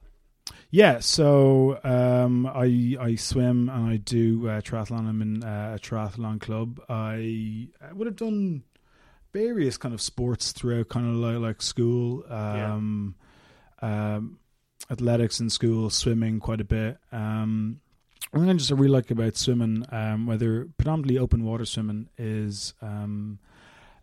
Yeah, 0.72 1.00
so 1.00 1.80
um, 1.84 2.46
I 2.46 2.96
I 3.00 3.16
swim 3.16 3.70
and 3.70 3.90
I 3.90 3.98
do 3.98 4.48
uh, 4.48 4.62
triathlon. 4.62 5.08
I'm 5.08 5.22
in 5.22 5.44
uh, 5.44 5.78
a 5.78 5.80
triathlon 5.80 6.40
club. 6.40 6.80
I, 6.88 7.70
I 7.82 7.92
would 7.92 8.06
have 8.06 8.16
done 8.16 8.64
various 9.34 9.78
kind 9.78 9.96
of 9.96 10.02
sports 10.02 10.52
throughout, 10.52 10.90
kind 10.90 11.08
of 11.08 11.16
like, 11.16 11.40
like 11.40 11.62
school, 11.64 12.24
um, 12.30 13.16
um, 13.82 14.40
athletics 14.92 15.40
in 15.40 15.50
school, 15.50 15.90
swimming 15.90 16.40
quite 16.40 16.62
a 16.62 16.66
bit. 16.66 16.98
Um, 17.12 17.82
one 18.32 18.44
thing 18.44 18.52
I 18.52 18.54
just 18.54 18.70
really 18.70 18.90
like 18.90 19.10
about 19.10 19.38
swimming, 19.38 19.86
um, 19.92 20.28
whether 20.28 20.68
predominantly 20.78 21.18
open 21.18 21.46
water 21.46 21.66
swimming, 21.66 22.10
is 22.18 22.76
um, 22.82 23.40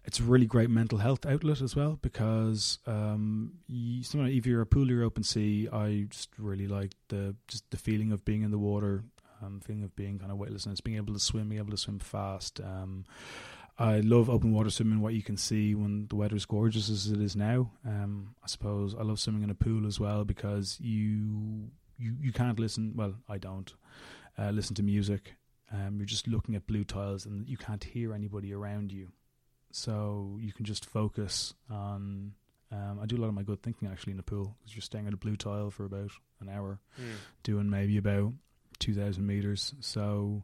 it's 0.06 0.20
a 0.20 0.22
really 0.22 0.46
great 0.46 0.70
mental 0.70 0.98
health 0.98 1.26
outlet 1.26 1.60
as 1.60 1.74
well 1.74 1.98
because 2.00 2.78
um, 2.86 3.54
you, 3.66 4.02
if 4.14 4.46
you're 4.46 4.60
a 4.60 4.66
pool 4.66 4.90
or 4.90 5.02
open 5.02 5.24
sea, 5.24 5.68
I 5.72 6.06
just 6.08 6.30
really 6.38 6.68
like 6.68 6.92
the 7.08 7.34
just 7.48 7.68
the 7.70 7.76
feeling 7.76 8.12
of 8.12 8.24
being 8.24 8.42
in 8.42 8.52
the 8.52 8.58
water, 8.58 9.02
um, 9.42 9.60
feeling 9.60 9.82
of 9.82 9.94
being 9.96 10.20
kind 10.20 10.30
of 10.30 10.38
weightlessness, 10.38 10.80
being 10.80 10.96
able 10.96 11.12
to 11.12 11.18
swim, 11.18 11.48
being 11.48 11.60
able 11.60 11.72
to 11.72 11.76
swim 11.76 11.98
fast. 11.98 12.60
Um, 12.60 13.04
I 13.78 13.98
love 13.98 14.30
open 14.30 14.52
water 14.52 14.70
swimming. 14.70 15.00
What 15.00 15.14
you 15.14 15.24
can 15.24 15.36
see 15.36 15.74
when 15.74 16.06
the 16.06 16.14
weather 16.14 16.36
is 16.36 16.46
gorgeous 16.46 16.88
as 16.88 17.10
it 17.10 17.20
is 17.20 17.34
now. 17.34 17.72
Um, 17.84 18.36
I 18.42 18.46
suppose 18.46 18.94
I 18.94 19.02
love 19.02 19.18
swimming 19.18 19.42
in 19.42 19.50
a 19.50 19.54
pool 19.54 19.88
as 19.88 19.98
well 19.98 20.24
because 20.24 20.78
you 20.80 21.70
you 21.98 22.14
you 22.20 22.32
can't 22.32 22.60
listen. 22.60 22.92
Well, 22.94 23.16
I 23.28 23.38
don't 23.38 23.74
uh, 24.38 24.50
listen 24.50 24.76
to 24.76 24.84
music. 24.84 25.34
Um, 25.72 25.96
you're 25.98 26.06
just 26.06 26.28
looking 26.28 26.54
at 26.54 26.68
blue 26.68 26.84
tiles 26.84 27.26
and 27.26 27.48
you 27.48 27.56
can't 27.56 27.82
hear 27.82 28.14
anybody 28.14 28.54
around 28.54 28.92
you 28.92 29.08
so 29.76 30.38
you 30.40 30.52
can 30.52 30.64
just 30.64 30.86
focus 30.86 31.54
on. 31.70 32.32
Um, 32.72 32.98
I 33.00 33.06
do 33.06 33.16
a 33.16 33.20
lot 33.20 33.28
of 33.28 33.34
my 33.34 33.44
good 33.44 33.62
thinking 33.62 33.88
actually 33.88 34.10
in 34.12 34.16
the 34.16 34.24
pool 34.24 34.56
because 34.58 34.74
you're 34.74 34.82
staying 34.82 35.06
at 35.06 35.12
a 35.14 35.16
blue 35.16 35.36
tile 35.36 35.70
for 35.70 35.84
about 35.84 36.10
an 36.40 36.48
hour, 36.48 36.80
Mm. 37.00 37.14
doing 37.44 37.70
maybe 37.70 37.96
about 37.98 38.32
two 38.80 38.92
thousand 38.94 39.24
meters. 39.26 39.74
So 39.80 40.42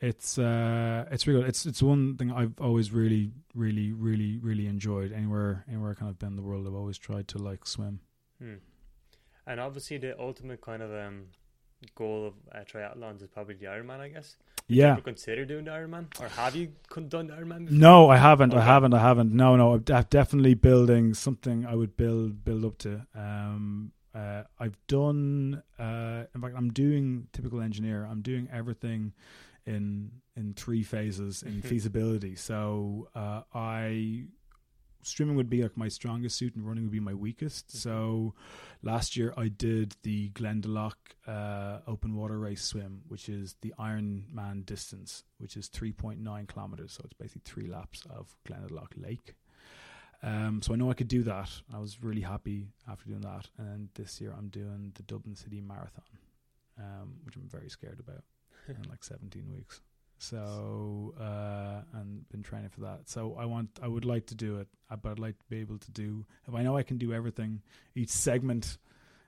it's 0.00 0.38
uh, 0.38 1.06
it's 1.10 1.26
really 1.26 1.40
good. 1.40 1.48
It's 1.48 1.64
it's 1.64 1.82
one 1.82 2.16
thing 2.18 2.30
I've 2.32 2.60
always 2.60 2.92
really, 2.92 3.30
really, 3.54 3.92
really, 3.92 4.38
really 4.38 4.66
enjoyed. 4.66 5.12
Anywhere 5.12 5.64
anywhere 5.68 5.92
I 5.92 5.94
kind 5.94 6.10
of 6.10 6.18
been 6.18 6.30
in 6.30 6.36
the 6.36 6.42
world, 6.42 6.66
I've 6.66 6.74
always 6.74 6.98
tried 6.98 7.28
to 7.28 7.38
like 7.38 7.66
swim. 7.66 8.00
Hmm. 8.38 8.56
And 9.46 9.60
obviously, 9.60 9.98
the 9.98 10.18
ultimate 10.20 10.60
kind 10.60 10.82
of 10.82 10.90
um, 10.92 11.26
goal 11.94 12.26
of 12.26 12.34
uh, 12.52 12.64
triathlons 12.64 13.22
is 13.22 13.28
probably 13.28 13.54
the 13.54 13.66
Ironman, 13.66 14.00
I 14.00 14.08
guess. 14.08 14.36
Yeah. 14.66 14.92
Ever 14.92 15.02
consider 15.02 15.44
doing 15.44 15.64
the 15.66 15.72
Ironman, 15.72 16.06
or 16.20 16.28
have 16.28 16.56
you 16.56 16.72
done 17.08 17.26
the 17.26 17.34
Ironman? 17.34 17.66
Before? 17.66 17.78
No, 17.78 18.08
I 18.08 18.16
haven't. 18.16 18.54
I 18.54 18.62
haven't. 18.62 18.94
I 18.94 19.00
haven't. 19.00 19.32
No, 19.32 19.56
no. 19.56 19.74
I'm 19.74 19.80
de- 19.80 20.06
definitely 20.08 20.54
building 20.54 21.12
something. 21.14 21.66
I 21.66 21.74
would 21.74 21.96
build 21.96 22.44
build 22.44 22.64
up 22.64 22.78
to. 22.78 23.06
Um, 23.14 23.92
uh, 24.14 24.44
I've 24.58 24.76
done. 24.86 25.62
Uh, 25.78 26.24
in 26.34 26.40
fact, 26.40 26.54
I'm 26.56 26.72
doing 26.72 27.26
typical 27.32 27.60
engineer. 27.60 28.06
I'm 28.10 28.22
doing 28.22 28.48
everything 28.52 29.12
in 29.66 30.10
in 30.36 30.54
three 30.54 30.82
phases 30.82 31.42
in 31.42 31.60
feasibility. 31.70 32.34
So 32.34 33.08
uh, 33.14 33.42
I 33.54 34.24
swimming 35.04 35.36
would 35.36 35.50
be 35.50 35.62
like 35.62 35.76
my 35.76 35.88
strongest 35.88 36.36
suit, 36.36 36.54
and 36.54 36.66
running 36.66 36.84
would 36.84 36.92
be 36.92 37.00
my 37.00 37.14
weakest. 37.14 37.68
Mhm. 37.68 37.76
So 37.76 38.34
last 38.82 39.16
year 39.16 39.32
I 39.36 39.48
did 39.48 39.96
the 40.02 40.30
Glendalough 40.30 40.94
uh, 41.26 41.80
open 41.86 42.14
water 42.16 42.38
race 42.38 42.62
swim, 42.62 43.02
which 43.08 43.28
is 43.28 43.56
the 43.60 43.72
Ironman 43.78 44.64
distance, 44.66 45.24
which 45.38 45.56
is 45.56 45.68
3.9 45.68 46.46
kilometers. 46.46 46.92
So 46.92 47.02
it's 47.04 47.14
basically 47.14 47.42
three 47.44 47.66
laps 47.66 48.04
of 48.10 48.34
Glendalough 48.46 48.88
Lake. 48.96 49.34
Um, 50.22 50.62
so 50.62 50.72
I 50.72 50.76
know 50.76 50.90
I 50.90 50.94
could 50.94 51.08
do 51.08 51.22
that. 51.24 51.50
I 51.72 51.78
was 51.78 52.02
really 52.02 52.22
happy 52.22 52.68
after 52.88 53.06
doing 53.10 53.20
that. 53.22 53.50
And 53.58 53.90
this 53.94 54.20
year 54.20 54.34
I'm 54.36 54.48
doing 54.48 54.92
the 54.94 55.02
Dublin 55.02 55.36
City 55.36 55.60
Marathon, 55.60 56.04
um, 56.78 57.16
which 57.24 57.36
I'm 57.36 57.48
very 57.48 57.68
scared 57.68 58.00
about 58.00 58.24
in 58.68 58.88
like 58.88 59.04
17 59.04 59.50
weeks. 59.52 59.82
So 60.18 61.14
uh, 61.20 61.82
and 61.98 62.28
been 62.30 62.42
training 62.42 62.70
for 62.70 62.80
that. 62.82 63.08
So 63.08 63.36
I 63.38 63.44
want, 63.44 63.68
I 63.82 63.88
would 63.88 64.04
like 64.04 64.26
to 64.26 64.34
do 64.34 64.58
it, 64.58 64.68
uh, 64.90 64.96
but 64.96 65.12
I'd 65.12 65.18
like 65.18 65.38
to 65.38 65.44
be 65.48 65.58
able 65.58 65.78
to 65.78 65.90
do. 65.90 66.24
If 66.48 66.54
I 66.54 66.62
know 66.62 66.76
I 66.76 66.82
can 66.82 66.98
do 66.98 67.12
everything, 67.12 67.62
each 67.94 68.10
segment 68.10 68.78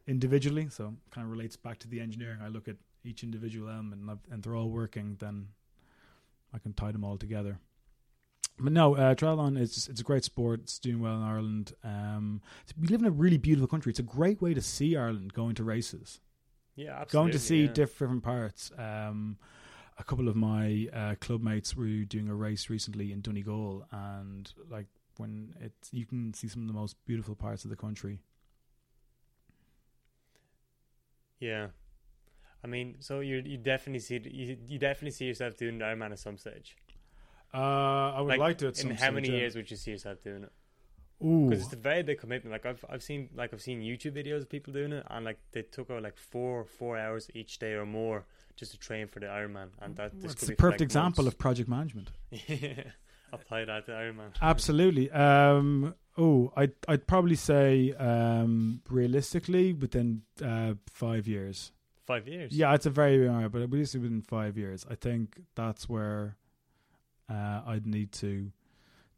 individually, 0.07 0.69
so 0.71 0.87
it 0.87 1.15
kind 1.15 1.25
of 1.27 1.31
relates 1.33 1.57
back 1.57 1.79
to 1.81 1.89
the 1.89 2.01
engineering. 2.01 2.39
I 2.43 2.49
look 2.49 2.69
at 2.69 2.77
each 3.05 3.23
individual 3.23 3.69
element, 3.69 4.03
and, 4.03 4.19
and 4.31 4.43
they're 4.43 4.55
all 4.55 4.71
working. 4.71 5.17
Then 5.19 5.49
I 6.55 6.59
can 6.59 6.73
tie 6.73 6.93
them 6.93 7.05
all 7.05 7.19
together. 7.19 7.59
But 8.59 8.73
no, 8.73 8.95
uh, 8.97 9.15
triathlon 9.15 9.59
is 9.61 9.87
it's 9.91 10.01
a 10.01 10.05
great 10.05 10.25
sport. 10.25 10.61
It's 10.63 10.79
doing 10.79 11.01
well 11.01 11.17
in 11.17 11.23
Ireland. 11.23 11.75
Um, 11.85 12.41
we 12.81 12.87
live 12.89 13.01
in 13.01 13.07
a 13.07 13.11
really 13.11 13.37
beautiful 13.37 13.69
country. 13.69 13.91
It's 13.91 13.99
a 13.99 14.03
great 14.05 14.41
way 14.41 14.55
to 14.55 14.63
see 14.63 14.97
Ireland 14.97 15.35
going 15.35 15.57
to 15.57 15.65
races 15.65 16.21
Yeah, 16.75 16.93
absolutely. 17.01 17.13
going 17.13 17.33
to 17.33 17.39
see 17.39 17.63
yeah. 17.65 17.73
different 17.73 18.23
parts. 18.23 18.71
Um, 18.79 19.37
a 19.99 20.05
couple 20.05 20.29
of 20.29 20.37
my 20.37 20.89
uh, 20.93 21.15
club 21.17 21.43
mates 21.43 21.77
were 21.77 21.87
doing 22.05 22.29
a 22.29 22.35
race 22.35 22.69
recently 22.71 23.13
in 23.13 23.21
Donegal, 23.21 23.87
and 23.91 24.53
like 24.71 24.87
when 25.17 25.55
it, 25.61 25.73
you 25.93 26.05
can 26.07 26.35
see 26.35 26.49
some 26.49 26.63
of 26.63 26.69
the 26.69 26.75
most 26.75 26.97
beautiful 27.07 27.35
parts 27.35 27.65
of 27.65 27.71
the 27.71 27.77
country. 27.77 28.21
Yeah, 31.39 31.69
I 32.65 32.67
mean, 32.67 32.97
so 33.01 33.21
you 33.21 33.43
you 33.45 33.59
definitely 33.59 34.01
see 34.01 34.21
you, 34.25 34.57
you 34.67 34.79
definitely 34.79 35.13
see 35.13 35.27
yourself 35.27 35.57
doing 35.57 35.79
the 35.79 35.85
Ironman 35.85 36.13
at 36.13 36.19
some 36.19 36.39
stage. 36.39 36.77
Uh, 37.55 38.13
I 38.17 38.21
would 38.21 38.29
Like, 38.29 38.39
like 38.39 38.59
to. 38.59 38.69
At 38.69 38.79
In 38.79 38.89
some 38.89 38.91
how 38.97 39.11
many 39.11 39.29
yeah. 39.29 39.37
years 39.37 39.55
would 39.57 39.71
you 39.71 39.77
see 39.77 39.93
yourself 39.93 40.23
doing 40.23 40.45
it? 40.45 40.53
Because 41.49 41.65
it's 41.65 41.73
a 41.73 41.77
very 41.77 42.03
big 42.03 42.19
commitment. 42.21 42.53
Like 42.53 42.67
I've 42.67 42.85
I've 42.89 43.03
seen 43.03 43.31
like 43.35 43.55
I've 43.55 43.63
seen 43.63 43.81
YouTube 43.81 44.13
videos 44.13 44.43
of 44.43 44.51
people 44.51 44.73
doing 44.73 44.93
it, 44.93 45.07
and 45.11 45.25
like 45.25 45.39
they 45.53 45.63
took 45.63 45.91
out 45.91 46.03
like 46.03 46.17
four 46.17 46.65
four 46.65 46.99
hours 46.99 47.31
each 47.35 47.59
day 47.59 47.73
or 47.73 47.87
more 47.87 48.27
just 48.57 48.73
to 48.73 48.79
train 48.79 49.07
for 49.07 49.21
the 49.21 49.27
Ironman, 49.27 49.69
and 49.81 49.97
that 49.97 50.13
this 50.21 50.35
Well, 50.43 50.51
a 50.53 50.57
perfect 50.57 50.81
example 50.83 51.25
months. 51.25 51.35
of 51.35 51.39
project 51.39 51.69
management. 51.69 52.11
Yeah, 52.49 52.85
apply 53.33 53.65
that 53.67 53.87
to 53.87 53.93
Ironman. 53.93 54.31
Absolutely. 54.41 55.11
Um, 55.11 55.95
oh, 56.17 56.53
I'd 56.57 56.73
I'd 56.89 57.07
probably 57.07 57.37
say 57.37 57.93
um, 57.93 58.81
realistically 58.89 59.73
within 59.73 60.23
uh, 60.45 60.75
five 60.89 61.27
years. 61.29 61.73
Five 62.07 62.29
years. 62.29 62.53
Yeah, 62.53 62.73
it's 62.75 62.87
a 62.87 62.91
very 62.91 63.29
uh, 63.29 63.49
but 63.49 63.63
at 63.63 63.71
least 63.71 63.95
within 63.95 64.23
five 64.23 64.57
years. 64.57 64.87
I 64.91 64.95
think 64.95 65.41
that's 65.55 65.89
where 65.89 66.37
uh, 67.29 67.63
I'd 67.67 67.87
need 67.87 68.13
to 68.13 68.53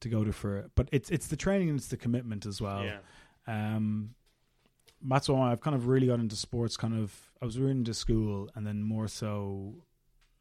to 0.01 0.09
go 0.09 0.25
to 0.25 0.33
for 0.33 0.57
it. 0.57 0.71
But 0.75 0.89
it's 0.93 1.11
it's 1.11 1.27
the 1.29 1.37
training 1.37 1.69
and 1.71 1.79
it's 1.79 1.89
the 1.89 1.97
commitment 1.97 2.47
as 2.47 2.61
well. 2.61 2.85
yeah. 2.85 2.99
Um, 3.47 4.15
that's 5.03 5.29
why 5.29 5.53
I've 5.53 5.61
kind 5.61 5.77
of 5.77 5.87
really 5.87 6.07
got 6.09 6.19
into 6.19 6.35
sports. 6.37 6.77
Kind 6.77 6.95
of, 6.95 7.28
I 7.41 7.45
was 7.45 7.59
really 7.59 7.73
into 7.73 7.95
school, 7.95 8.51
and 8.55 8.67
then 8.67 8.83
more 8.83 9.09
so, 9.09 9.85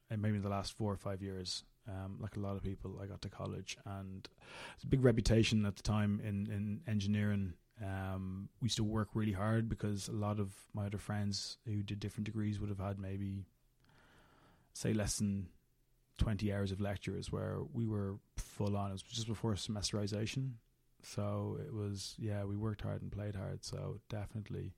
and 0.10 0.22
maybe 0.22 0.40
the 0.40 0.50
last 0.50 0.74
four 0.78 0.92
or 0.92 0.98
five 0.98 1.22
years. 1.22 1.64
Um, 1.90 2.18
like 2.20 2.36
a 2.36 2.40
lot 2.42 2.58
of 2.58 2.64
people, 2.64 3.00
I 3.02 3.06
got 3.06 3.22
to 3.22 3.30
college, 3.30 3.78
and 3.86 4.28
it's 4.76 4.84
a 4.84 4.88
big 4.88 5.06
reputation 5.06 5.66
at 5.66 5.78
the 5.78 5.84
time 5.84 6.20
in 6.22 6.48
in 6.52 6.82
engineering. 6.86 7.54
Um, 7.82 8.50
we 8.60 8.66
used 8.66 8.78
to 8.78 8.84
work 8.84 9.10
really 9.14 9.32
hard 9.32 9.70
because 9.70 10.10
a 10.10 10.12
lot 10.12 10.40
of 10.40 10.54
my 10.74 10.88
other 10.88 10.98
friends 10.98 11.60
who 11.66 11.84
did 11.84 12.00
different 12.00 12.26
degrees 12.26 12.60
would 12.60 12.70
have 12.70 12.80
had 12.80 13.00
maybe, 13.00 13.46
say, 14.74 14.92
less 14.94 15.18
than 15.18 15.48
twenty 16.18 16.52
hours 16.52 16.72
of 16.72 16.82
lectures, 16.82 17.32
where 17.32 17.60
we 17.72 17.86
were 17.86 18.16
full 18.36 18.76
on. 18.76 18.90
It 18.90 18.94
was 18.94 19.04
just 19.04 19.28
before 19.28 19.54
semesterization, 19.54 20.56
so 21.04 21.58
it 21.66 21.74
was 21.74 22.16
yeah, 22.18 22.44
we 22.44 22.58
worked 22.58 22.82
hard 22.82 23.02
and 23.02 23.12
played 23.12 23.36
hard. 23.36 23.64
So 23.64 24.02
definitely, 24.10 24.74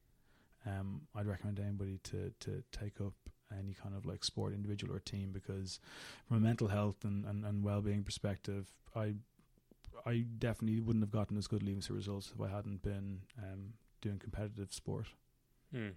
um, 0.66 1.01
I'd 1.16 1.28
recommend 1.28 1.60
anybody 1.60 1.99
to 2.03 2.32
to 2.41 2.64
take 2.72 2.99
up 3.01 3.14
any 3.57 3.74
kind 3.74 3.95
of 3.95 4.05
like 4.05 4.24
sport, 4.24 4.53
individual 4.53 4.95
or 4.95 4.99
team, 4.99 5.32
because 5.32 5.80
from 6.28 6.38
a 6.38 6.39
mental 6.39 6.68
health 6.68 7.03
and, 7.03 7.26
and, 7.26 7.43
and 7.45 7.64
well 7.64 7.82
being 7.82 8.03
perspective, 8.03 8.68
I 8.95 9.16
I 10.05 10.26
definitely 10.38 10.82
wouldn't 10.82 11.03
have 11.03 11.12
gotten 11.12 11.38
as 11.38 11.47
good 11.47 11.64
leaving 11.64 11.84
results 11.89 12.32
if 12.34 12.41
I 12.41 12.49
hadn't 12.49 12.82
been 12.82 13.22
um, 13.38 13.74
doing 14.01 14.20
competitive 14.20 14.74
sport. 14.74 15.07
Hmm. 15.74 15.89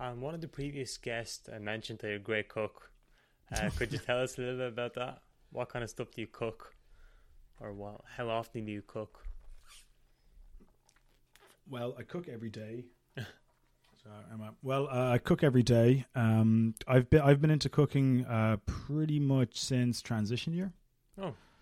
Um, 0.00 0.20
one 0.20 0.34
of 0.34 0.40
the 0.40 0.48
previous 0.48 0.96
guests 0.96 1.48
I 1.54 1.58
mentioned 1.58 2.00
that 2.00 2.08
you're 2.08 2.16
a 2.16 2.20
great 2.20 2.48
cook. 2.48 2.90
Uh, 3.54 3.70
could 3.76 3.92
you 3.92 3.98
tell 3.98 4.20
us 4.20 4.38
a 4.38 4.40
little 4.40 4.56
bit 4.56 4.68
about 4.68 4.94
that? 4.94 5.22
What 5.52 5.68
kind 5.68 5.84
of 5.84 5.90
stuff 5.90 6.08
do 6.10 6.20
you 6.20 6.26
cook, 6.26 6.74
or 7.60 7.72
what? 7.72 8.00
How 8.16 8.28
often 8.28 8.64
do 8.64 8.72
you 8.72 8.82
cook? 8.82 9.24
Well, 11.70 11.94
I 11.98 12.02
cook 12.02 12.28
every 12.28 12.50
day. 12.50 12.84
so 14.02 14.10
I'm 14.32 14.40
a, 14.40 14.54
well, 14.62 14.88
uh, 14.90 15.10
I 15.12 15.18
cook 15.18 15.42
every 15.42 15.62
day. 15.62 16.06
Um, 16.14 16.74
I've 16.86 17.08
been 17.10 17.20
I've 17.22 17.40
been 17.40 17.50
into 17.50 17.68
cooking 17.68 18.24
uh, 18.26 18.56
pretty 18.66 19.20
much 19.20 19.58
since 19.58 20.02
transition 20.02 20.52
year. 20.52 20.72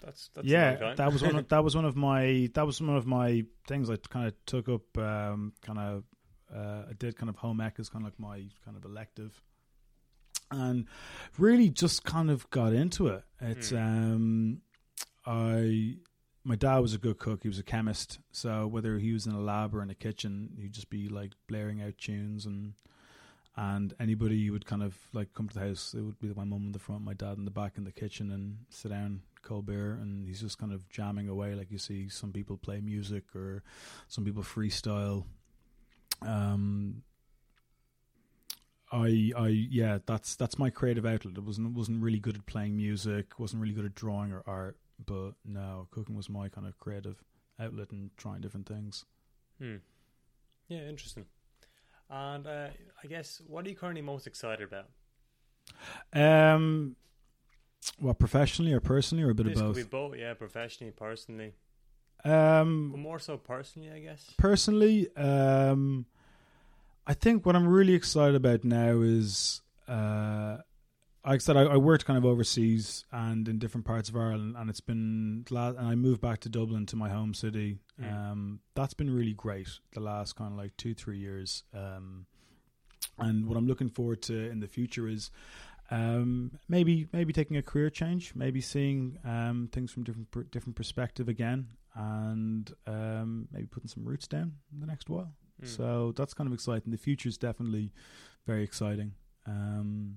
That's 0.04 0.30
that's 0.34 0.46
yeah, 0.46 0.94
that 0.96 1.12
was 1.12 1.22
one. 1.22 1.36
Of, 1.36 1.48
that 1.48 1.62
was 1.62 1.76
one 1.76 1.84
of 1.84 1.96
my. 2.10 2.50
That 2.54 2.66
was 2.66 2.80
one 2.80 2.96
of 2.96 3.06
my 3.06 3.44
things. 3.68 3.88
I 3.88 3.96
kind 3.96 4.26
of 4.26 4.34
took 4.46 4.68
up. 4.68 4.98
Um, 4.98 5.52
kind 5.62 5.78
of. 5.78 6.04
Uh, 6.54 6.86
I 6.90 6.92
did 6.98 7.16
kind 7.16 7.30
of 7.30 7.36
home 7.36 7.60
ec 7.60 7.76
as 7.78 7.88
kind 7.88 8.04
of 8.04 8.12
like 8.12 8.18
my 8.18 8.44
kind 8.64 8.76
of 8.76 8.84
elective, 8.84 9.40
and 10.50 10.86
really 11.38 11.70
just 11.70 12.04
kind 12.04 12.30
of 12.30 12.48
got 12.50 12.72
into 12.72 13.06
it. 13.08 13.22
It's 13.40 13.70
Hmm. 13.70 13.76
um, 13.76 14.62
I. 15.24 15.96
My 16.44 16.56
dad 16.56 16.78
was 16.78 16.92
a 16.92 16.98
good 16.98 17.18
cook. 17.18 17.42
He 17.42 17.48
was 17.48 17.60
a 17.60 17.62
chemist, 17.62 18.18
so 18.32 18.66
whether 18.66 18.98
he 18.98 19.12
was 19.12 19.26
in 19.26 19.32
a 19.32 19.40
lab 19.40 19.74
or 19.74 19.82
in 19.82 19.90
a 19.90 19.94
kitchen, 19.94 20.56
he'd 20.60 20.72
just 20.72 20.90
be 20.90 21.08
like 21.08 21.32
blaring 21.46 21.80
out 21.80 21.98
tunes 21.98 22.46
and 22.46 22.74
and 23.56 23.92
anybody 24.00 24.48
would 24.50 24.64
kind 24.64 24.82
of 24.82 24.96
like 25.12 25.34
come 25.34 25.48
to 25.48 25.54
the 25.54 25.66
house. 25.68 25.94
It 25.94 26.00
would 26.00 26.18
be 26.18 26.32
my 26.34 26.44
mum 26.44 26.64
in 26.66 26.72
the 26.72 26.78
front, 26.78 27.04
my 27.04 27.14
dad 27.14 27.36
in 27.36 27.44
the 27.44 27.50
back 27.50 27.74
in 27.76 27.84
the 27.84 27.92
kitchen, 27.92 28.30
and 28.30 28.58
sit 28.70 28.90
down, 28.90 29.22
cold 29.42 29.66
beer, 29.66 29.98
and 30.00 30.26
he's 30.26 30.40
just 30.40 30.58
kind 30.58 30.72
of 30.72 30.88
jamming 30.88 31.28
away. 31.28 31.54
Like 31.54 31.70
you 31.70 31.78
see 31.78 32.08
some 32.08 32.32
people 32.32 32.56
play 32.56 32.80
music 32.80 33.24
or 33.34 33.62
some 34.08 34.24
people 34.24 34.42
freestyle. 34.42 35.24
Um, 36.22 37.02
I, 38.90 39.32
I, 39.36 39.48
yeah, 39.48 39.98
that's 40.06 40.34
that's 40.36 40.58
my 40.58 40.70
creative 40.70 41.04
outlet. 41.04 41.36
It 41.36 41.44
wasn't 41.44 41.74
wasn't 41.74 42.02
really 42.02 42.20
good 42.20 42.36
at 42.36 42.46
playing 42.46 42.76
music, 42.76 43.38
wasn't 43.38 43.62
really 43.62 43.74
good 43.74 43.86
at 43.86 43.94
drawing 43.94 44.32
or 44.32 44.42
art, 44.46 44.76
but 45.06 45.32
no, 45.44 45.88
cooking 45.90 46.16
was 46.16 46.28
my 46.28 46.48
kind 46.48 46.66
of 46.66 46.78
creative 46.78 47.22
outlet 47.60 47.90
and 47.90 48.10
trying 48.16 48.40
different 48.40 48.66
things. 48.68 49.04
Hmm. 49.58 49.76
Yeah, 50.68 50.80
interesting. 50.80 51.26
And 52.10 52.46
uh, 52.46 52.68
I 53.02 53.06
guess 53.06 53.40
what 53.46 53.66
are 53.66 53.68
you 53.68 53.76
currently 53.76 54.02
most 54.02 54.26
excited 54.26 54.68
about? 54.68 54.88
Um, 56.12 56.96
what 57.98 58.18
professionally 58.18 58.72
or 58.72 58.80
personally 58.80 59.24
or 59.24 59.30
a 59.30 59.34
bit 59.34 59.46
this 59.46 59.58
of 59.58 59.62
both? 59.62 59.76
Could 59.76 59.84
be 59.84 59.88
both, 59.90 60.16
yeah, 60.16 60.34
professionally, 60.34 60.92
personally, 60.92 61.54
Um, 62.24 62.90
but 62.90 62.98
more 62.98 63.18
so 63.18 63.36
personally, 63.36 63.90
I 63.90 64.00
guess. 64.00 64.30
personally, 64.36 65.14
um, 65.16 66.06
I 67.06 67.14
think 67.14 67.44
what 67.46 67.56
I'm 67.56 67.66
really 67.66 67.94
excited 67.94 68.34
about 68.36 68.64
now 68.64 69.00
is, 69.00 69.60
uh, 69.88 70.58
like 71.24 71.36
I 71.36 71.38
said, 71.38 71.56
I, 71.56 71.62
I 71.62 71.76
worked 71.76 72.04
kind 72.04 72.18
of 72.18 72.24
overseas 72.24 73.04
and 73.12 73.46
in 73.48 73.58
different 73.58 73.86
parts 73.86 74.08
of 74.08 74.16
Ireland, 74.16 74.56
and 74.58 74.68
it's 74.68 74.80
been 74.80 75.42
glad. 75.44 75.76
And 75.76 75.86
I 75.86 75.94
moved 75.94 76.20
back 76.20 76.40
to 76.40 76.48
Dublin 76.48 76.86
to 76.86 76.96
my 76.96 77.08
home 77.10 77.32
city. 77.34 77.78
Mm. 78.00 78.12
Um, 78.12 78.60
that's 78.74 78.94
been 78.94 79.10
really 79.14 79.34
great 79.34 79.68
the 79.92 80.00
last 80.00 80.34
kind 80.34 80.52
of 80.52 80.58
like 80.58 80.76
two 80.76 80.94
three 80.94 81.18
years. 81.18 81.62
Um, 81.74 82.26
and 83.18 83.46
what 83.46 83.56
I'm 83.56 83.66
looking 83.66 83.88
forward 83.88 84.22
to 84.22 84.50
in 84.50 84.60
the 84.60 84.68
future 84.68 85.08
is. 85.08 85.30
Um, 85.90 86.52
maybe 86.68 87.06
maybe 87.12 87.34
taking 87.34 87.58
a 87.58 87.62
career 87.62 87.90
change, 87.90 88.34
maybe 88.34 88.62
seeing 88.62 89.18
um, 89.24 89.68
things 89.72 89.92
from 89.92 90.04
different 90.04 90.30
per- 90.30 90.44
different 90.44 90.74
perspective 90.74 91.28
again, 91.28 91.68
and 91.94 92.72
um, 92.86 93.48
maybe 93.52 93.66
putting 93.66 93.88
some 93.88 94.04
roots 94.04 94.26
down 94.26 94.52
in 94.72 94.80
the 94.80 94.86
next 94.86 95.10
while. 95.10 95.34
Hmm. 95.60 95.66
So 95.66 96.12
that's 96.16 96.32
kind 96.32 96.46
of 96.46 96.54
exciting. 96.54 96.92
The 96.92 96.96
future 96.96 97.28
is 97.28 97.36
definitely 97.36 97.92
very 98.46 98.64
exciting 98.64 99.12
um, 99.46 100.16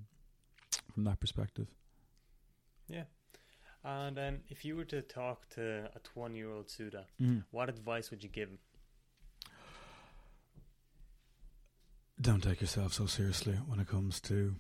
from 0.96 1.04
that 1.04 1.20
perspective. 1.20 1.68
Yeah. 2.88 3.04
And 3.84 4.18
um, 4.18 4.38
if 4.50 4.66
you 4.66 4.76
were 4.76 4.86
to 4.86 5.04
talk 5.04 5.48
to 5.50 5.90
a 5.96 6.00
20 6.00 6.36
year 6.36 6.50
old 6.52 6.72
Sudha, 6.72 7.06
Mm. 7.22 7.44
what 7.52 7.70
advice 7.70 8.10
would 8.10 8.24
you 8.24 8.30
give 8.30 8.50
him? 8.50 8.58
Don't 12.20 12.42
take 12.42 12.62
yourself 12.62 12.94
so 12.94 13.06
seriously 13.06 13.54
when 13.68 13.80
it 13.80 13.88
comes 13.88 14.22
to 14.22 14.56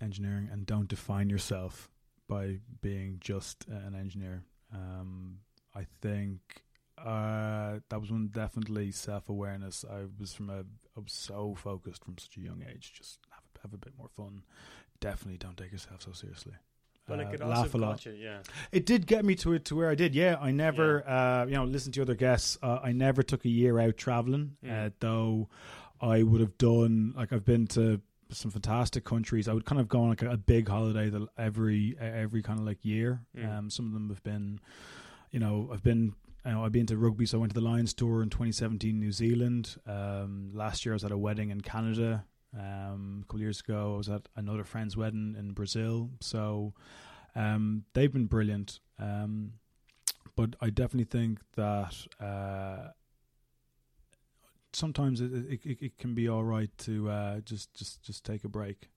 engineering, 0.00 0.48
and 0.50 0.64
don't 0.64 0.88
define 0.88 1.28
yourself 1.28 1.90
by 2.28 2.58
being 2.80 3.18
just 3.20 3.66
an 3.68 3.94
engineer. 3.94 4.44
Um, 4.72 5.38
I 5.74 5.86
think 6.00 6.40
uh, 6.96 7.80
that 7.88 8.00
was 8.00 8.10
one 8.12 8.28
definitely 8.32 8.92
self 8.92 9.28
awareness. 9.28 9.84
I 9.90 10.04
was 10.18 10.32
from 10.32 10.48
a 10.48 10.60
I 10.96 11.00
was 11.00 11.12
so 11.12 11.54
focused 11.56 12.04
from 12.04 12.16
such 12.18 12.36
a 12.36 12.40
young 12.40 12.62
age. 12.68 12.92
Just 12.96 13.18
have 13.30 13.42
a, 13.56 13.58
have 13.62 13.74
a 13.74 13.78
bit 13.78 13.94
more 13.98 14.08
fun. 14.08 14.42
Definitely 15.02 15.38
don't 15.38 15.56
take 15.56 15.72
yourself 15.72 16.00
so 16.02 16.12
seriously. 16.12 16.54
But 17.06 17.18
Uh, 17.18 17.22
it 17.24 17.30
could 17.32 17.40
laugh 17.40 17.74
a 17.74 17.78
lot. 17.78 18.06
you, 18.06 18.12
yeah. 18.12 18.38
It 18.70 18.86
did 18.86 19.06
get 19.06 19.24
me 19.24 19.34
to 19.36 19.52
it 19.54 19.64
to 19.66 19.76
where 19.76 19.90
I 19.90 19.96
did. 19.96 20.14
Yeah, 20.14 20.36
I 20.40 20.52
never, 20.52 21.06
uh, 21.06 21.44
you 21.46 21.54
know, 21.54 21.64
listen 21.64 21.90
to 21.92 22.02
other 22.02 22.14
guests. 22.14 22.56
Uh, 22.62 22.78
I 22.82 22.92
never 22.92 23.22
took 23.24 23.44
a 23.44 23.48
year 23.48 23.78
out 23.80 23.96
traveling, 23.96 24.56
uh, 24.64 24.66
Mm. 24.68 24.92
though. 25.00 25.48
I 26.00 26.22
would 26.22 26.40
have 26.40 26.56
done 26.58 27.12
like 27.16 27.32
I've 27.32 27.44
been 27.44 27.66
to 27.68 28.00
some 28.30 28.50
fantastic 28.50 29.04
countries. 29.04 29.46
I 29.48 29.52
would 29.52 29.64
kind 29.66 29.80
of 29.80 29.88
go 29.88 30.02
on 30.02 30.08
like 30.10 30.22
a, 30.22 30.30
a 30.30 30.36
big 30.36 30.68
holiday 30.68 31.10
that 31.10 31.28
every 31.36 31.96
every 31.98 32.40
kind 32.42 32.58
of 32.60 32.64
like 32.64 32.84
year. 32.84 33.20
Mm. 33.36 33.48
Um, 33.58 33.70
some 33.70 33.86
of 33.86 33.92
them 33.92 34.08
have 34.08 34.22
been, 34.22 34.60
you 35.32 35.40
know, 35.40 35.68
I've 35.72 35.82
been. 35.82 36.14
You 36.44 36.50
know, 36.50 36.64
I've 36.64 36.72
been 36.72 36.86
to 36.86 36.96
rugby, 36.96 37.24
so 37.24 37.38
I 37.38 37.40
went 37.40 37.52
to 37.54 37.60
the 37.60 37.64
Lions 37.64 37.94
tour 37.94 38.20
in 38.20 38.28
2017, 38.28 38.98
New 38.98 39.12
Zealand. 39.12 39.76
Um, 39.86 40.50
last 40.52 40.84
year, 40.84 40.92
I 40.92 40.96
was 40.96 41.04
at 41.04 41.12
a 41.12 41.16
wedding 41.16 41.50
in 41.50 41.60
Canada. 41.60 42.24
Um, 42.58 43.20
a 43.22 43.26
couple 43.26 43.38
of 43.38 43.42
years 43.42 43.60
ago, 43.60 43.94
I 43.94 43.96
was 43.96 44.08
at 44.08 44.28
another 44.36 44.64
friend's 44.64 44.96
wedding 44.96 45.36
in 45.38 45.52
Brazil. 45.52 46.10
So, 46.20 46.74
um, 47.34 47.84
they've 47.94 48.12
been 48.12 48.26
brilliant. 48.26 48.80
Um, 48.98 49.54
but 50.36 50.56
I 50.60 50.70
definitely 50.70 51.04
think 51.04 51.40
that 51.56 51.94
uh, 52.20 52.88
sometimes 54.72 55.20
it, 55.20 55.32
it, 55.32 55.82
it, 55.82 55.98
can 55.98 56.14
be 56.14 56.28
all 56.28 56.44
right 56.44 56.70
to 56.78 57.10
uh, 57.10 57.40
just 57.40 57.74
just 57.74 58.02
just 58.02 58.24
take 58.24 58.44
a 58.44 58.48
break. 58.48 58.88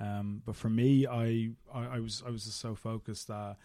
Um, 0.00 0.42
but 0.44 0.56
for 0.56 0.68
me, 0.68 1.06
I, 1.06 1.50
I 1.72 1.96
I 1.96 2.00
was 2.00 2.22
I 2.26 2.30
was 2.30 2.44
just 2.44 2.60
so 2.60 2.74
focused 2.74 3.28
that 3.28 3.56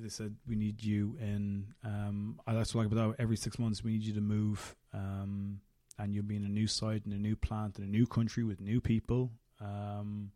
they 0.00 0.08
said 0.08 0.36
we 0.46 0.56
need 0.56 0.82
you 0.82 1.16
in, 1.20 1.66
um, 1.84 2.40
I 2.46 2.54
that's 2.54 2.74
what 2.74 2.82
I 2.82 2.84
like 2.84 2.92
about. 2.92 3.16
Every 3.18 3.36
six 3.36 3.58
months, 3.58 3.84
we 3.84 3.92
need 3.92 4.02
you 4.02 4.14
to 4.14 4.20
move, 4.20 4.76
um, 4.94 5.60
and 6.00 6.14
you'll 6.14 6.24
be 6.24 6.36
in 6.36 6.44
a 6.44 6.48
new 6.48 6.66
site, 6.66 7.04
and 7.04 7.14
a 7.14 7.18
new 7.18 7.36
plant, 7.36 7.78
in 7.78 7.84
a 7.84 7.88
new 7.98 8.06
country 8.06 8.44
with 8.44 8.60
new 8.60 8.80
people. 8.80 9.30
Um, 9.60 10.32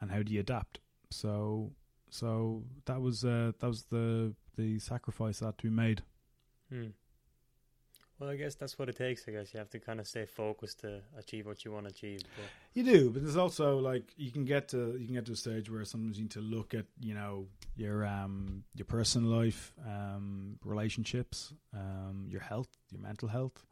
and 0.00 0.10
how 0.10 0.22
do 0.22 0.32
you 0.32 0.40
adapt? 0.40 0.78
So 1.10 1.72
so 2.10 2.62
that 2.84 3.00
was 3.00 3.24
uh, 3.24 3.52
that 3.58 3.66
was 3.66 3.84
the 3.84 4.34
the 4.56 4.78
sacrifice 4.78 5.40
that 5.40 5.46
had 5.46 5.58
to 5.58 5.64
be 5.64 5.70
made. 5.70 6.02
Hmm. 6.70 6.88
Well, 8.18 8.30
I 8.30 8.36
guess 8.36 8.54
that's 8.54 8.78
what 8.78 8.88
it 8.88 8.96
takes. 8.96 9.24
I 9.26 9.32
guess 9.32 9.52
you 9.52 9.58
have 9.58 9.70
to 9.70 9.80
kind 9.80 9.98
of 9.98 10.06
stay 10.06 10.26
focused 10.26 10.80
to 10.80 11.00
achieve 11.18 11.44
what 11.44 11.64
you 11.64 11.72
want 11.72 11.86
to 11.86 11.90
achieve. 11.90 12.20
But 12.36 12.44
You 12.72 12.84
do, 12.84 13.10
but 13.10 13.22
there's 13.22 13.36
also 13.36 13.78
like 13.78 14.12
you 14.16 14.30
can 14.30 14.44
get 14.44 14.68
to 14.68 14.96
you 14.98 15.06
can 15.06 15.14
get 15.14 15.26
to 15.26 15.32
a 15.32 15.36
stage 15.36 15.68
where 15.68 15.84
sometimes 15.84 16.18
you 16.18 16.24
need 16.24 16.30
to 16.32 16.40
look 16.40 16.72
at 16.72 16.86
you 17.00 17.14
know 17.14 17.46
your 17.74 18.06
um 18.06 18.62
your 18.76 18.86
personal 18.86 19.30
life, 19.30 19.72
um 19.84 20.58
relationships, 20.64 21.52
um 21.74 22.26
your 22.28 22.42
health, 22.42 22.68
your 22.92 23.00
mental 23.00 23.28
health, 23.28 23.64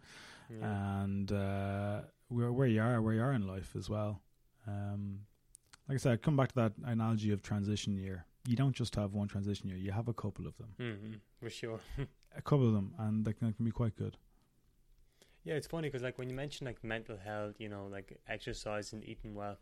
yeah. 0.51 1.03
and 1.03 1.31
uh, 1.33 2.01
where 2.29 2.53
where 2.53 2.69
you 2.69 2.81
are, 2.83 3.01
where 3.03 3.15
you 3.15 3.23
are 3.23 3.33
in 3.33 3.47
life 3.47 3.75
as 3.77 3.89
well. 3.89 4.21
Um, 4.67 5.21
like 5.89 5.97
I 5.97 5.99
said, 5.99 6.13
I 6.13 6.17
come 6.17 6.37
back 6.37 6.49
to 6.51 6.55
that 6.57 6.73
analogy 6.85 7.33
of 7.33 7.43
transition 7.43 7.97
year. 7.97 8.25
You 8.47 8.57
don't 8.57 8.75
just 8.75 8.95
have 8.97 9.13
one 9.13 9.29
transition 9.29 9.69
year; 9.69 9.79
you 9.79 9.93
have 9.93 10.09
a 10.09 10.15
couple 10.15 10.47
of 10.47 10.57
them, 10.59 10.75
hmm 10.79 11.15
for 11.41 11.51
sure. 11.51 11.81
a 12.37 12.43
couple 12.43 12.67
of 12.69 12.75
them, 12.75 12.95
and 12.99 13.25
they 13.25 13.33
can, 13.33 13.49
they 13.49 13.53
can 13.55 13.65
be 13.65 13.71
quite 13.71 13.97
good. 13.97 14.17
yeah, 15.43 15.55
it's 15.55 15.67
funny 15.67 15.89
because 15.89 16.03
like 16.03 16.19
when 16.19 16.29
you 16.29 16.37
mention 16.37 16.67
like 16.67 16.83
mental 16.85 17.17
health, 17.17 17.55
you 17.59 17.69
know, 17.69 17.87
like 17.91 18.19
exercise 18.29 18.93
and 18.93 19.03
eating 19.05 19.35
well. 19.35 19.57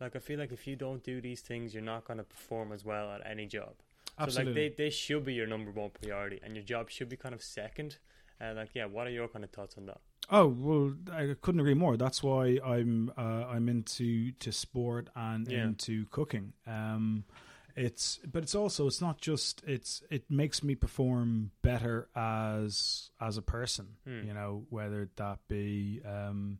Like 0.00 0.16
I 0.16 0.18
feel 0.20 0.38
like 0.38 0.52
if 0.52 0.66
you 0.66 0.74
don't 0.76 1.02
do 1.02 1.20
these 1.20 1.42
things, 1.42 1.74
you're 1.74 1.82
not 1.82 2.04
going 2.06 2.16
to 2.18 2.24
perform 2.24 2.72
as 2.72 2.84
well 2.84 3.10
at 3.10 3.20
any 3.26 3.46
job. 3.46 3.74
Absolutely. 4.18 4.52
So 4.54 4.60
like 4.60 4.76
they, 4.76 4.84
they 4.84 4.90
should 4.90 5.24
be 5.24 5.34
your 5.34 5.46
number 5.46 5.70
one 5.70 5.90
priority, 5.90 6.40
and 6.42 6.54
your 6.54 6.64
job 6.64 6.90
should 6.90 7.08
be 7.10 7.16
kind 7.16 7.34
of 7.34 7.42
second. 7.42 7.98
Uh, 8.40 8.54
like 8.56 8.70
yeah, 8.74 8.86
what 8.86 9.06
are 9.06 9.10
your 9.10 9.28
kind 9.28 9.44
of 9.44 9.50
thoughts 9.50 9.76
on 9.76 9.86
that? 9.86 10.00
Oh 10.30 10.46
well, 10.48 10.94
I 11.12 11.34
couldn't 11.40 11.60
agree 11.60 11.74
more. 11.74 11.96
That's 11.96 12.22
why 12.22 12.58
I'm 12.64 13.10
uh, 13.16 13.46
I'm 13.48 13.68
into 13.68 14.32
to 14.32 14.52
sport 14.52 15.08
and 15.16 15.48
Yeah. 15.48 15.64
into 15.64 16.06
cooking. 16.06 16.52
Um, 16.66 17.24
it's 17.76 18.18
but 18.30 18.42
it's 18.42 18.54
also 18.54 18.86
it's 18.86 19.00
not 19.00 19.20
just 19.20 19.62
it's 19.66 20.02
it 20.10 20.24
makes 20.30 20.62
me 20.62 20.74
perform 20.74 21.52
better 21.62 22.08
as 22.16 23.10
as 23.20 23.36
a 23.38 23.42
person. 23.42 23.86
Hmm. 24.04 24.26
You 24.26 24.34
know 24.34 24.66
whether 24.68 25.08
that 25.16 25.38
be 25.48 26.00
um, 26.04 26.58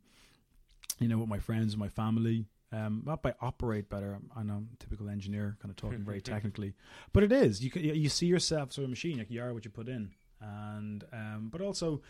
you 0.98 1.08
know 1.08 1.18
with 1.18 1.28
my 1.28 1.38
friends, 1.40 1.74
and 1.74 1.80
my 1.80 1.88
family. 1.88 2.46
Um, 2.70 3.02
not 3.06 3.22
by 3.22 3.34
operate 3.40 3.88
better. 3.88 4.12
I'm- 4.12 4.46
know 4.46 4.54
I'm 4.54 4.68
a 4.74 4.76
typical 4.76 5.08
engineer, 5.08 5.56
kind 5.60 5.70
of 5.70 5.76
talking 5.76 6.04
very 6.04 6.20
technically, 6.34 6.74
but 7.14 7.22
it 7.22 7.32
is. 7.32 7.64
You 7.64 7.70
can, 7.70 7.82
you 7.82 8.10
see 8.10 8.26
yourself 8.26 8.70
as 8.70 8.78
a 8.78 8.86
machine. 8.88 9.16
Like 9.18 9.30
you 9.30 9.42
are 9.42 9.52
what 9.54 9.64
you 9.64 9.70
put 9.70 9.88
in, 9.88 10.10
and 10.40 11.02
um, 11.12 11.48
but 11.50 11.60
also 11.62 12.02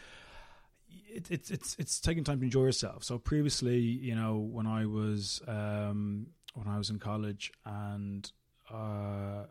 it, 0.91 1.31
it's 1.31 1.51
it's 1.51 1.77
it's 1.79 2.01
taking 2.01 2.25
time 2.25 2.39
to 2.41 2.45
enjoy 2.45 2.65
yourself. 2.65 3.05
So 3.05 3.19
previously, 3.19 3.79
you 3.79 4.15
know, 4.15 4.37
when 4.39 4.67
I 4.67 4.87
was 4.87 5.41
um, 5.47 6.29
when 6.55 6.67
I 6.69 6.79
was 6.79 6.91
in 6.91 6.99
college, 6.99 7.53
and 7.65 8.31
uh, 8.73 9.45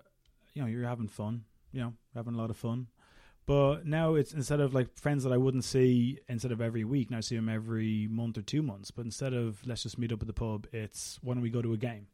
you 0.53 0.61
know, 0.61 0.67
you're 0.67 0.87
having 0.87 1.07
fun, 1.07 1.43
you 1.71 1.81
know, 1.81 1.93
having 2.15 2.33
a 2.33 2.37
lot 2.37 2.49
of 2.49 2.57
fun. 2.57 2.87
But 3.45 3.85
now 3.85 4.15
it's 4.15 4.33
instead 4.33 4.59
of 4.59 4.73
like 4.73 4.93
friends 4.97 5.23
that 5.23 5.31
I 5.31 5.37
wouldn't 5.37 5.63
see 5.63 6.19
instead 6.27 6.51
of 6.51 6.59
every 6.59 6.83
week, 6.83 7.09
now 7.09 7.17
I 7.17 7.21
see 7.21 7.37
them 7.37 7.47
every 7.47 8.07
month 8.09 8.37
or 8.37 8.41
two 8.41 8.61
months. 8.61 8.91
But 8.91 9.05
instead 9.05 9.33
of 9.33 9.65
let's 9.65 9.83
just 9.83 9.97
meet 9.97 10.11
up 10.11 10.21
at 10.21 10.27
the 10.27 10.33
pub, 10.33 10.67
it's 10.73 11.17
why 11.21 11.33
don't 11.33 11.43
we 11.43 11.49
go 11.49 11.61
to 11.61 11.73
a 11.73 11.77
game? 11.77 12.07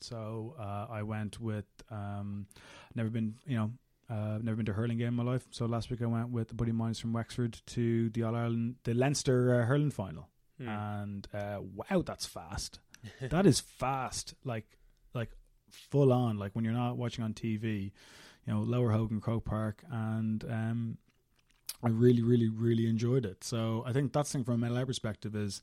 So 0.00 0.54
uh, 0.58 0.86
I 0.90 1.02
went 1.02 1.40
with 1.40 1.66
um, 1.90 2.46
never 2.94 3.10
been, 3.10 3.34
you 3.46 3.56
know, 3.56 3.72
uh, 4.08 4.38
never 4.42 4.56
been 4.56 4.66
to 4.66 4.72
a 4.72 4.74
hurling 4.74 4.98
game 4.98 5.08
in 5.08 5.14
my 5.14 5.22
life. 5.24 5.46
So 5.50 5.66
last 5.66 5.90
week 5.90 6.00
I 6.02 6.06
went 6.06 6.30
with 6.30 6.50
a 6.52 6.54
buddy 6.54 6.70
of 6.70 6.76
mine 6.76 6.94
from 6.94 7.12
Wexford 7.12 7.60
to 7.66 8.08
the 8.10 8.22
All 8.22 8.34
Ireland, 8.36 8.76
the 8.84 8.94
Leinster 8.94 9.60
uh, 9.62 9.66
hurling 9.66 9.90
final, 9.90 10.28
Hmm. 10.58 10.68
and 10.68 11.28
uh, 11.34 11.58
wow, 11.74 12.02
that's 12.04 12.24
fast. 12.26 12.78
that 13.20 13.46
is 13.46 13.60
fast, 13.60 14.34
like 14.44 14.78
like 15.14 15.30
full 15.70 16.12
on. 16.12 16.38
Like 16.38 16.54
when 16.54 16.64
you're 16.64 16.72
not 16.72 16.96
watching 16.96 17.24
on 17.24 17.34
TV, 17.34 17.92
you 18.46 18.52
know, 18.52 18.60
Lower 18.60 18.90
Hogan, 18.92 19.20
Croke 19.20 19.44
Park, 19.44 19.82
and 19.90 20.42
um, 20.44 20.98
I 21.82 21.88
really, 21.90 22.22
really, 22.22 22.48
really 22.48 22.88
enjoyed 22.88 23.26
it. 23.26 23.44
So 23.44 23.82
I 23.86 23.92
think 23.92 24.12
that's 24.12 24.32
thing 24.32 24.44
from 24.44 24.54
a 24.54 24.58
mental 24.58 24.86
perspective 24.86 25.36
is 25.36 25.60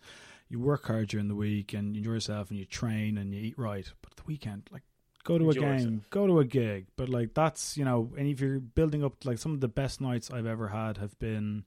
you 0.49 0.59
work 0.59 0.85
hard 0.85 1.07
during 1.07 1.27
the 1.27 1.35
week 1.35 1.73
and 1.73 1.95
you 1.95 1.99
enjoy 2.01 2.11
yourself 2.13 2.49
and 2.51 2.59
you 2.59 2.65
train 2.65 3.17
and 3.17 3.33
you 3.33 3.41
eat 3.41 3.57
right. 3.57 3.91
But 4.03 4.15
the 4.15 4.23
weekend, 4.27 4.69
like 4.71 4.83
go 5.23 5.37
to 5.37 5.49
a 5.49 5.53
game, 5.53 5.63
yourself. 5.63 6.09
go 6.09 6.27
to 6.27 6.39
a 6.39 6.45
gig. 6.45 6.87
But 6.95 7.09
like 7.09 7.33
that's 7.33 7.77
you 7.77 7.85
know, 7.85 8.11
and 8.17 8.27
if 8.27 8.39
you're 8.39 8.59
building 8.59 9.03
up 9.03 9.25
like 9.25 9.37
some 9.37 9.53
of 9.53 9.61
the 9.61 9.67
best 9.67 10.01
nights 10.01 10.31
I've 10.31 10.45
ever 10.45 10.67
had 10.69 10.97
have 10.97 11.17
been 11.19 11.63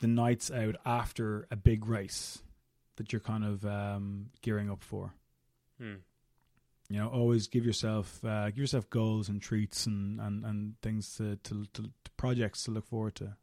the 0.00 0.06
nights 0.06 0.50
out 0.50 0.76
after 0.84 1.46
a 1.50 1.56
big 1.56 1.86
race 1.86 2.42
that 2.96 3.12
you're 3.12 3.20
kind 3.20 3.44
of 3.44 3.64
um, 3.64 4.26
gearing 4.42 4.70
up 4.70 4.82
for. 4.82 5.12
Hmm. 5.78 5.94
You 6.90 6.98
know, 6.98 7.08
always 7.08 7.48
give 7.48 7.64
yourself 7.64 8.22
uh, 8.24 8.46
give 8.46 8.58
yourself 8.58 8.88
goals 8.90 9.28
and 9.28 9.40
treats 9.40 9.86
and, 9.86 10.20
and, 10.20 10.44
and 10.44 10.74
things 10.82 11.16
to, 11.16 11.36
to, 11.36 11.66
to, 11.72 11.82
to 11.82 12.10
projects 12.16 12.64
to 12.64 12.70
look 12.70 12.86
forward 12.86 13.14
to. 13.16 13.36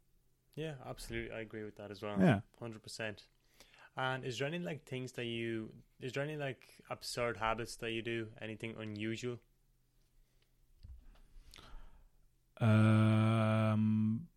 Yeah, 0.54 0.74
absolutely. 0.88 1.34
I 1.34 1.40
agree 1.40 1.64
with 1.64 1.76
that 1.76 1.90
as 1.90 2.02
well. 2.02 2.16
Yeah. 2.20 2.40
hundred 2.60 2.82
percent. 2.82 3.24
And 3.96 4.24
is 4.24 4.38
there 4.38 4.48
any 4.48 4.58
like 4.58 4.84
things 4.84 5.12
that 5.12 5.26
you? 5.26 5.70
Is 6.00 6.12
there 6.12 6.24
any 6.24 6.36
like 6.36 6.66
absurd 6.90 7.36
habits 7.36 7.76
that 7.76 7.90
you 7.90 8.02
do? 8.02 8.28
Anything 8.40 8.74
unusual? 8.78 9.38
Um. 12.60 14.28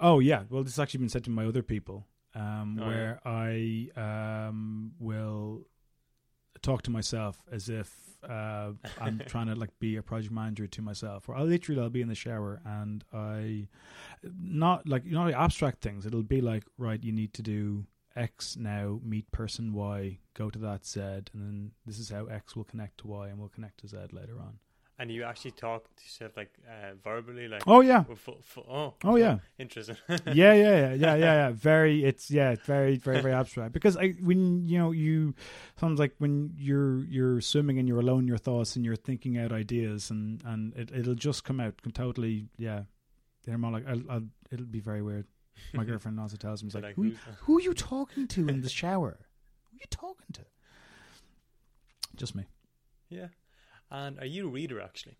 Oh 0.00 0.18
yeah. 0.18 0.44
Well, 0.48 0.62
this 0.62 0.74
has 0.74 0.82
actually 0.82 0.98
been 1.00 1.08
said 1.08 1.24
to 1.24 1.30
my 1.30 1.46
other 1.46 1.62
people. 1.62 2.06
Um, 2.34 2.80
Oh, 2.82 2.86
where 2.88 3.20
I 3.24 3.88
um 3.96 4.92
will 4.98 5.66
talk 6.62 6.82
to 6.82 6.90
myself 6.90 7.44
as 7.52 7.68
if 7.68 7.94
uh, 8.28 8.72
I'm 9.00 9.22
trying 9.26 9.46
to 9.46 9.54
like 9.54 9.78
be 9.78 9.96
a 9.96 10.02
project 10.02 10.32
manager 10.32 10.66
to 10.66 10.82
myself. 10.82 11.28
Or 11.28 11.36
I'll 11.36 11.44
literally 11.44 11.80
I'll 11.80 11.90
be 11.90 12.02
in 12.02 12.08
the 12.08 12.14
shower 12.16 12.60
and 12.64 13.04
I 13.12 13.68
not 14.40 14.88
like 14.88 15.04
you 15.04 15.12
know 15.12 15.28
abstract 15.28 15.82
things. 15.82 16.06
It'll 16.06 16.22
be 16.22 16.40
like 16.40 16.64
right, 16.78 17.02
you 17.02 17.12
need 17.12 17.34
to 17.34 17.42
do 17.42 17.84
X 18.16 18.56
now, 18.56 19.00
meet 19.04 19.30
person 19.32 19.72
Y, 19.72 20.18
go 20.34 20.50
to 20.50 20.58
that 20.60 20.86
Z, 20.86 21.00
and 21.00 21.24
then 21.34 21.70
this 21.86 21.98
is 21.98 22.10
how 22.10 22.26
X 22.26 22.54
will 22.54 22.64
connect 22.64 22.98
to 22.98 23.08
Y 23.08 23.28
and 23.28 23.38
will 23.38 23.48
connect 23.48 23.80
to 23.80 23.88
Z 23.88 23.96
later 24.12 24.38
on. 24.40 24.58
And 24.96 25.10
you 25.10 25.24
actually 25.24 25.50
talk 25.50 25.82
to 25.96 26.04
yourself 26.04 26.36
like 26.36 26.52
uh, 26.68 26.94
verbally, 27.02 27.48
like 27.48 27.64
Oh 27.66 27.80
yeah. 27.80 28.04
with 28.08 28.20
full, 28.20 28.38
full, 28.42 28.64
oh, 28.70 28.94
Oh 29.02 29.16
yeah. 29.16 29.38
interesting. 29.58 29.96
yeah, 30.08 30.22
yeah, 30.24 30.54
yeah, 30.54 30.54
yeah, 30.54 30.94
yeah, 30.94 31.16
yeah. 31.16 31.50
Very, 31.50 32.04
it's 32.04 32.30
yeah, 32.30 32.50
it's 32.52 32.64
very, 32.64 32.96
very, 32.98 33.20
very 33.20 33.34
abstract. 33.34 33.72
Because 33.72 33.96
I, 33.96 34.10
when 34.22 34.68
you 34.68 34.78
know, 34.78 34.92
you 34.92 35.34
sounds 35.80 35.98
like 35.98 36.14
when 36.18 36.52
you're 36.56 37.04
you're 37.06 37.40
swimming 37.40 37.80
and 37.80 37.88
you're 37.88 37.98
alone 37.98 38.28
your 38.28 38.38
thoughts 38.38 38.76
and 38.76 38.84
you're 38.84 38.94
thinking 38.94 39.36
out 39.36 39.50
ideas 39.50 40.10
and 40.10 40.40
and 40.44 40.72
it 40.76 40.92
it'll 40.94 41.16
just 41.16 41.42
come 41.42 41.58
out 41.58 41.74
totally 41.92 42.46
yeah. 42.56 42.82
They're 43.44 43.58
more 43.58 43.72
like 43.72 43.88
I'll, 43.88 44.02
I'll 44.08 44.26
it'll 44.52 44.64
be 44.66 44.80
very 44.80 45.02
weird. 45.02 45.26
My 45.72 45.84
girlfriend 45.90 46.18
also 46.20 46.36
tells 46.36 46.62
me, 46.62 46.68
"It's 46.68 46.74
like, 46.74 46.84
like, 46.84 46.94
who, 46.96 47.12
who 47.42 47.58
are 47.58 47.60
you 47.60 47.74
talking 47.74 48.26
to 48.28 48.48
in 48.48 48.60
the 48.62 48.68
shower? 48.68 49.18
Who 49.70 49.76
are 49.76 49.80
you 49.80 49.86
talking 49.90 50.26
to?" 50.34 50.42
Just 52.16 52.34
me. 52.34 52.44
yeah. 53.08 53.28
And 53.90 54.18
are 54.18 54.26
you 54.26 54.46
a 54.46 54.50
reader 54.50 54.80
actually? 54.80 55.18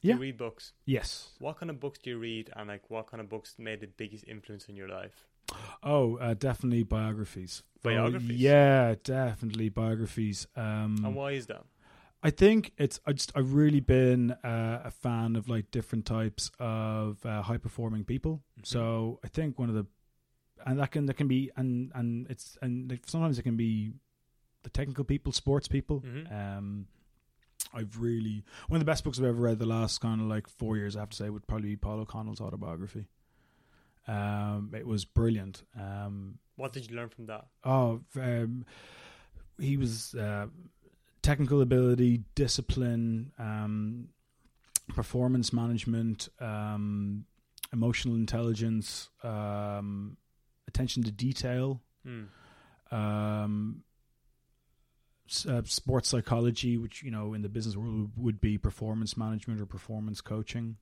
Yeah. 0.00 0.14
You 0.14 0.20
read 0.20 0.36
books. 0.36 0.72
Yes. 0.86 1.28
What 1.38 1.58
kind 1.58 1.70
of 1.70 1.78
books 1.78 1.98
do 2.02 2.10
you 2.10 2.18
read, 2.18 2.50
and 2.56 2.68
like 2.68 2.90
what 2.90 3.06
kind 3.08 3.20
of 3.20 3.28
books 3.28 3.54
made 3.58 3.80
the 3.80 3.86
biggest 3.86 4.24
influence 4.26 4.64
in 4.68 4.74
your 4.76 4.88
life? 4.88 5.26
Oh, 5.82 6.16
uh, 6.16 6.34
definitely 6.34 6.82
biographies. 6.82 7.62
Oh, 7.64 7.80
Biographies? 7.90 8.38
yeah, 8.40 8.94
definitely 9.04 9.68
biographies. 9.68 10.46
Um, 10.56 11.02
and 11.04 11.14
why 11.14 11.32
is 11.32 11.46
that? 11.46 11.64
I 12.22 12.30
think 12.30 12.72
it's 12.78 13.00
I 13.06 13.12
just 13.12 13.32
I've 13.34 13.52
really 13.54 13.80
been 13.80 14.30
uh, 14.44 14.82
a 14.84 14.90
fan 14.90 15.34
of 15.36 15.48
like 15.48 15.70
different 15.70 16.06
types 16.06 16.50
of 16.60 17.24
uh, 17.26 17.42
high 17.42 17.56
performing 17.58 18.04
people. 18.04 18.42
Mhm. 18.60 18.66
So 18.66 19.18
I 19.24 19.28
think 19.28 19.58
one 19.58 19.68
of 19.68 19.74
the 19.74 19.86
and 20.64 20.78
that 20.78 20.92
can 20.92 21.06
that 21.06 21.14
can 21.14 21.26
be 21.28 21.50
and 21.56 21.90
and 21.94 22.26
it's 22.30 22.56
and 22.62 22.88
like 22.90 23.02
sometimes 23.06 23.38
it 23.38 23.42
can 23.42 23.56
be 23.56 23.92
the 24.62 24.70
technical 24.70 25.04
people, 25.04 25.32
sports 25.32 25.66
people. 25.66 26.00
Mhm. 26.02 26.30
Um, 26.32 26.86
I've 27.74 27.98
really 27.98 28.44
one 28.68 28.76
of 28.76 28.80
the 28.86 28.90
best 28.90 29.02
books 29.02 29.18
I've 29.18 29.24
ever 29.24 29.40
read 29.40 29.58
the 29.58 29.66
last 29.66 30.00
kind 30.00 30.20
of 30.20 30.26
like 30.28 30.46
four 30.48 30.76
years. 30.76 30.94
I 30.96 31.00
have 31.00 31.10
to 31.10 31.16
say 31.16 31.28
would 31.30 31.46
probably 31.48 31.70
be 31.70 31.76
Paul 31.76 31.98
O'Connell's 32.00 32.40
autobiography. 32.40 33.06
Um, 34.06 34.72
it 34.76 34.86
was 34.86 35.04
brilliant. 35.04 35.62
Um, 35.78 36.38
What 36.56 36.72
did 36.72 36.88
you 36.90 36.96
learn 36.96 37.08
from 37.08 37.26
that? 37.26 37.46
Oh, 37.64 38.00
um, 38.16 38.64
he 39.58 39.76
was 39.76 40.14
uh, 40.14 40.46
technical 41.22 41.60
ability, 41.60 42.24
discipline, 42.34 43.32
um, 43.38 44.08
performance 44.88 45.52
management, 45.52 46.28
um, 46.40 47.24
emotional 47.72 48.14
intelligence, 48.16 49.08
um, 49.22 50.16
attention 50.68 51.02
to 51.04 51.10
detail, 51.12 51.80
um, 52.90 53.82
uh, 55.48 55.62
sports 55.64 56.08
psychology, 56.08 56.76
which 56.76 57.02
you 57.02 57.10
know 57.10 57.32
in 57.32 57.42
the 57.42 57.48
business 57.48 57.76
world 57.76 58.10
would- 58.16 58.40
be 58.40 58.58
performance 58.58 59.16
management 59.16 59.60
or 59.60 59.66
performance 59.66 60.20
coaching, 60.20 60.76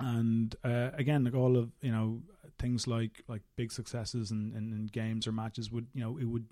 and 0.00 0.56
uh, 0.64 0.90
again, 0.94 1.24
like 1.24 1.34
all 1.34 1.56
of 1.56 1.70
you 1.80 1.92
know 1.92 2.22
things 2.58 2.86
like 2.86 3.22
like 3.28 3.42
big 3.56 3.70
successes 3.70 4.30
and, 4.30 4.54
in, 4.56 4.72
in 4.72 4.86
games 4.86 5.26
or 5.26 5.32
matches 5.32 5.70
would 5.70 5.86
you 5.94 6.00
know 6.02 6.16
it 6.18 6.24
would 6.24 6.46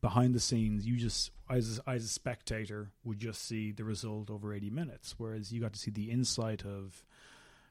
behind 0.00 0.34
the 0.34 0.40
scenes 0.40 0.86
you 0.86 0.96
just 0.96 1.30
as 1.48 1.80
as 1.86 2.04
a 2.04 2.08
spectator 2.08 2.90
would 3.04 3.18
just 3.18 3.46
see 3.46 3.72
the 3.72 3.84
result 3.84 4.30
over 4.30 4.52
80 4.52 4.70
minutes 4.70 5.14
whereas 5.18 5.52
you 5.52 5.60
got 5.60 5.72
to 5.72 5.78
see 5.78 5.90
the 5.90 6.10
insight 6.10 6.64
of 6.64 7.04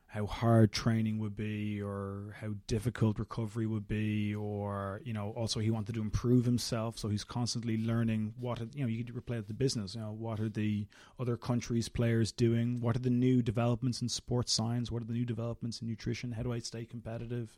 how 0.08 0.26
hard 0.26 0.72
training 0.72 1.20
would 1.20 1.36
be 1.36 1.82
or 1.82 2.36
how 2.40 2.52
difficult 2.68 3.20
recovery 3.20 3.66
would 3.66 3.88
be 3.88 4.34
or 4.34 5.02
you 5.04 5.12
know 5.12 5.32
also 5.36 5.60
he 5.60 5.70
wanted 5.70 5.94
to 5.94 6.02
improve 6.02 6.46
himself 6.46 6.98
so 6.98 7.10
he's 7.10 7.24
constantly 7.24 7.78
learning 7.78 8.34
what 8.40 8.60
you 8.74 8.84
know 8.84 8.88
you 8.88 9.04
could 9.04 9.14
replay 9.14 9.46
the 9.46 9.54
business 9.54 9.94
you 9.94 10.02
know 10.02 10.16
what 10.18 10.40
are 10.40 10.48
the 10.48 10.88
other 11.20 11.38
countries 11.38 11.90
players 11.90 12.32
doing? 12.32 12.80
What 12.82 12.96
are 12.96 13.00
the 13.00 13.10
new 13.10 13.42
developments 13.42 14.02
in 14.02 14.10
sports 14.10 14.52
science? 14.52 14.92
What 14.92 15.02
are 15.02 15.06
the 15.06 15.14
new 15.14 15.26
developments 15.26 15.82
in 15.82 15.88
nutrition? 15.88 16.32
How 16.32 16.44
do 16.44 16.54
i 16.54 16.60
stay 16.60 16.86
competitive? 16.86 17.58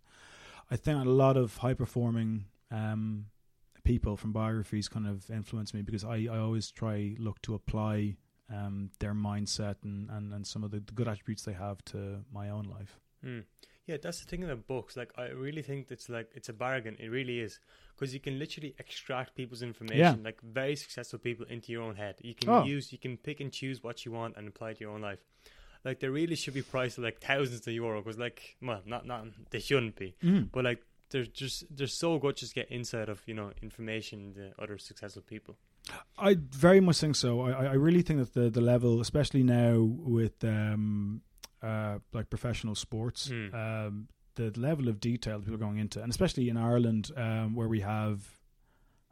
I 0.70 0.76
think 0.76 1.06
a 1.06 1.10
lot 1.10 1.38
of 1.38 1.58
high 1.58 1.74
performing 1.74 2.46
um 2.72 3.26
people 3.88 4.18
from 4.18 4.32
biographies 4.34 4.88
kind 4.96 5.08
of 5.08 5.18
influence 5.40 5.74
me 5.74 5.82
because 5.82 6.04
i 6.04 6.18
i 6.36 6.38
always 6.48 6.68
try 6.82 7.16
look 7.28 7.42
to 7.42 7.52
apply 7.60 8.16
um, 8.50 8.76
their 9.00 9.14
mindset 9.14 9.76
and, 9.84 10.10
and, 10.10 10.34
and 10.34 10.48
some 10.48 10.64
of 10.66 10.72
the, 10.72 10.80
the 10.80 10.94
good 10.94 11.08
attributes 11.08 11.44
they 11.44 11.52
have 11.68 11.84
to 11.84 12.00
my 12.32 12.50
own 12.50 12.64
life. 12.78 12.94
Hmm. 13.22 13.40
Yeah, 13.88 13.98
that's 14.02 14.20
the 14.22 14.26
thing 14.30 14.42
in 14.42 14.48
the 14.48 14.56
books. 14.56 14.96
Like, 14.96 15.12
I 15.18 15.26
really 15.46 15.62
think 15.62 15.92
it's 15.92 16.08
like 16.08 16.30
it's 16.34 16.48
a 16.48 16.54
bargain. 16.54 16.96
It 16.98 17.10
really 17.10 17.42
is 17.42 17.60
because 17.94 18.14
you 18.14 18.22
can 18.22 18.40
literally 18.40 18.74
extract 18.80 19.36
people's 19.36 19.64
information, 19.64 20.00
Yeah. 20.00 20.16
like 20.24 20.40
very 20.42 20.78
successful 20.78 21.20
people, 21.20 21.46
into 21.50 21.74
your 21.74 21.82
own 21.84 21.96
head. 21.98 22.16
You 22.22 22.36
can 22.36 22.48
Oh. 22.50 22.64
use, 22.64 22.94
you 22.94 22.98
can 23.06 23.18
pick 23.18 23.42
and 23.42 23.52
choose 23.52 23.84
what 23.84 24.06
you 24.06 24.14
want 24.14 24.38
and 24.38 24.48
apply 24.48 24.70
it 24.72 24.76
to 24.78 24.82
your 24.86 24.94
own 24.94 25.02
life. 25.02 25.20
Like, 25.84 26.00
they 26.00 26.08
really 26.08 26.36
should 26.38 26.54
be 26.54 26.62
priced 26.62 26.98
like 27.00 27.20
thousands 27.20 27.68
of 27.68 27.74
euro 27.74 28.02
because, 28.02 28.18
like, 28.18 28.56
well, 28.62 28.82
not 28.86 29.06
not 29.06 29.26
they 29.50 29.60
shouldn't 29.60 29.98
be, 29.98 30.16
Mm. 30.24 30.52
but 30.54 30.64
like. 30.64 30.82
They're 31.10 31.26
just 31.26 31.64
they're 31.76 31.88
so 31.88 32.20
good 32.20 32.36
just 32.38 32.54
get 32.56 32.72
insight 32.72 33.10
of 33.10 33.22
you 33.26 33.34
know 33.34 33.52
information 33.62 34.34
the 34.36 34.52
other 34.62 34.78
successful 34.78 35.22
people. 35.22 35.58
I 36.18 36.36
very 36.40 36.82
much 36.82 37.00
think 37.00 37.16
so. 37.16 37.42
I, 37.42 37.52
I 37.52 37.66
I 37.66 37.74
really 37.76 38.02
think 38.02 38.20
that 38.20 38.34
the, 38.34 38.50
the 38.50 38.62
level, 38.62 39.00
especially 39.00 39.42
now 39.44 39.80
with 39.80 40.44
um, 40.44 41.22
uh, 41.64 42.00
like 42.14 42.30
professional 42.30 42.76
sports, 42.76 43.30
Mm. 43.30 43.54
um, 43.54 44.08
the 44.36 44.52
level 44.60 44.88
of 44.90 45.00
detail 45.00 45.40
that 45.40 45.46
people 45.46 45.56
are 45.56 45.66
going 45.68 45.78
into, 45.80 46.02
and 46.04 46.12
especially 46.12 46.50
in 46.50 46.58
Ireland, 46.58 47.10
um, 47.16 47.56
where 47.56 47.68
we 47.70 47.80
have, 47.80 48.28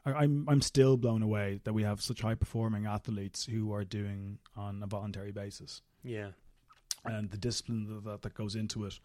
I'm 0.06 0.46
I'm 0.50 0.62
still 0.62 0.98
blown 0.98 1.22
away 1.24 1.62
that 1.64 1.74
we 1.74 1.84
have 1.84 2.02
such 2.02 2.22
high 2.22 2.36
performing 2.36 2.86
athletes 2.86 3.46
who 3.46 3.74
are 3.74 3.84
doing 3.86 4.38
on 4.56 4.84
a 4.84 4.88
voluntary 4.88 5.32
basis. 5.32 5.82
Yeah, 6.04 6.32
and 7.06 7.30
the 7.32 7.38
discipline 7.38 8.02
that 8.04 8.22
that 8.22 8.34
goes 8.34 8.56
into 8.56 8.86
it. 8.86 9.00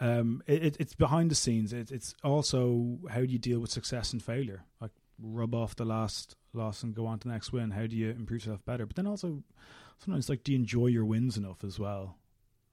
Um, 0.00 0.42
it, 0.46 0.64
it 0.64 0.76
it's 0.78 0.94
behind 0.94 1.30
the 1.30 1.34
scenes. 1.34 1.72
It, 1.72 1.90
it's 1.90 2.14
also 2.22 2.98
how 3.10 3.20
do 3.20 3.26
you 3.26 3.38
deal 3.38 3.60
with 3.60 3.70
success 3.70 4.12
and 4.12 4.22
failure? 4.22 4.64
Like 4.80 4.92
rub 5.22 5.54
off 5.54 5.76
the 5.76 5.84
last 5.84 6.36
loss 6.52 6.82
and 6.82 6.94
go 6.94 7.06
on 7.06 7.18
to 7.20 7.28
the 7.28 7.32
next 7.32 7.52
win. 7.52 7.70
How 7.70 7.86
do 7.86 7.96
you 7.96 8.10
improve 8.10 8.44
yourself 8.44 8.64
better? 8.64 8.86
But 8.86 8.96
then 8.96 9.06
also 9.06 9.42
sometimes 9.98 10.28
like 10.28 10.44
do 10.44 10.52
you 10.52 10.58
enjoy 10.58 10.86
your 10.86 11.04
wins 11.04 11.36
enough 11.36 11.64
as 11.64 11.78
well? 11.78 12.16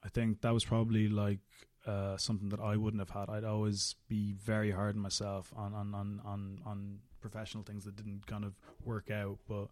I 0.04 0.10
think 0.10 0.42
that 0.42 0.54
was 0.54 0.64
probably 0.64 1.10
like 1.10 1.40
uh, 1.86 2.18
something 2.18 2.50
that 2.50 2.60
I 2.60 2.78
wouldn't 2.78 3.02
have 3.02 3.10
had. 3.10 3.30
I'd 3.30 3.44
always 3.44 3.96
be 4.08 4.34
very 4.34 4.72
hard 4.72 4.96
on 4.96 5.02
myself 5.02 5.52
on 5.56 5.74
on 5.74 5.94
on 5.94 6.22
on, 6.26 6.60
on 6.66 7.00
professional 7.20 7.64
things 7.64 7.86
that 7.86 7.96
didn't 7.96 8.26
kind 8.28 8.44
of 8.44 8.54
work 8.84 9.12
out, 9.12 9.40
but. 9.48 9.68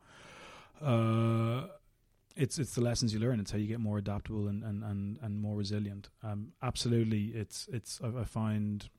Uh, 0.81 1.67
it's 2.35 2.59
it's 2.59 2.75
the 2.75 2.81
lessons 2.81 3.13
you 3.13 3.19
learn. 3.19 3.39
It's 3.39 3.51
how 3.51 3.57
you 3.57 3.67
get 3.67 3.79
more 3.79 3.97
adaptable 3.97 4.47
and 4.47 4.63
and, 4.63 4.83
and, 4.83 5.19
and 5.21 5.39
more 5.41 5.55
resilient. 5.57 6.09
Um, 6.23 6.53
absolutely, 6.61 7.25
it's 7.27 7.67
it's 7.71 7.99
I, 8.03 8.21
I 8.21 8.23
find 8.25 8.89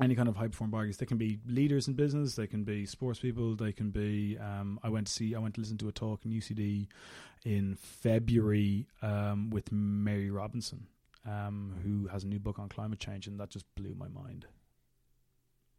any 0.00 0.14
kind 0.14 0.28
of 0.28 0.36
high 0.36 0.48
performing 0.48 0.72
bodies. 0.72 0.98
They 0.98 1.06
can 1.06 1.16
be 1.18 1.38
leaders 1.46 1.88
in 1.88 1.94
business. 1.94 2.34
They 2.34 2.46
can 2.46 2.64
be 2.64 2.84
sports 2.86 3.20
people. 3.20 3.56
They 3.56 3.72
can 3.72 3.90
be. 3.90 4.36
Um, 4.38 4.78
I 4.82 4.88
went 4.88 5.06
to 5.06 5.12
see. 5.12 5.34
I 5.34 5.38
went 5.38 5.54
to 5.54 5.60
listen 5.60 5.78
to 5.78 5.88
a 5.88 5.92
talk 5.92 6.24
in 6.24 6.32
UCD 6.32 6.88
in 7.44 7.76
February 7.76 8.86
um, 9.02 9.50
with 9.50 9.70
Mary 9.72 10.30
Robinson. 10.30 10.86
um, 11.26 11.74
who 11.82 12.06
has 12.08 12.24
a 12.24 12.26
new 12.26 12.38
book 12.38 12.58
on 12.58 12.68
climate 12.68 12.98
change, 12.98 13.26
and 13.26 13.38
that 13.40 13.50
just 13.50 13.66
blew 13.74 13.94
my 13.94 14.08
mind. 14.08 14.46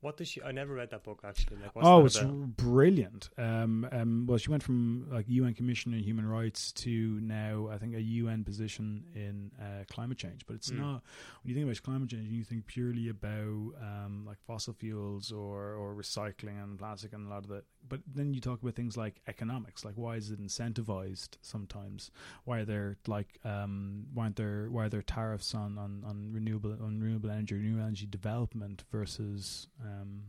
What 0.01 0.17
does 0.17 0.27
she? 0.27 0.41
I 0.43 0.51
never 0.51 0.75
read 0.75 0.91
that 0.91 1.03
book 1.03 1.21
actually. 1.23 1.57
Like, 1.57 1.75
what's 1.75 1.87
oh, 1.87 2.05
it's 2.05 2.21
about? 2.21 2.55
brilliant. 2.55 3.29
Um, 3.37 3.87
um, 3.91 4.25
well, 4.27 4.37
she 4.37 4.49
went 4.51 4.61
from 4.61 5.07
like 5.11 5.25
UN 5.27 5.55
Commissioner 5.55 5.97
on 5.97 6.03
Human 6.03 6.27
Rights 6.27 6.71
to 6.73 7.19
now, 7.19 7.69
I 7.71 7.79
think, 7.79 7.95
a 7.95 8.01
UN 8.01 8.43
position 8.43 9.05
in 9.15 9.51
uh, 9.59 9.85
climate 9.91 10.17
change. 10.19 10.45
But 10.45 10.57
it's 10.57 10.69
Mm. 10.69 10.79
not 10.79 11.03
when 11.41 11.49
you 11.49 11.55
think 11.55 11.65
about 11.65 11.81
climate 11.81 12.09
change, 12.09 12.29
you 12.29 12.43
think 12.43 12.67
purely 12.67 13.09
about 13.09 13.73
um, 13.81 14.23
like 14.27 14.37
fossil 14.45 14.73
fuels 14.73 15.31
or 15.31 15.73
or 15.73 15.95
recycling 15.95 16.61
and 16.63 16.77
plastic 16.77 17.13
and 17.13 17.25
a 17.25 17.29
lot 17.29 17.43
of 17.43 17.49
that. 17.49 17.63
But 17.89 18.01
then 18.05 18.33
you 18.33 18.41
talk 18.41 18.61
about 18.61 18.75
things 18.75 18.97
like 18.97 19.21
economics, 19.27 19.83
like 19.85 19.95
why 19.95 20.17
is 20.17 20.29
it 20.29 20.39
incentivized 20.41 21.37
sometimes? 21.41 22.11
Why 22.43 22.59
are 22.59 22.65
there 22.65 22.97
like 23.07 23.39
um, 23.45 24.05
why 24.13 24.23
aren't 24.25 24.35
there 24.35 24.67
why 24.69 24.85
are 24.85 24.89
there 24.89 25.01
tariffs 25.01 25.55
on 25.55 25.77
on, 25.79 26.03
on 26.05 26.31
renewable 26.31 26.73
on 26.73 26.99
renewable 26.99 27.31
energy, 27.31 27.55
renewable 27.55 27.83
energy 27.85 28.05
development 28.05 28.83
versus 28.91 29.67
um, 30.01 30.23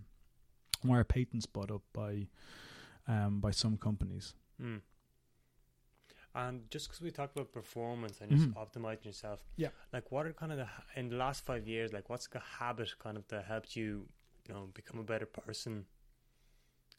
why 0.83 0.99
are 0.99 1.05
patents 1.05 1.47
bought 1.47 1.71
up 1.71 1.83
by 1.93 2.29
um, 3.07 3.41
by 3.41 3.51
some 3.51 3.77
companies? 3.77 4.35
Mm. 4.61 4.81
And 6.35 6.71
just 6.71 6.89
because 6.89 7.01
we 7.01 7.11
talked 7.11 7.35
about 7.37 7.53
performance 7.53 8.21
and 8.21 8.31
just 8.31 8.49
Mhm. 8.51 8.55
optimizing 8.55 9.07
yourself, 9.07 9.43
Yeah. 9.57 9.71
Like, 9.93 10.13
what 10.13 10.27
are 10.27 10.33
kind 10.33 10.53
of 10.53 10.59
the 10.59 10.69
in 10.95 11.09
the 11.09 11.17
last 11.17 11.45
five 11.45 11.67
years? 11.67 11.93
Like, 11.93 12.09
what's 12.11 12.29
the 12.29 12.39
habit 12.41 12.99
kind 12.99 13.17
of 13.17 13.27
that 13.29 13.45
helped 13.47 13.75
you, 13.77 14.09
you 14.47 14.55
know, 14.55 14.67
become 14.75 15.01
a 15.01 15.05
better 15.05 15.27
person, 15.27 15.87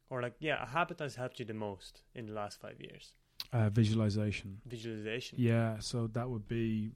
or 0.10 0.22
like, 0.22 0.36
yeah, 0.40 0.62
a 0.64 0.66
habit 0.66 0.98
that's 0.98 1.16
helped 1.16 1.40
you 1.40 1.46
the 1.46 1.54
most 1.54 2.02
in 2.16 2.26
the 2.26 2.34
last 2.34 2.60
five 2.60 2.82
years? 2.82 3.14
Uh, 3.54 3.70
visualization. 3.70 4.62
Visualization. 4.66 5.40
Yeah, 5.40 5.80
so 5.80 6.08
that 6.08 6.30
would 6.30 6.48
be 6.48 6.96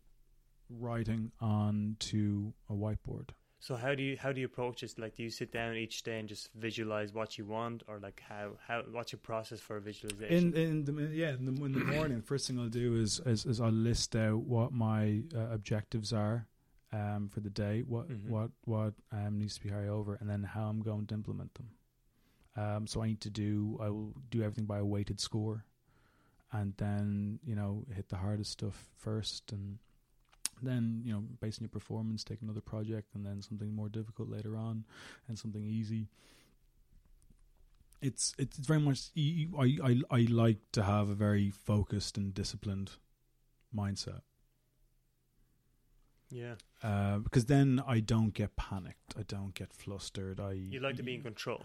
writing 0.70 1.32
onto 1.40 2.54
a 2.68 2.74
whiteboard. 2.74 3.30
So 3.64 3.78
how 3.78 3.95
do 3.95 4.03
you 4.03 4.18
how 4.18 4.34
do 4.34 4.41
you 4.41 4.47
approach 4.47 4.82
this? 4.82 4.99
Like, 4.99 5.16
do 5.16 5.24
you 5.24 5.30
sit 5.30 5.53
down 5.53 5.78
each 5.78 6.03
day 6.03 6.20
and 6.20 6.28
just 6.28 6.49
visualize 6.53 7.14
what 7.14 7.38
you 7.38 7.45
want, 7.45 7.82
or 7.88 7.97
like 7.97 8.22
how 8.28 8.57
how 8.68 8.84
what's 8.91 9.14
your 9.14 9.22
process 9.22 9.61
for 9.61 9.80
visualization? 9.80 10.53
In 10.53 10.84
in 10.84 10.84
the 10.84 10.91
yeah 11.16 11.30
in 11.30 11.45
the, 11.45 11.64
in 11.64 11.72
the 11.72 11.80
morning, 11.80 12.22
first 12.22 12.45
thing 12.45 12.59
I'll 12.59 12.68
do 12.68 12.97
is 12.97 13.22
is, 13.26 13.45
is 13.45 13.61
I'll 13.61 13.72
list 13.72 14.18
out 14.18 14.39
what 14.39 14.74
my 14.74 15.22
uh, 15.34 15.47
objectives 15.51 16.11
are 16.11 16.45
um, 16.91 17.30
for 17.30 17.39
the 17.39 17.49
day, 17.49 17.84
what 17.84 18.09
Mhm. 18.09 18.28
what 18.28 18.51
what 18.66 18.95
um, 19.14 19.39
needs 19.39 19.55
to 19.55 19.64
be 19.64 19.70
carried 19.70 19.88
over, 19.88 20.16
and 20.16 20.30
then 20.30 20.43
how 20.43 20.68
I'm 20.68 20.82
going 20.82 21.07
to 21.07 21.14
implement 21.14 21.53
them. 21.53 21.70
Um, 22.57 22.86
so 22.86 23.01
I 23.01 23.07
need 23.07 23.22
to 23.22 23.30
do 23.30 23.78
I 23.80 23.89
will 23.89 24.14
do 24.30 24.41
everything 24.43 24.66
by 24.66 24.80
a 24.80 24.86
weighted 24.86 25.22
score, 25.22 25.64
and 26.51 26.76
then 26.76 27.39
you 27.45 27.55
know 27.55 27.86
hit 27.95 28.09
the 28.09 28.18
hardest 28.18 28.51
stuff 28.51 28.89
first, 28.97 29.53
and 29.53 29.80
then 30.64 31.01
you 31.05 31.14
know 31.14 31.24
based 31.41 31.59
on 31.59 31.64
your 31.64 31.70
performance, 31.70 32.24
take 32.24 32.41
another 32.41 32.61
project, 32.61 33.16
and 33.16 33.26
then 33.26 33.41
something 33.41 33.76
more 33.76 33.89
difficult 33.89 34.30
later 34.30 34.55
on, 34.55 34.86
and 35.28 35.38
something 35.38 35.66
easy 35.66 36.07
it's 38.01 38.34
it's 38.38 38.57
very 38.57 38.82
much 38.82 39.11
I, 39.18 39.78
I 39.82 40.01
I 40.11 40.28
like 40.30 40.57
to 40.74 40.84
have 40.84 41.07
a 41.07 41.14
very 41.14 41.49
focused 41.49 42.18
and 42.18 42.34
disciplined 42.34 42.91
mindset 43.74 44.24
yeah, 46.34 46.55
uh, 46.82 47.20
because 47.20 47.45
then 47.45 47.82
I 47.88 47.99
don't 47.99 48.34
get 48.34 48.55
panicked. 48.55 49.14
I 49.18 49.22
don't 49.22 49.53
get 49.53 49.72
flustered. 49.72 50.39
I 50.39 50.53
you 50.53 50.80
like 50.80 50.95
to 50.97 51.03
be 51.03 51.14
in 51.14 51.22
control. 51.22 51.64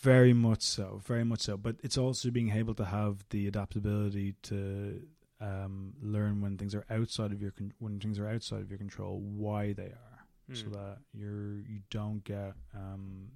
very 0.00 0.32
much 0.32 0.62
so, 0.62 1.00
very 1.04 1.24
much 1.24 1.40
so. 1.40 1.56
But 1.56 1.76
it's 1.82 1.98
also 1.98 2.30
being 2.30 2.52
able 2.52 2.74
to 2.74 2.84
have 2.84 3.24
the 3.30 3.48
adaptability 3.48 4.36
to 4.44 5.02
um, 5.40 5.94
learn 6.00 6.40
when 6.40 6.56
things 6.58 6.74
are 6.74 6.84
outside 6.90 7.32
of 7.32 7.40
your 7.40 7.52
con- 7.52 7.74
when 7.78 7.98
things 8.00 8.18
are 8.18 8.28
outside 8.28 8.60
of 8.60 8.70
your 8.70 8.78
control, 8.78 9.20
why 9.20 9.72
they 9.72 9.92
are, 9.92 10.26
so 10.52 10.64
Mm. 10.66 10.72
that 10.72 10.98
you're 11.12 11.60
you 11.60 11.80
don't 11.90 12.24
get 12.24 12.54
um, 12.74 13.30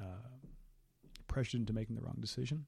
uh, 0.00 0.04
pressured 1.26 1.60
into 1.60 1.72
making 1.72 1.96
the 1.96 2.02
wrong 2.02 2.18
decision. 2.20 2.66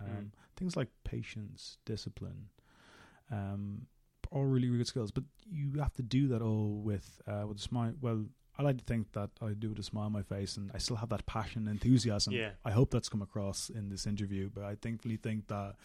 Um, 0.00 0.06
Mm. 0.08 0.30
Things 0.56 0.76
like 0.76 0.88
patience, 1.04 1.78
discipline, 1.84 2.48
um, 3.30 3.86
all 4.30 4.44
really, 4.44 4.68
really 4.68 4.78
good 4.78 4.86
skills. 4.86 5.10
But 5.10 5.24
you 5.50 5.72
have 5.80 5.92
to 5.94 6.02
do 6.02 6.28
that 6.28 6.42
all 6.42 6.80
with 6.82 7.20
uh, 7.26 7.44
with 7.48 7.58
a 7.58 7.62
smile. 7.62 7.94
Well, 8.00 8.26
I 8.58 8.62
like 8.62 8.78
to 8.78 8.84
think 8.84 9.12
that 9.12 9.30
I 9.40 9.52
do 9.54 9.70
with 9.70 9.78
a 9.78 9.82
smile 9.82 10.06
on 10.06 10.12
my 10.12 10.22
face, 10.22 10.56
and 10.56 10.70
I 10.74 10.78
still 10.78 10.96
have 10.96 11.08
that 11.10 11.24
passion, 11.26 11.66
and 11.66 11.70
enthusiasm. 11.82 12.32
Yeah. 12.34 12.52
I 12.64 12.72
hope 12.72 12.90
that's 12.90 13.08
come 13.08 13.22
across 13.22 13.70
in 13.70 13.88
this 13.88 14.06
interview. 14.06 14.50
But 14.52 14.64
I 14.64 14.74
thankfully 14.74 15.16
think 15.16 15.46
that 15.48 15.76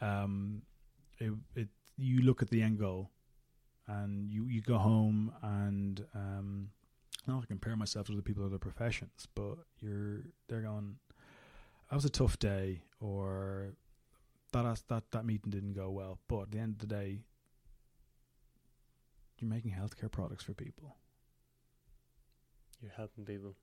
um, 0.00 0.62
it, 1.18 1.32
it 1.54 1.68
you 1.96 2.22
look 2.22 2.42
at 2.42 2.50
the 2.50 2.62
end 2.62 2.78
goal, 2.78 3.10
and 3.86 4.30
you 4.30 4.46
you 4.46 4.60
go 4.60 4.78
home 4.78 5.32
and 5.42 6.04
um, 6.14 6.70
not 7.26 7.46
compare 7.48 7.76
myself 7.76 8.06
to 8.06 8.16
the 8.16 8.22
people 8.22 8.42
of 8.44 8.50
other 8.50 8.58
professions, 8.58 9.26
but 9.34 9.58
you're 9.80 10.22
they're 10.48 10.62
going. 10.62 10.96
That 11.90 11.96
was 11.96 12.04
a 12.04 12.10
tough 12.10 12.38
day, 12.38 12.82
or 13.00 13.74
that 14.52 14.82
that 14.88 15.10
that 15.10 15.24
meeting 15.24 15.50
didn't 15.50 15.74
go 15.74 15.90
well. 15.90 16.18
But 16.28 16.42
at 16.42 16.50
the 16.52 16.58
end 16.58 16.74
of 16.74 16.78
the 16.78 16.94
day, 16.94 17.20
you're 19.38 19.50
making 19.50 19.72
healthcare 19.72 20.10
products 20.10 20.44
for 20.44 20.54
people. 20.54 20.96
You're 22.80 22.92
helping 22.96 23.24
people. 23.24 23.56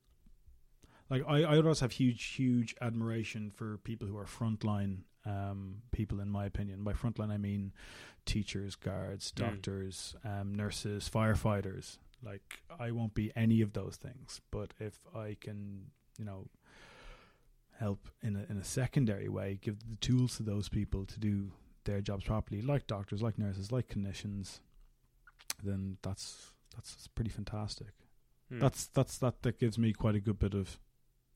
Like 1.08 1.22
I, 1.26 1.42
I 1.42 1.56
always 1.56 1.80
have 1.80 1.92
huge, 1.92 2.22
huge 2.34 2.74
admiration 2.80 3.50
for 3.50 3.78
people 3.78 4.08
who 4.08 4.16
are 4.18 4.24
frontline 4.24 5.02
um, 5.26 5.82
people. 5.90 6.20
In 6.20 6.30
my 6.30 6.46
opinion, 6.46 6.84
by 6.84 6.92
frontline 6.92 7.30
I 7.32 7.36
mean 7.36 7.72
teachers, 8.24 8.74
guards, 8.76 9.30
Mm. 9.32 9.34
doctors, 9.34 10.14
um, 10.24 10.54
nurses, 10.54 11.08
firefighters. 11.12 11.98
Like 12.22 12.60
I 12.78 12.90
won't 12.92 13.14
be 13.14 13.30
any 13.36 13.60
of 13.60 13.72
those 13.72 13.96
things, 13.96 14.40
but 14.50 14.72
if 14.80 15.06
I 15.14 15.36
can, 15.40 15.90
you 16.18 16.24
know, 16.24 16.48
help 17.78 18.08
in 18.22 18.36
a 18.36 18.46
in 18.50 18.56
a 18.56 18.64
secondary 18.64 19.28
way, 19.28 19.58
give 19.60 19.78
the 19.88 19.96
tools 19.96 20.36
to 20.36 20.42
those 20.42 20.68
people 20.68 21.04
to 21.04 21.18
do 21.20 21.52
their 21.84 22.00
jobs 22.00 22.24
properly, 22.24 22.62
like 22.62 22.86
doctors, 22.86 23.22
like 23.22 23.38
nurses, 23.38 23.70
like 23.70 23.88
clinicians, 23.88 24.60
then 25.62 25.98
that's 26.02 26.52
that's 26.74 27.06
pretty 27.08 27.30
fantastic. 27.30 27.92
Mm. 28.52 28.60
That's 28.60 28.86
that's 28.88 29.18
that 29.18 29.42
that 29.42 29.58
gives 29.58 29.78
me 29.78 29.92
quite 29.92 30.14
a 30.14 30.20
good 30.20 30.38
bit 30.38 30.54
of 30.54 30.78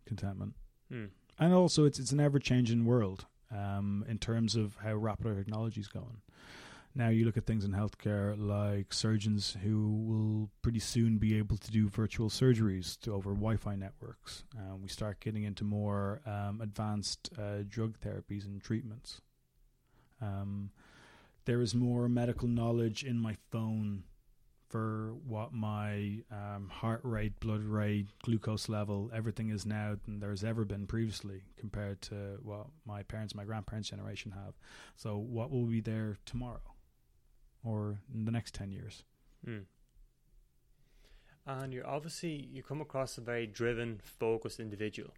contentment. 0.06 0.54
Mm. 0.92 1.10
And 1.38 1.52
also, 1.54 1.84
it's 1.84 1.98
it's 1.98 2.12
an 2.12 2.20
ever 2.20 2.38
changing 2.38 2.84
world 2.84 3.26
um, 3.50 4.04
in 4.08 4.18
terms 4.18 4.56
of 4.56 4.76
how 4.76 4.94
rapid 4.94 5.26
our 5.26 5.34
technology 5.34 5.80
is 5.80 5.88
going. 5.88 6.22
Now 6.94 7.08
you 7.08 7.24
look 7.24 7.36
at 7.36 7.46
things 7.46 7.64
in 7.64 7.70
healthcare 7.70 8.34
like 8.36 8.92
surgeons 8.92 9.56
who 9.62 9.88
will 9.90 10.50
pretty 10.60 10.80
soon 10.80 11.18
be 11.18 11.38
able 11.38 11.56
to 11.56 11.70
do 11.70 11.88
virtual 11.88 12.28
surgeries 12.28 13.06
over 13.06 13.30
Wi-Fi 13.30 13.76
networks. 13.76 14.42
Um, 14.58 14.82
we 14.82 14.88
start 14.88 15.20
getting 15.20 15.44
into 15.44 15.62
more 15.62 16.20
um, 16.26 16.60
advanced 16.60 17.30
uh, 17.38 17.62
drug 17.68 17.96
therapies 18.00 18.44
and 18.44 18.60
treatments. 18.60 19.20
Um, 20.20 20.70
there 21.44 21.60
is 21.60 21.74
more 21.74 22.08
medical 22.08 22.48
knowledge 22.48 23.04
in 23.04 23.18
my 23.18 23.36
phone 23.50 24.02
for 24.70 25.14
what 25.26 25.52
my 25.52 26.20
um, 26.30 26.68
heart 26.70 27.00
rate, 27.02 27.38
blood 27.40 27.64
rate, 27.64 28.06
glucose 28.22 28.68
level, 28.68 29.10
everything 29.12 29.50
is 29.50 29.66
now 29.66 29.96
than 30.04 30.20
there's 30.20 30.44
ever 30.44 30.64
been 30.64 30.86
previously 30.86 31.42
compared 31.58 32.00
to 32.02 32.38
what 32.42 32.66
my 32.86 33.02
parents, 33.02 33.34
my 33.34 33.44
grandparents' 33.44 33.90
generation 33.90 34.30
have. 34.30 34.54
So, 34.96 35.16
what 35.18 35.50
will 35.50 35.66
be 35.66 35.80
there 35.80 36.18
tomorrow 36.24 36.74
or 37.64 37.98
in 38.14 38.24
the 38.24 38.30
next 38.30 38.54
10 38.54 38.70
years? 38.70 39.02
Mm. 39.46 39.64
And 41.46 41.72
you're 41.72 41.86
obviously 41.86 42.48
you 42.52 42.62
come 42.62 42.80
across 42.80 43.18
a 43.18 43.20
very 43.20 43.46
driven, 43.46 44.00
focused 44.02 44.60
individual. 44.60 45.10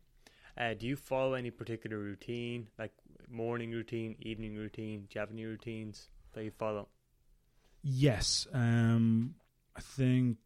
Uh, 0.56 0.74
do 0.74 0.86
you 0.86 0.96
follow 0.96 1.34
any 1.34 1.50
particular 1.50 1.98
routine, 1.98 2.68
like 2.78 2.92
morning 3.28 3.70
routine, 3.70 4.16
evening 4.20 4.56
routine? 4.56 5.00
Do 5.00 5.08
you 5.14 5.20
have 5.20 5.30
any 5.30 5.44
routines 5.44 6.08
that 6.32 6.44
you 6.44 6.50
follow? 6.50 6.88
Yes. 7.82 8.46
Um, 8.52 9.34
I 9.76 9.80
think 9.80 10.36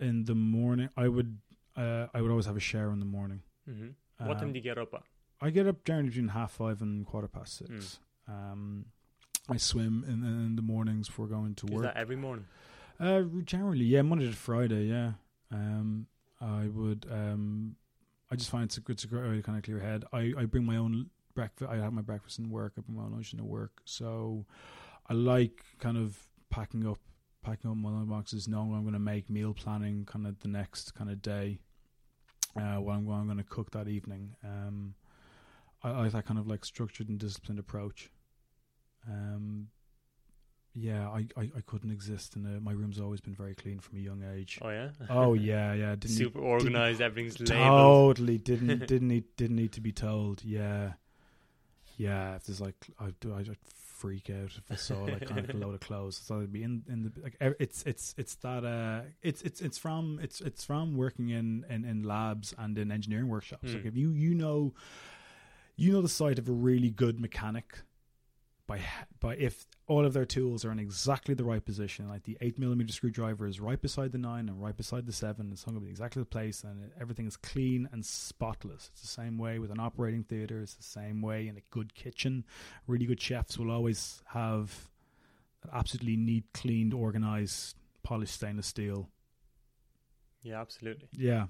in 0.00 0.24
the 0.24 0.34
morning, 0.34 0.88
I 0.96 1.08
would. 1.08 1.38
Uh, 1.76 2.06
I 2.14 2.20
would 2.22 2.30
always 2.30 2.46
have 2.46 2.56
a 2.56 2.60
shower 2.60 2.92
in 2.92 3.00
the 3.00 3.04
morning. 3.04 3.42
Mm-hmm. 3.68 4.26
What 4.26 4.34
time 4.38 4.48
Um, 4.48 4.52
do 4.52 4.58
you 4.58 4.62
get 4.64 4.78
up 4.78 4.94
at? 4.94 5.02
I 5.40 5.50
get 5.50 5.66
up 5.66 5.84
generally 5.84 6.08
between 6.10 6.28
half 6.28 6.52
five 6.52 6.80
and 6.82 7.04
quarter 7.04 7.26
past 7.28 7.56
six. 7.58 7.98
Um, 8.28 8.86
I 9.48 9.56
swim 9.56 10.04
in, 10.06 10.22
in 10.24 10.56
the 10.56 10.62
mornings 10.62 11.08
before 11.08 11.26
going 11.26 11.54
to 11.56 11.66
Is 11.66 11.72
work. 11.72 11.82
that 11.82 11.96
every 11.96 12.16
morning? 12.16 12.46
Uh, 13.00 13.22
generally, 13.44 13.84
yeah, 13.84 14.02
Monday 14.02 14.26
to 14.30 14.32
Friday, 14.36 14.84
yeah. 14.84 15.12
Um, 15.50 16.06
I 16.40 16.68
would. 16.68 17.06
Um, 17.10 17.74
I 18.30 18.36
just 18.36 18.50
find 18.50 18.64
it's 18.64 18.76
a 18.76 18.80
good, 18.80 18.94
it's 18.94 19.04
a 19.04 19.08
great 19.08 19.28
way 19.28 19.36
to 19.36 19.42
kind 19.42 19.58
of 19.58 19.64
clear 19.64 19.80
head. 19.80 20.04
I, 20.12 20.32
I 20.38 20.44
bring 20.46 20.64
my 20.64 20.76
own 20.76 21.10
breakfast. 21.34 21.68
I 21.70 21.76
have 21.76 21.92
my 21.92 22.02
breakfast 22.02 22.38
in 22.38 22.48
work. 22.50 22.74
I 22.78 22.82
bring 22.82 22.96
my 22.96 23.04
own 23.04 23.12
lunch 23.12 23.32
into 23.32 23.44
work. 23.44 23.82
So 23.84 24.46
I 25.08 25.12
like 25.14 25.62
kind 25.80 25.98
of 25.98 26.16
packing 26.50 26.86
up, 26.86 26.98
packing 27.44 27.70
up 27.70 27.76
my 27.76 27.90
lunch 27.90 28.08
boxes, 28.08 28.48
knowing 28.48 28.70
what 28.70 28.76
I'm 28.76 28.82
going 28.82 28.94
to 28.94 28.98
make, 28.98 29.30
meal 29.30 29.54
planning, 29.54 30.04
kind 30.04 30.26
of 30.26 30.40
the 30.40 30.48
next 30.48 30.94
kind 30.94 31.10
of 31.10 31.22
day. 31.22 31.58
Uh, 32.56 32.80
what 32.80 32.94
I'm, 32.94 33.04
what 33.04 33.14
I'm 33.14 33.26
going 33.26 33.38
to 33.38 33.44
cook 33.44 33.70
that 33.72 33.88
evening. 33.88 34.34
Um, 34.44 34.94
I, 35.82 35.90
I 35.90 36.02
like 36.02 36.12
that 36.12 36.26
kind 36.26 36.38
of 36.38 36.46
like 36.46 36.64
structured 36.64 37.08
and 37.08 37.18
disciplined 37.18 37.58
approach. 37.58 38.10
Um, 39.08 39.68
yeah, 40.74 41.08
I, 41.08 41.26
I, 41.36 41.42
I 41.42 41.60
couldn't 41.66 41.92
exist 41.92 42.34
in 42.34 42.46
a. 42.46 42.60
My 42.60 42.72
room's 42.72 42.98
always 42.98 43.20
been 43.20 43.34
very 43.34 43.54
clean 43.54 43.78
from 43.78 43.98
a 43.98 44.00
young 44.00 44.24
age. 44.34 44.58
Oh 44.60 44.70
yeah. 44.70 44.88
Oh 45.08 45.34
yeah, 45.34 45.72
yeah. 45.72 45.90
Didn't 45.98 46.16
Super 46.16 46.40
organized. 46.40 47.00
Everything's 47.00 47.38
labeled. 47.38 48.16
totally 48.16 48.38
didn't 48.38 48.86
didn't 48.88 49.08
need 49.08 49.24
didn't 49.36 49.56
need 49.56 49.72
to 49.72 49.80
be 49.80 49.92
told. 49.92 50.42
Yeah, 50.42 50.94
yeah. 51.96 52.36
If 52.36 52.44
there's 52.44 52.60
like 52.60 52.76
I 52.98 53.12
do, 53.20 53.34
I'd 53.34 53.56
freak 53.76 54.28
out 54.28 54.50
if 54.56 54.70
I 54.70 54.74
saw 54.74 55.04
like 55.04 55.26
kind 55.26 55.48
of 55.48 55.54
a 55.54 55.58
load 55.64 55.74
of 55.74 55.80
clothes. 55.80 56.20
So 56.22 56.40
I'd 56.40 56.52
be 56.52 56.62
in 56.62 56.82
in 56.88 57.02
the 57.04 57.12
like. 57.22 57.36
It's 57.58 57.82
it's 57.84 58.14
it's 58.18 58.34
that 58.36 58.64
uh. 58.64 59.02
It's 59.22 59.42
it's 59.42 59.60
it's 59.60 59.78
from 59.78 60.20
it's 60.22 60.40
it's 60.40 60.64
from 60.64 60.96
working 60.96 61.30
in 61.30 61.64
in, 61.68 61.84
in 61.84 62.02
labs 62.02 62.54
and 62.58 62.76
in 62.78 62.90
engineering 62.90 63.28
workshops. 63.28 63.70
Hmm. 63.70 63.76
Like 63.76 63.86
if 63.86 63.96
you 63.96 64.10
you 64.10 64.34
know, 64.34 64.74
you 65.76 65.92
know 65.92 66.02
the 66.02 66.08
side 66.08 66.38
of 66.38 66.48
a 66.48 66.52
really 66.52 66.90
good 66.90 67.20
mechanic 67.20 67.78
by 68.66 68.80
by 69.20 69.34
if 69.36 69.66
all 69.86 70.06
of 70.06 70.14
their 70.14 70.24
tools 70.24 70.64
are 70.64 70.72
in 70.72 70.78
exactly 70.78 71.34
the 71.34 71.44
right 71.44 71.64
position, 71.64 72.08
like 72.08 72.22
the 72.24 72.38
eight 72.40 72.58
millimeter 72.58 72.92
screwdriver 72.92 73.46
is 73.46 73.60
right 73.60 73.80
beside 73.80 74.12
the 74.12 74.18
nine 74.18 74.48
and 74.48 74.62
right 74.62 74.76
beside 74.76 75.06
the 75.06 75.12
seven, 75.12 75.50
it's 75.52 75.64
hung 75.64 75.76
up 75.76 75.82
in 75.82 75.88
exactly 75.88 76.22
the 76.22 76.26
place, 76.26 76.64
and 76.64 76.90
everything 77.00 77.26
is 77.26 77.36
clean 77.36 77.88
and 77.92 78.04
spotless. 78.04 78.90
It's 78.92 79.02
the 79.02 79.06
same 79.06 79.36
way 79.38 79.58
with 79.58 79.70
an 79.70 79.80
operating 79.80 80.24
theater. 80.24 80.60
It's 80.62 80.74
the 80.74 80.82
same 80.82 81.20
way 81.20 81.46
in 81.48 81.56
a 81.56 81.62
good 81.70 81.94
kitchen. 81.94 82.44
Really 82.86 83.06
good 83.06 83.20
chefs 83.20 83.58
will 83.58 83.70
always 83.70 84.22
have 84.28 84.88
absolutely 85.72 86.16
neat, 86.16 86.44
cleaned, 86.54 86.94
organized, 86.94 87.76
polished 88.02 88.34
stainless 88.34 88.66
steel. 88.66 89.08
Yeah, 90.42 90.60
absolutely. 90.60 91.08
Yeah, 91.12 91.46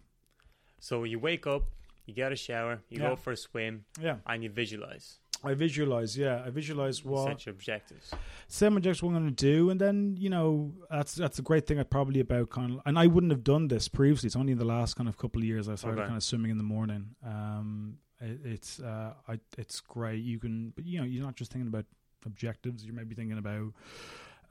So 0.79 1.03
you 1.05 1.19
wake 1.19 1.47
up, 1.47 1.65
you 2.07 2.15
get 2.15 2.33
a 2.33 2.37
shower, 2.37 2.81
you 2.89 3.01
Yeah. 3.01 3.11
go 3.11 3.17
for 3.17 3.33
a 3.33 3.37
swim, 3.37 3.85
yeah. 4.01 4.17
and 4.27 4.43
you 4.43 4.51
visualize. 4.51 5.19
I 5.43 5.53
visualize. 5.53 6.17
Yeah, 6.17 6.43
I 6.47 6.49
visualize 6.49 7.05
what 7.05 7.27
set 7.29 7.45
your 7.47 7.53
objectives. 7.55 8.15
same 8.49 8.77
objectives, 8.79 9.03
what 9.03 9.11
I'm 9.11 9.17
going 9.23 9.35
to 9.35 9.45
do, 9.53 9.69
and 9.71 9.79
then 9.79 10.17
you 10.19 10.31
know 10.31 10.73
that's 10.91 11.15
that's 11.15 11.39
a 11.39 11.43
great 11.43 11.67
thing. 11.67 11.79
I 11.79 11.83
probably 11.83 12.21
about 12.21 12.49
kind 12.51 12.73
of, 12.73 12.81
and 12.87 12.99
I 12.99 13.07
wouldn't 13.07 13.31
have 13.33 13.45
done 13.45 13.69
this 13.69 13.87
previously. 13.89 14.29
It's 14.29 14.37
only 14.37 14.53
in 14.53 14.59
the 14.59 14.65
last 14.65 14.95
kind 14.97 15.09
of 15.09 15.19
couple 15.19 15.43
of 15.43 15.47
years 15.47 15.69
I 15.69 15.75
started 15.75 15.99
Okay. 16.01 16.07
kind 16.07 16.17
of 16.17 16.23
swimming 16.23 16.51
in 16.51 16.57
the 16.57 16.65
morning. 16.65 17.15
Um, 17.23 17.99
it, 18.21 18.41
it's 18.45 18.81
uh, 18.81 19.13
I 19.29 19.39
it's 19.59 19.81
great. 19.83 20.23
You 20.25 20.39
can, 20.39 20.71
but 20.71 20.87
you 20.87 20.99
know, 21.01 21.05
you're 21.05 21.25
not 21.25 21.37
just 21.37 21.53
thinking 21.53 21.69
about 21.69 21.85
objectives. 22.25 22.83
You're 22.87 22.95
maybe 22.95 23.15
thinking 23.15 23.37
about 23.37 23.75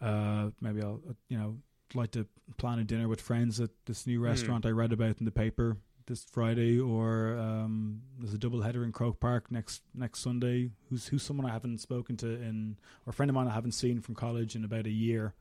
uh, 0.01 0.49
maybe 0.61 0.81
I'll 0.81 1.01
you 1.27 1.37
know 1.37 1.57
like 1.95 2.11
to 2.11 2.25
plan 2.57 2.79
a 2.79 2.83
dinner 2.83 3.07
with 3.07 3.21
friends 3.21 3.59
at 3.59 3.69
this 3.85 4.05
new 4.05 4.19
Hmm. 4.19 4.25
restaurant 4.25 4.65
I 4.65 4.69
read 4.69 4.93
about 4.93 5.17
in 5.19 5.25
the 5.25 5.31
paper 5.31 5.77
this 6.05 6.25
Friday, 6.25 6.79
or 6.79 7.37
um, 7.37 8.01
there's 8.19 8.33
a 8.33 8.37
double 8.37 8.61
header 8.61 8.83
in 8.83 8.91
Croke 8.91 9.19
Park 9.19 9.51
next 9.51 9.81
next 9.93 10.19
Sunday. 10.19 10.71
Who's 10.89 11.07
who's 11.07 11.23
someone 11.23 11.45
I 11.49 11.53
haven't 11.53 11.79
spoken 11.79 12.17
to 12.17 12.27
in, 12.27 12.77
or 13.05 13.11
a 13.11 13.13
friend 13.13 13.29
of 13.29 13.35
mine 13.35 13.47
I 13.47 13.53
haven't 13.53 13.73
seen 13.73 14.01
from 14.01 14.15
college 14.15 14.55
in 14.55 14.63
about 14.63 14.85
a 14.85 14.91
year. 14.91 15.33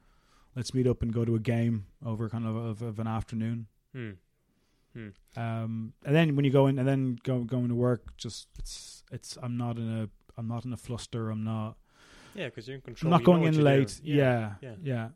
Let's 0.55 0.75
meet 0.75 0.87
up 0.87 1.03
and 1.03 1.13
go 1.13 1.25
to 1.25 1.35
a 1.35 1.41
game 1.41 1.87
over 2.05 2.29
kind 2.29 2.47
of 2.47 2.57
of, 2.57 2.83
of 2.83 2.99
an 2.99 3.07
afternoon. 3.07 3.67
Hmm. 3.95 4.11
Hmm. 4.95 5.09
Um, 5.37 5.93
and 6.05 6.15
then 6.15 6.37
when 6.37 6.45
you 6.45 6.51
go 6.51 6.67
in, 6.67 6.79
and 6.79 6.87
then 6.87 7.19
go 7.23 7.41
going 7.41 7.69
to 7.69 7.75
work, 7.75 8.17
just 8.17 8.49
it's 8.59 9.03
it's 9.11 9.39
I'm 9.43 9.57
not 9.57 9.77
in 9.79 9.89
a 9.89 10.09
I'm 10.39 10.49
not 10.49 10.65
in 10.65 10.73
a 10.73 10.77
fluster. 10.77 11.31
I'm 11.31 11.45
not 11.45 11.77
Yeah, 12.35 12.47
because 12.47 12.69
you're 12.69 12.77
in 12.77 12.83
control. 12.83 13.13
I'm 13.13 13.19
not 13.21 13.25
going 13.25 13.45
in 13.45 13.63
late. 13.63 14.01
doing. 14.03 14.19
Yeah, 14.19 14.55
yeah. 14.61 14.75
yeah, 14.83 15.09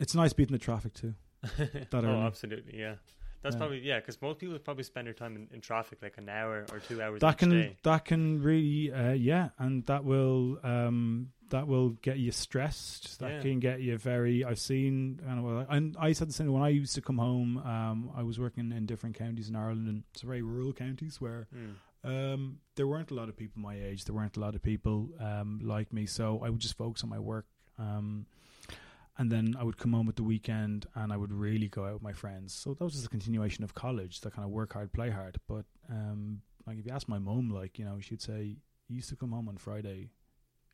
It's 0.00 0.14
nice 0.14 0.32
beating 0.32 0.52
the 0.52 0.58
traffic 0.58 0.94
too. 0.94 1.14
oh, 1.58 1.58
early. 1.92 2.06
absolutely. 2.20 2.78
Yeah. 2.78 2.96
That's 3.42 3.54
Yeah. 3.54 3.58
probably 3.58 3.80
yeah, 3.80 4.00
because 4.00 4.20
most 4.20 4.38
people 4.38 4.58
probably 4.58 4.84
spend 4.84 5.06
their 5.06 5.14
time 5.14 5.34
in, 5.36 5.48
in 5.52 5.60
traffic 5.60 5.98
like 6.02 6.18
an 6.18 6.28
hour 6.28 6.66
or 6.72 6.78
two 6.80 7.00
hours 7.02 7.20
that 7.20 7.38
can 7.38 7.50
day. 7.50 7.76
that 7.82 8.04
can 8.04 8.42
really 8.42 8.92
uh, 8.92 9.12
yeah 9.12 9.48
and 9.58 9.84
that 9.86 10.04
will 10.04 10.58
um 10.62 11.32
that 11.48 11.66
will 11.66 11.90
get 12.02 12.18
you 12.18 12.30
stressed 12.32 13.18
that 13.18 13.30
Yeah. 13.30 13.40
can 13.40 13.58
get 13.60 13.80
you 13.80 13.96
very 13.98 14.44
i've 14.44 14.58
seen 14.60 15.20
and 15.28 15.96
i 15.98 16.12
said 16.12 16.28
the 16.28 16.32
same 16.32 16.52
when 16.52 16.62
i 16.62 16.68
used 16.68 16.94
to 16.94 17.00
come 17.00 17.18
home 17.18 17.58
um 17.58 18.10
i 18.14 18.22
was 18.22 18.38
working 18.38 18.70
in 18.72 18.86
different 18.86 19.16
counties 19.16 19.48
in 19.48 19.56
ireland 19.56 19.88
and 19.88 20.04
it's 20.12 20.22
very 20.22 20.42
rural 20.42 20.72
counties 20.72 21.20
where 21.20 21.48
Hmm. 21.52 21.72
um 22.08 22.58
there 22.76 22.86
weren't 22.86 23.10
a 23.10 23.14
lot 23.14 23.28
of 23.28 23.36
people 23.36 23.60
my 23.60 23.74
age 23.74 24.04
there 24.04 24.14
weren't 24.14 24.36
a 24.36 24.40
lot 24.40 24.54
of 24.54 24.62
people 24.62 25.08
um 25.18 25.60
like 25.62 25.92
me 25.92 26.06
so 26.06 26.40
i 26.44 26.48
would 26.50 26.60
just 26.60 26.76
focus 26.76 27.02
on 27.02 27.08
my 27.10 27.18
work 27.18 27.46
um 27.78 28.26
and 29.20 29.30
then 29.30 29.54
I 29.60 29.64
would 29.64 29.76
come 29.76 29.92
home 29.92 30.08
at 30.08 30.16
the 30.16 30.22
weekend 30.22 30.86
and 30.94 31.12
I 31.12 31.18
would 31.18 31.30
really 31.30 31.68
go 31.68 31.84
out 31.84 31.92
with 31.92 32.02
my 32.02 32.14
friends. 32.14 32.54
So 32.54 32.72
that 32.72 32.82
was 32.82 32.94
just 32.94 33.04
a 33.04 33.10
continuation 33.10 33.62
of 33.62 33.74
college, 33.74 34.22
that 34.22 34.32
kind 34.32 34.46
of 34.46 34.50
work 34.50 34.72
hard, 34.72 34.94
play 34.94 35.10
hard. 35.10 35.36
But 35.46 35.66
um, 35.90 36.40
like 36.66 36.78
if 36.78 36.86
you 36.86 36.92
ask 36.92 37.06
my 37.06 37.18
mom, 37.18 37.50
like 37.50 37.78
you 37.78 37.84
know, 37.84 37.98
she'd 38.00 38.22
say 38.22 38.56
he 38.88 38.94
used 38.94 39.10
to 39.10 39.16
come 39.16 39.32
home 39.32 39.46
on 39.46 39.58
Friday 39.58 40.08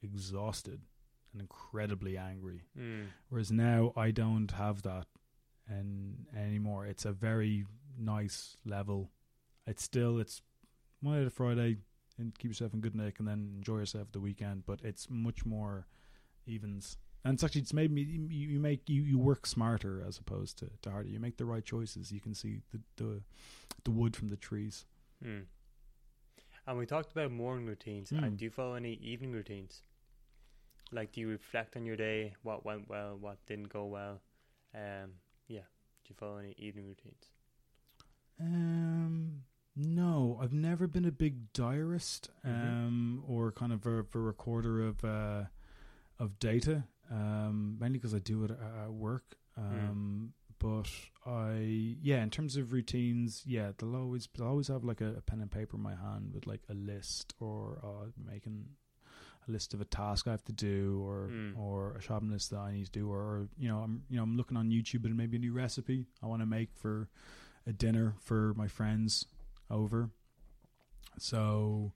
exhausted 0.01 0.81
and 1.33 1.43
incredibly 1.43 2.17
angry. 2.17 2.63
Hmm. 2.79 3.07
Whereas 3.31 3.51
now 3.51 3.93
I 3.97 4.13
don't 4.13 4.53
have 4.53 4.83
that 4.83 5.09
and 5.69 6.27
anymore. 6.37 6.87
It's 6.87 7.05
a 7.05 7.13
very 7.13 7.67
nice 7.99 8.57
level. 8.65 9.11
It's 9.67 9.83
still 9.83 10.21
it's 10.21 10.41
Monday 11.03 11.25
to 11.25 11.31
Friday 11.31 11.79
and 12.17 12.33
keep 12.39 12.53
yourself 12.53 12.75
in 12.75 12.81
good 12.81 12.95
nick 12.95 13.19
and 13.19 13.27
then 13.27 13.55
enjoy 13.57 13.79
yourself 13.79 14.13
the 14.13 14.21
weekend. 14.21 14.67
But 14.67 14.83
it's 14.85 15.09
much 15.11 15.45
more 15.45 15.89
evens. 16.47 16.97
And 17.27 17.35
it's 17.35 17.45
actually 17.45 17.63
it's 17.63 17.73
made 17.73 17.91
me 17.91 18.03
you, 18.03 18.29
you 18.29 18.61
make 18.61 18.89
you, 18.89 19.03
you 19.03 19.19
work 19.19 19.47
smarter 19.47 20.01
as 20.07 20.17
opposed 20.19 20.59
to, 20.61 20.71
to 20.83 20.91
harder. 20.91 21.09
You 21.09 21.19
make 21.19 21.37
the 21.39 21.45
right 21.45 21.65
choices. 21.65 22.13
You 22.13 22.21
can 22.21 22.35
see 22.35 22.61
the 22.73 22.81
the, 22.97 23.23
the 23.85 23.91
wood 23.91 24.15
from 24.15 24.29
the 24.29 24.37
trees. 24.37 24.85
Hmm. 25.23 25.41
And 26.67 26.79
we 26.79 26.87
talked 26.87 27.11
about 27.13 27.33
morning 27.33 27.67
routines. 27.67 28.11
Hmm. 28.11 28.23
And 28.25 28.37
do 28.39 28.45
you 28.45 28.51
follow 28.51 28.75
any 28.75 28.95
evening 28.95 29.33
routines? 29.33 29.83
Like, 30.93 31.11
do 31.13 31.21
you 31.21 31.29
reflect 31.29 31.77
on 31.77 31.85
your 31.85 31.97
day? 31.97 32.35
What 32.45 32.65
went 32.65 32.89
well? 32.89 33.17
What 33.21 33.39
didn't 33.47 33.71
go 33.71 33.87
well? 33.87 34.21
Um, 34.75 35.11
yeah. 35.49 35.67
Do 36.05 36.11
you 36.11 36.15
follow 36.17 36.37
any 36.37 36.55
evening 36.59 36.87
routines? 36.87 37.25
Um, 38.41 39.43
no, 39.75 40.39
I've 40.41 40.53
never 40.53 40.87
been 40.87 41.05
a 41.05 41.11
big 41.13 41.53
diarist, 41.53 42.31
Mhm. 42.45 42.69
um, 42.69 43.25
or 43.27 43.51
kind 43.53 43.73
of 43.73 43.87
a, 43.87 44.01
a 44.15 44.19
recorder 44.19 44.81
of 44.87 45.05
uh, 45.05 45.45
of 46.19 46.39
data. 46.39 46.85
Um, 47.11 47.77
mainly 47.81 47.99
because 47.99 48.15
I 48.15 48.19
do 48.19 48.45
it 48.45 48.51
at, 48.51 48.91
work. 48.91 49.37
Um, 49.57 50.33
but 50.59 50.87
I, 51.25 51.97
yeah, 52.03 52.23
in 52.23 52.31
terms 52.31 52.57
of 52.57 52.73
routines, 52.73 53.43
yeah, 53.47 53.73
they'll 53.79 53.95
always 53.97 54.29
they'll 54.37 54.49
always 54.49 54.69
have 54.69 54.85
like 54.85 55.01
a, 55.01 55.15
a 55.17 55.21
pen 55.21 55.41
and 55.41 55.51
paper 55.51 55.77
in 55.77 55.83
my 55.83 55.95
hand 55.95 56.33
with 56.35 56.47
like 56.47 56.63
a 56.69 56.75
list 56.75 57.35
or 57.41 57.79
uh, 57.85 58.11
making 58.31 58.67
a 59.47 59.51
list 59.51 59.75
of 59.75 59.81
a 59.81 59.85
task 59.85 60.27
I 60.27 60.33
have 60.33 60.45
to 60.45 60.53
do, 60.53 61.03
or 61.07 61.29
Mm. 61.31 61.57
or 61.59 61.93
a 61.97 62.01
shopping 62.01 62.31
list 62.31 62.51
that 62.51 62.59
I 62.59 62.73
need 62.73 62.87
to 62.87 62.91
do, 62.91 63.11
or, 63.11 63.21
or 63.21 63.49
you 63.59 63.69
know, 63.69 63.79
I'm 63.79 64.03
you 64.09 64.17
know 64.17 64.23
I'm 64.23 64.37
looking 64.37 64.57
on 64.57 64.71
YouTube 64.71 65.05
and 65.05 65.17
maybe 65.17 65.37
a 65.37 65.41
new 65.41 65.53
recipe 65.53 66.07
I 66.23 66.27
want 66.27 66.43
to 66.43 66.47
make 66.47 66.71
for 66.75 67.09
a 67.67 67.73
dinner 67.73 68.15
for 68.21 68.55
my 68.55 68.67
friends 68.69 69.27
over. 69.71 70.11
So 71.19 71.93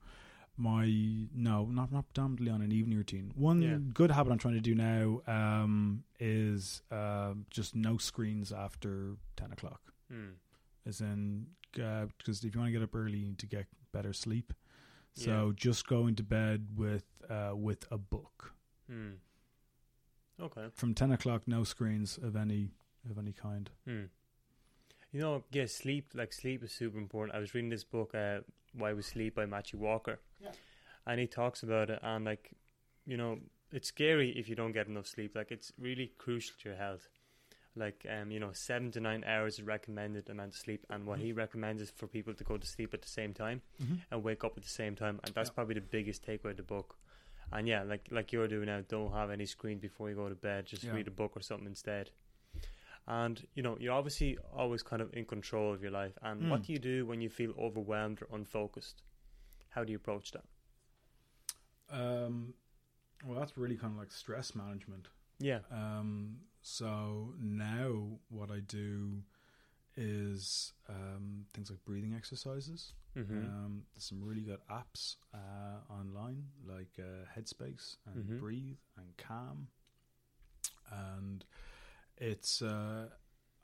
my 0.57 0.85
no, 1.33 1.65
not 1.65 1.91
not 1.91 2.05
predominantly 2.07 2.51
on 2.51 2.61
an 2.61 2.71
evening 2.71 2.97
routine. 2.97 3.31
One 3.35 3.61
Yeah. 3.61 3.77
good 3.93 4.11
habit 4.11 4.31
I'm 4.31 4.37
trying 4.37 4.55
to 4.55 4.61
do 4.61 4.75
now 4.75 5.21
um, 5.27 6.03
is 6.19 6.81
um 6.91 7.45
just 7.49 7.75
no 7.75 7.97
screens 7.97 8.51
after 8.51 9.15
ten 9.35 9.51
o'clock. 9.51 9.93
Hmm. 10.11 10.31
As 10.85 10.99
in, 11.01 11.47
because 11.73 12.43
if 12.43 12.53
you 12.55 12.59
want 12.59 12.69
to 12.69 12.71
get 12.79 12.81
up 12.83 12.95
early, 12.95 13.17
you 13.19 13.27
need 13.27 13.39
to 13.39 13.47
get 13.47 13.65
better 13.91 14.13
sleep. 14.13 14.53
So 15.13 15.47
Yeah. 15.47 15.53
just 15.55 15.87
going 15.87 16.15
to 16.15 16.23
bed 16.23 16.69
with 16.75 17.05
uh, 17.29 17.53
with 17.55 17.85
a 17.91 17.97
book 17.97 18.53
Hmm. 18.87 19.13
Okay. 20.39 20.67
from 20.73 20.93
ten 20.93 21.11
o'clock. 21.11 21.47
No 21.47 21.63
screens 21.63 22.17
of 22.17 22.35
any 22.35 22.69
of 23.09 23.17
any 23.17 23.33
kind. 23.33 23.69
Hmm. 23.85 24.05
You 25.11 25.19
know, 25.19 25.43
yeah, 25.51 25.65
sleep. 25.65 26.11
Like 26.13 26.33
sleep 26.33 26.63
is 26.63 26.71
super 26.71 26.97
important. 26.97 27.35
I 27.35 27.39
was 27.39 27.53
reading 27.53 27.69
this 27.69 27.83
book, 27.83 28.15
uh, 28.15 28.39
"Why 28.73 28.93
We 28.93 29.01
Sleep" 29.01 29.35
by 29.35 29.45
Matthew 29.45 29.79
Walker, 29.79 30.19
Yeah. 30.39 30.51
and 31.05 31.19
he 31.19 31.27
talks 31.27 31.63
about 31.63 31.89
it. 31.89 31.99
And 32.01 32.25
like, 32.25 32.51
you 33.05 33.17
know, 33.17 33.39
it's 33.71 33.87
scary 33.87 34.31
if 34.37 34.49
you 34.49 34.55
don't 34.55 34.71
get 34.73 34.87
enough 34.87 35.07
sleep. 35.07 35.35
Like, 35.35 35.51
it's 35.51 35.71
really 35.77 36.11
crucial 36.17 36.55
to 36.61 36.69
your 36.69 36.77
health. 36.77 37.07
Like, 37.75 38.05
um, 38.09 38.31
you 38.31 38.39
know, 38.39 38.51
seven 38.51 38.91
to 38.91 38.99
nine 38.99 39.23
hours 39.23 39.53
is 39.59 39.63
recommended 39.63 40.29
amount 40.29 40.49
of 40.53 40.57
sleep, 40.59 40.85
and 40.89 41.05
what 41.05 41.19
he 41.19 41.31
recommends 41.31 41.81
is 41.81 41.89
for 41.89 42.05
people 42.07 42.33
to 42.33 42.43
go 42.43 42.57
to 42.57 42.67
sleep 42.67 42.93
at 42.93 43.01
the 43.01 43.07
same 43.07 43.33
time 43.33 43.61
and 44.11 44.23
wake 44.23 44.43
up 44.43 44.57
at 44.57 44.63
the 44.63 44.69
same 44.69 44.95
time, 44.95 45.19
and 45.23 45.33
that's 45.33 45.49
Yeah. 45.49 45.53
probably 45.53 45.75
the 45.75 45.81
biggest 45.81 46.25
takeaway 46.25 46.51
of 46.51 46.57
the 46.57 46.63
book. 46.63 46.97
And 47.53 47.67
yeah, 47.67 47.83
like 47.83 48.07
like 48.11 48.31
you're 48.33 48.47
doing 48.47 48.65
now, 48.67 48.81
don't 48.81 49.11
have 49.13 49.29
any 49.29 49.45
screen 49.45 49.79
before 49.79 50.09
you 50.09 50.15
go 50.15 50.27
to 50.29 50.35
bed. 50.35 50.65
Just 50.65 50.83
Yeah. 50.83 50.93
read 50.95 51.07
a 51.07 51.11
book 51.11 51.35
or 51.35 51.41
something 51.41 51.67
instead. 51.67 52.11
And 53.07 53.45
you 53.55 53.63
know, 53.63 53.77
you're 53.79 53.93
obviously 53.93 54.37
always 54.55 54.83
kind 54.83 55.01
of 55.01 55.13
in 55.13 55.25
control 55.25 55.73
of 55.73 55.81
your 55.81 55.91
life. 55.91 56.17
And 56.21 56.49
what 56.49 56.61
Mm. 56.61 56.65
do 56.67 56.73
you 56.73 56.79
do 56.79 57.05
when 57.05 57.21
you 57.21 57.29
feel 57.29 57.53
overwhelmed 57.57 58.21
or 58.21 58.27
unfocused? 58.35 59.01
How 59.69 59.83
do 59.83 59.91
you 59.91 59.97
approach 59.97 60.31
that? 60.31 60.45
Um, 61.89 62.53
well, 63.25 63.39
that's 63.39 63.57
really 63.57 63.75
kind 63.75 63.93
of 63.93 63.99
like 63.99 64.11
stress 64.11 64.55
management. 64.55 65.07
Yeah. 65.39 65.59
Um, 65.71 66.37
so 66.61 67.33
now 67.39 68.19
what 68.29 68.51
I 68.51 68.59
do 68.59 69.23
is 69.97 70.73
um, 70.87 71.45
things 71.53 71.69
like 71.69 71.83
breathing 71.83 72.13
exercises. 72.15 72.93
Mm-hmm. 73.17 73.39
Um, 73.43 73.83
there's 73.93 74.05
some 74.05 74.23
really 74.23 74.41
good 74.41 74.59
apps 74.69 75.15
uh, 75.33 75.91
online 75.91 76.45
like 76.65 76.97
uh, 76.99 77.25
Headspace 77.37 77.97
and 78.05 78.23
Mhm. 78.23 78.39
Breathe 78.39 78.77
and 78.97 79.17
Calm. 79.17 79.67
and 80.91 81.45
it's 82.17 82.61
uh, 82.61 83.07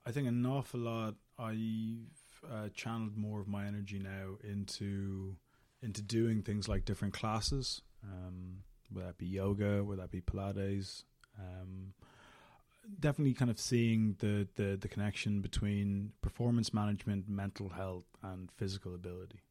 I 0.06 0.12
think 0.12 0.28
an 0.28 0.46
awful 0.46 0.80
lot. 0.80 1.16
I've 1.38 2.52
uh, 2.52 2.70
channeled 2.74 3.18
more 3.18 3.40
of 3.40 3.48
my 3.48 3.66
energy 3.66 4.00
now 4.00 4.38
into 4.44 5.36
into 5.82 6.02
doing 6.02 6.42
things 6.42 6.68
like 6.68 6.86
different 6.86 7.14
classes, 7.14 7.82
um, 8.04 8.60
whether 8.92 9.08
that 9.08 9.18
be 9.18 9.28
yoga, 9.28 9.84
whether 9.84 10.02
that 10.02 10.12
be 10.12 10.22
Pilates. 10.22 11.04
Um, 11.38 11.94
definitely, 13.00 13.34
kind 13.34 13.52
of 13.52 13.60
seeing 13.60 14.16
the, 14.20 14.48
the 14.56 14.78
the 14.80 14.88
connection 14.88 15.42
between 15.42 16.14
performance 16.22 16.74
management, 16.74 17.28
mental 17.28 17.70
health, 17.70 18.06
and 18.24 18.50
physical 18.58 18.96
ability. 18.96 19.42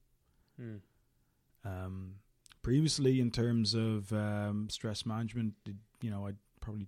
Hmm. 0.57 0.76
Um, 1.64 2.14
previously, 2.62 3.20
in 3.20 3.30
terms 3.30 3.74
of 3.74 4.12
um, 4.12 4.68
stress 4.70 5.05
management, 5.05 5.55
did 5.64 5.78
you 6.01 6.11
know, 6.11 6.26
I 6.26 6.32
probably 6.61 6.86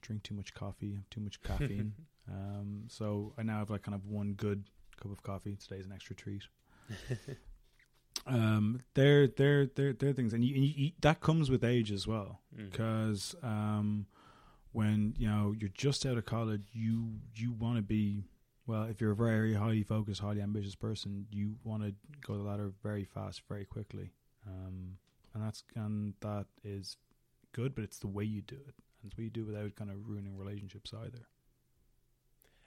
drink 0.00 0.22
too 0.22 0.34
much 0.34 0.54
coffee, 0.54 0.94
have 0.94 1.08
too 1.10 1.20
much 1.20 1.40
caffeine. 1.44 1.92
um, 2.30 2.84
so 2.88 3.32
I 3.38 3.42
now 3.42 3.58
have 3.58 3.70
like 3.70 3.82
kind 3.82 3.94
of 3.94 4.06
one 4.06 4.32
good 4.34 4.64
cup 5.00 5.12
of 5.12 5.22
coffee. 5.22 5.56
Today's 5.56 5.86
an 5.86 5.92
extra 5.92 6.14
treat. 6.16 6.42
um, 8.26 8.80
they're 8.94 9.26
they're 9.28 9.66
they're 9.66 9.92
they're 9.92 10.12
things, 10.12 10.32
and 10.32 10.44
you, 10.44 10.54
and 10.54 10.64
you, 10.64 10.90
that 11.00 11.20
comes 11.20 11.50
with 11.50 11.62
age 11.64 11.92
as 11.92 12.06
well, 12.06 12.40
Mm. 12.56 12.70
because 12.70 13.34
um, 13.42 14.06
when 14.72 15.14
you 15.18 15.28
know 15.28 15.54
you're 15.58 15.70
just 15.74 16.04
out 16.06 16.16
of 16.18 16.24
college, 16.24 16.62
you 16.72 17.10
you 17.34 17.52
want 17.52 17.76
to 17.76 17.82
be 17.82 18.24
well. 18.66 18.84
If 18.84 19.00
you're 19.00 19.12
a 19.12 19.16
very 19.16 19.54
highly 19.54 19.82
focused, 19.82 20.20
highly 20.20 20.40
ambitious 20.42 20.74
person, 20.74 21.26
you 21.30 21.56
want 21.64 21.82
to 21.82 21.94
go 22.26 22.36
the 22.36 22.42
ladder 22.42 22.72
very 22.82 23.04
fast, 23.04 23.42
very 23.48 23.64
quickly, 23.64 24.10
um, 24.46 24.96
and 25.34 25.42
that's 25.44 25.62
and 25.76 26.14
that 26.20 26.46
is 26.64 26.96
good, 27.52 27.74
but 27.74 27.84
it's 27.84 27.98
the 27.98 28.08
way 28.08 28.24
you 28.24 28.42
do 28.42 28.56
it, 28.68 28.74
and 29.06 29.14
what 29.14 29.24
you 29.24 29.30
do 29.30 29.44
without 29.44 29.74
kind 29.76 29.90
of 29.90 30.08
ruining 30.08 30.36
relationships 30.36 30.92
either. 30.92 31.26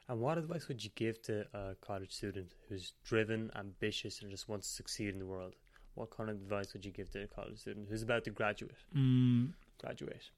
And 0.08 0.20
what 0.20 0.38
advice 0.38 0.68
would 0.68 0.84
you 0.84 0.90
give 0.96 1.22
to 1.24 1.46
a 1.54 1.76
college 1.82 2.14
student 2.14 2.54
who's 2.68 2.94
driven, 3.04 3.52
ambitious, 3.56 4.22
and 4.22 4.32
just 4.32 4.50
wants 4.50 4.68
to 4.68 4.74
succeed 4.74 5.10
in 5.14 5.20
the 5.20 5.26
world? 5.26 5.54
What 5.94 6.10
kind 6.10 6.30
of 6.30 6.38
advice 6.38 6.74
would 6.74 6.86
you 6.86 6.92
give 6.92 7.12
to 7.12 7.24
a 7.24 7.28
college 7.28 7.60
student 7.60 7.88
who's 7.90 8.02
about 8.02 8.24
to 8.24 8.32
graduate? 8.32 8.72
Mm, 8.96 9.54
Graduate. 9.80 10.32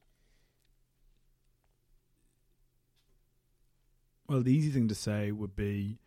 Well, 4.28 4.42
the 4.42 4.54
easy 4.54 4.72
thing 4.72 4.88
to 4.88 4.96
say 4.96 5.32
would 5.32 5.56
be 5.56 6.00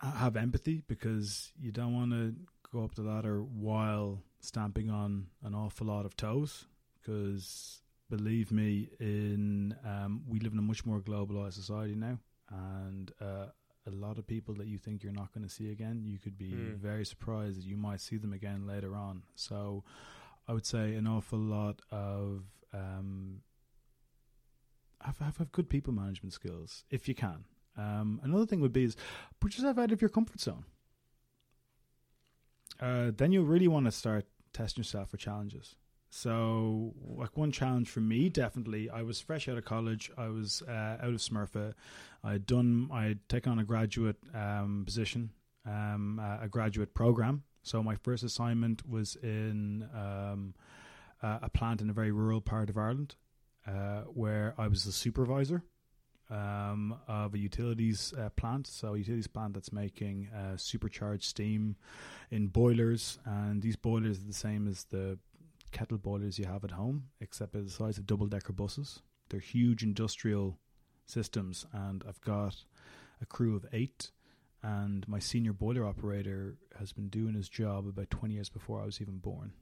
have 0.00 0.36
empathy 0.36 0.82
because 0.86 1.52
you 1.60 1.72
don't 1.72 1.94
want 1.94 2.12
to 2.12 2.34
go 2.72 2.84
up 2.84 2.94
the 2.94 3.02
ladder 3.02 3.42
while 3.42 4.22
stamping 4.40 4.90
on 4.90 5.26
an 5.42 5.54
awful 5.54 5.86
lot 5.86 6.04
of 6.04 6.16
toes. 6.16 6.66
Because 7.08 7.80
believe 8.10 8.52
me, 8.52 8.90
in 9.00 9.74
um, 9.82 10.22
we 10.28 10.40
live 10.40 10.52
in 10.52 10.58
a 10.58 10.62
much 10.62 10.84
more 10.84 11.00
globalized 11.00 11.54
society 11.54 11.94
now, 11.94 12.18
and 12.50 13.12
uh, 13.18 13.46
a 13.86 13.90
lot 13.90 14.18
of 14.18 14.26
people 14.26 14.54
that 14.56 14.66
you 14.66 14.76
think 14.76 15.02
you're 15.02 15.12
not 15.12 15.32
going 15.32 15.42
to 15.46 15.48
see 15.48 15.70
again, 15.70 16.02
you 16.04 16.18
could 16.18 16.36
be 16.36 16.52
Mm. 16.52 16.76
very 16.76 17.06
surprised 17.06 17.58
that 17.58 17.64
you 17.64 17.78
might 17.78 18.02
see 18.02 18.18
them 18.18 18.34
again 18.34 18.66
later 18.66 18.94
on. 18.94 19.22
So, 19.36 19.84
I 20.46 20.52
would 20.52 20.66
say 20.66 20.96
an 20.96 21.06
awful 21.06 21.38
lot 21.38 21.80
of 21.90 22.44
um, 22.74 23.40
have, 25.00 25.18
have 25.18 25.38
have 25.38 25.50
good 25.52 25.70
people 25.70 25.94
management 25.94 26.34
skills 26.34 26.84
if 26.90 27.08
you 27.08 27.14
can. 27.14 27.44
Um, 27.78 28.20
another 28.22 28.44
thing 28.44 28.60
would 28.60 28.72
be 28.72 28.84
is 28.84 28.96
put 29.40 29.56
yourself 29.56 29.78
out 29.78 29.92
of 29.92 30.02
your 30.02 30.10
comfort 30.10 30.40
zone. 30.40 30.64
Uh, 32.80 33.12
then 33.16 33.32
you 33.32 33.42
really 33.42 33.68
want 33.68 33.86
to 33.86 33.92
start 33.92 34.26
testing 34.52 34.82
yourself 34.82 35.10
for 35.10 35.16
challenges. 35.16 35.74
So, 36.10 36.94
like 37.16 37.36
one 37.36 37.52
challenge 37.52 37.88
for 37.90 38.00
me, 38.00 38.28
definitely, 38.30 38.88
I 38.88 39.02
was 39.02 39.20
fresh 39.20 39.48
out 39.48 39.58
of 39.58 39.64
college. 39.64 40.10
I 40.16 40.28
was 40.28 40.62
uh, 40.66 40.96
out 41.00 41.10
of 41.10 41.16
Smurfit. 41.16 41.74
I 42.24 42.32
had 42.32 42.46
done. 42.46 42.88
I 42.92 43.04
had 43.04 43.28
taken 43.28 43.52
on 43.52 43.58
a 43.58 43.64
graduate 43.64 44.16
um, 44.34 44.84
position, 44.86 45.30
um, 45.66 46.20
a 46.40 46.48
graduate 46.48 46.94
program. 46.94 47.42
So 47.62 47.82
my 47.82 47.96
first 47.96 48.24
assignment 48.24 48.88
was 48.88 49.16
in 49.22 49.86
um, 49.94 50.54
a 51.22 51.50
plant 51.50 51.82
in 51.82 51.90
a 51.90 51.92
very 51.92 52.12
rural 52.12 52.40
part 52.40 52.70
of 52.70 52.78
Ireland, 52.78 53.16
uh, 53.66 54.02
where 54.04 54.54
I 54.56 54.68
was 54.68 54.84
the 54.84 54.92
supervisor 54.92 55.62
um, 56.30 56.96
of 57.06 57.34
a 57.34 57.38
utilities 57.38 58.12
uh, 58.18 58.30
plant. 58.30 58.66
So 58.66 58.94
a 58.94 58.98
utilities 58.98 59.26
plant 59.26 59.54
that's 59.54 59.72
making 59.72 60.28
uh, 60.28 60.56
supercharged 60.56 61.24
steam 61.24 61.76
in 62.30 62.48
boilers, 62.48 63.18
and 63.24 63.62
these 63.62 63.76
boilers 63.76 64.18
are 64.18 64.26
the 64.26 64.32
same 64.32 64.68
as 64.68 64.84
the 64.84 65.18
kettle 65.70 65.98
boilers 65.98 66.38
you 66.38 66.46
have 66.46 66.64
at 66.64 66.72
home, 66.72 67.04
except 67.20 67.52
they're 67.52 67.62
the 67.62 67.70
size 67.70 67.98
of 67.98 68.06
double 68.06 68.26
decker 68.26 68.52
buses. 68.52 69.00
They're 69.28 69.40
huge 69.40 69.82
industrial 69.82 70.58
systems, 71.06 71.66
and 71.72 72.04
I've 72.08 72.20
got 72.20 72.64
a 73.20 73.26
crew 73.26 73.56
of 73.56 73.66
eight. 73.72 74.10
And 74.62 75.06
my 75.06 75.18
senior 75.20 75.52
boiler 75.52 75.84
operator 75.84 76.56
has 76.78 76.92
been 76.92 77.08
doing 77.08 77.34
his 77.34 77.48
job 77.48 77.86
about 77.86 78.10
20 78.10 78.34
years 78.34 78.48
before 78.48 78.82
I 78.82 78.86
was 78.86 79.00
even 79.00 79.18
born. 79.18 79.52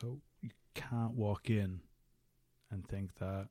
So 0.00 0.20
you 0.40 0.50
can't 0.74 1.14
walk 1.14 1.50
in 1.50 1.80
and 2.70 2.86
think 2.86 3.16
that 3.16 3.48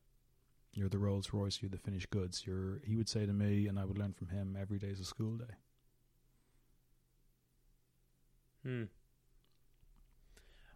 you're 0.73 0.89
the 0.89 0.99
Rolls 0.99 1.33
Royce, 1.33 1.59
you're 1.61 1.69
the 1.69 1.77
finished 1.77 2.09
goods. 2.11 2.43
You're 2.45 2.81
he 2.85 2.95
would 2.95 3.09
say 3.09 3.25
to 3.25 3.33
me, 3.33 3.67
and 3.67 3.79
I 3.79 3.85
would 3.85 3.97
learn 3.97 4.13
from 4.13 4.29
him 4.29 4.55
every 4.59 4.77
day 4.77 4.87
is 4.87 4.99
a 4.99 5.05
school 5.05 5.37
day. 5.37 5.55
Hmm. 8.63 8.83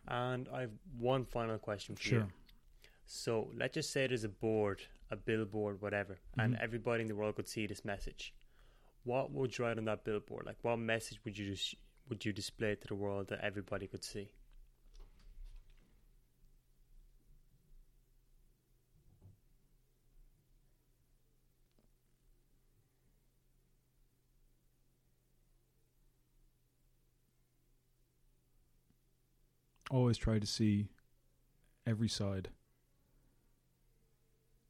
And 0.08 0.48
I've 0.50 0.72
one 0.98 1.26
final 1.26 1.58
question 1.58 1.96
for 1.96 2.02
Sure. 2.04 2.20
you. 2.20 2.32
So 3.06 3.52
let's 3.56 3.74
just 3.74 3.92
say 3.92 4.08
there's 4.08 4.24
a 4.24 4.30
board, 4.30 4.82
a 5.10 5.16
billboard, 5.16 5.82
whatever, 5.82 6.20
and 6.38 6.56
Mhm. 6.56 6.62
everybody 6.62 7.02
in 7.02 7.08
the 7.08 7.16
world 7.16 7.36
could 7.36 7.48
see 7.48 7.68
this 7.68 7.84
message. 7.86 8.34
What 9.04 9.32
would 9.32 9.58
you 9.58 9.66
write 9.66 9.78
on 9.78 9.86
that 9.86 10.04
billboard? 10.04 10.46
Like, 10.46 10.64
what 10.64 10.78
message 10.78 11.24
would 11.26 11.38
you 11.38 11.50
dis- 11.52 11.76
would 12.08 12.26
you 12.26 12.34
display 12.34 12.76
to 12.76 12.88
the 12.88 12.96
world 12.96 13.28
that 13.28 13.40
everybody 13.42 13.88
could 13.88 14.04
see? 14.04 14.32
Always 29.92 30.18
try 30.18 30.40
to 30.40 30.48
see 30.48 30.88
every 31.86 32.08
side 32.08 32.48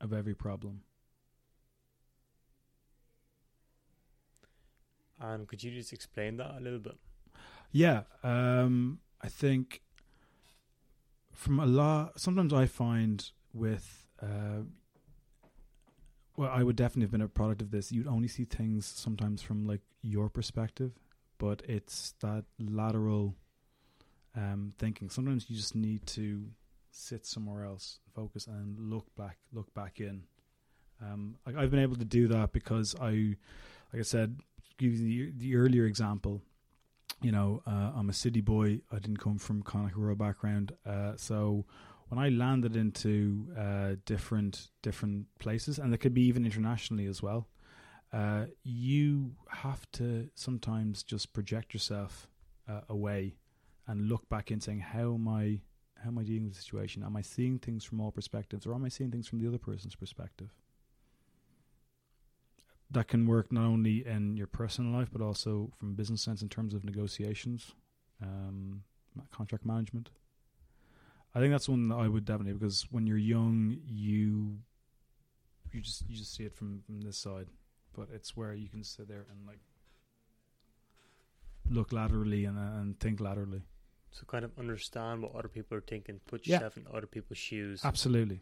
of 0.02 0.12
every 0.12 0.34
problem. 0.34 0.82
And 5.20 5.48
could 5.48 5.62
you 5.62 5.70
just 5.70 5.94
explain 5.94 6.38
that 6.38 6.56
a 6.58 6.60
little 6.60 6.80
bit? 6.80 6.98
Yeah, 7.72 8.02
um, 8.24 9.00
I 9.22 9.28
think 9.28 9.84
from 11.32 11.60
a 11.60 11.68
lot. 11.68 12.20
Sometimes 12.20 12.52
I 12.52 12.66
find 12.66 13.24
with, 13.54 14.08
uh, 14.22 14.64
well, 16.36 16.50
I 16.50 16.64
would 16.64 16.76
definitely 16.76 17.04
have 17.04 17.12
been 17.12 17.22
a 17.22 17.28
product 17.28 17.62
of 17.62 17.70
this. 17.70 17.92
You'd 17.92 18.08
only 18.08 18.28
see 18.28 18.46
things 18.46 18.88
sometimes 18.88 19.44
from 19.44 19.66
like 19.68 19.82
your 20.02 20.30
perspective, 20.30 20.94
but 21.38 21.62
it's 21.68 22.16
that 22.22 22.46
lateral 22.60 23.36
um, 24.36 24.74
thinking. 24.78 25.10
Sometimes 25.10 25.50
you 25.50 25.56
just 25.56 25.76
need 25.76 26.06
to 26.08 26.46
sit 26.92 27.26
somewhere 27.26 27.66
else, 27.66 28.00
focus, 28.14 28.48
and 28.48 28.78
look 28.80 29.06
back. 29.16 29.38
Look 29.54 29.74
back 29.74 30.00
in. 30.00 30.24
Um, 31.02 31.36
like 31.46 31.56
I've 31.56 31.72
been 31.72 31.80
able 31.80 31.96
to 31.96 32.06
do 32.06 32.28
that 32.28 32.52
because 32.52 32.96
I, 33.02 33.36
like 33.92 34.00
I 34.00 34.04
said, 34.04 34.40
give 34.78 34.94
you 34.94 35.32
the, 35.32 35.34
the 35.38 35.56
earlier 35.56 35.86
example 35.86 36.42
you 37.22 37.32
know, 37.32 37.62
uh, 37.68 37.92
I'm 37.96 38.10
a 38.10 38.14
city 38.14 38.42
boy. 38.42 38.82
I 38.92 39.00
didn't 39.00 39.18
come 39.18 39.38
from 39.38 39.64
rural 39.96 40.16
background. 40.16 40.74
Uh, 40.86 41.14
so 41.16 41.66
when 42.10 42.20
I 42.20 42.30
landed 42.30 42.76
into 42.76 43.48
uh, 43.58 43.96
different 44.06 44.70
different 44.82 45.28
places, 45.40 45.78
and 45.78 45.94
it 45.94 46.00
could 46.00 46.14
be 46.14 46.24
even 46.24 46.46
internationally 46.46 47.06
as 47.06 47.22
well, 47.22 47.48
uh, 48.12 48.46
you 48.64 49.36
have 49.50 49.90
to 49.94 50.30
sometimes 50.36 51.04
just 51.04 51.32
project 51.34 51.74
yourself 51.74 52.28
uh, 52.68 52.82
away 52.90 53.36
and 53.92 54.10
look 54.10 54.28
back 54.30 54.52
and 54.52 54.64
saying, 54.64 54.80
"How 54.80 55.14
am 55.16 55.28
I? 55.28 55.62
How 56.02 56.10
am 56.10 56.18
I 56.18 56.24
dealing 56.24 56.46
with 56.46 56.56
the 56.56 56.62
situation? 56.62 57.04
Am 57.04 57.16
I 57.16 57.22
seeing 57.22 57.60
things 57.60 57.84
from 57.84 58.02
all 58.02 58.12
perspectives, 58.12 58.66
or 58.66 58.74
am 58.74 58.86
I 58.86 58.90
seeing 58.90 59.12
things 59.12 59.28
from 59.28 59.40
the 59.40 59.48
other 59.48 59.60
person's 59.60 59.96
perspective?" 59.96 60.50
that 62.92 63.08
can 63.08 63.26
work 63.26 63.52
not 63.52 63.64
only 63.64 64.06
in 64.06 64.36
your 64.36 64.48
personal 64.48 64.92
life 64.92 65.10
but 65.12 65.22
also 65.22 65.72
from 65.78 65.94
business 65.94 66.22
sense 66.22 66.42
in 66.42 66.50
terms 66.50 66.74
of 66.74 66.84
negotiations, 66.84 67.72
um, 68.22 68.84
contract 69.32 69.66
management. 69.66 70.10
I 71.34 71.40
think 71.40 71.52
that's 71.54 71.70
one 71.70 71.88
that 71.88 71.96
I 71.96 72.10
would 72.10 72.26
definitely 72.26 72.54
because 72.54 72.88
when 72.92 73.08
you're 73.08 73.18
young, 73.18 73.78
you 73.86 74.60
you 75.72 75.80
just 75.82 76.04
you 76.10 76.18
just 76.18 76.34
see 76.36 76.44
it 76.44 76.54
from 76.54 76.82
from 76.86 77.02
this 77.02 77.18
side, 77.18 77.48
but 77.94 78.10
it's 78.14 78.36
where 78.36 78.54
you 78.54 78.68
can 78.68 78.84
sit 78.84 79.08
there 79.08 79.26
and 79.32 79.48
like 79.48 79.60
look 81.70 81.94
laterally 81.94 82.44
and 82.44 82.58
and 82.58 83.00
think 83.00 83.22
laterally. 83.22 83.64
So 84.12 84.26
kind 84.26 84.44
of 84.44 84.52
understand 84.60 85.22
what 85.22 85.34
other 85.36 85.48
people 85.48 85.78
are 85.78 85.82
thinking, 85.82 86.20
put 86.28 86.46
Yeah. 86.46 86.56
yourself 86.56 86.78
in 86.78 86.86
other 86.94 87.08
people's 87.08 87.38
shoes. 87.38 87.82
Absolutely, 87.84 88.42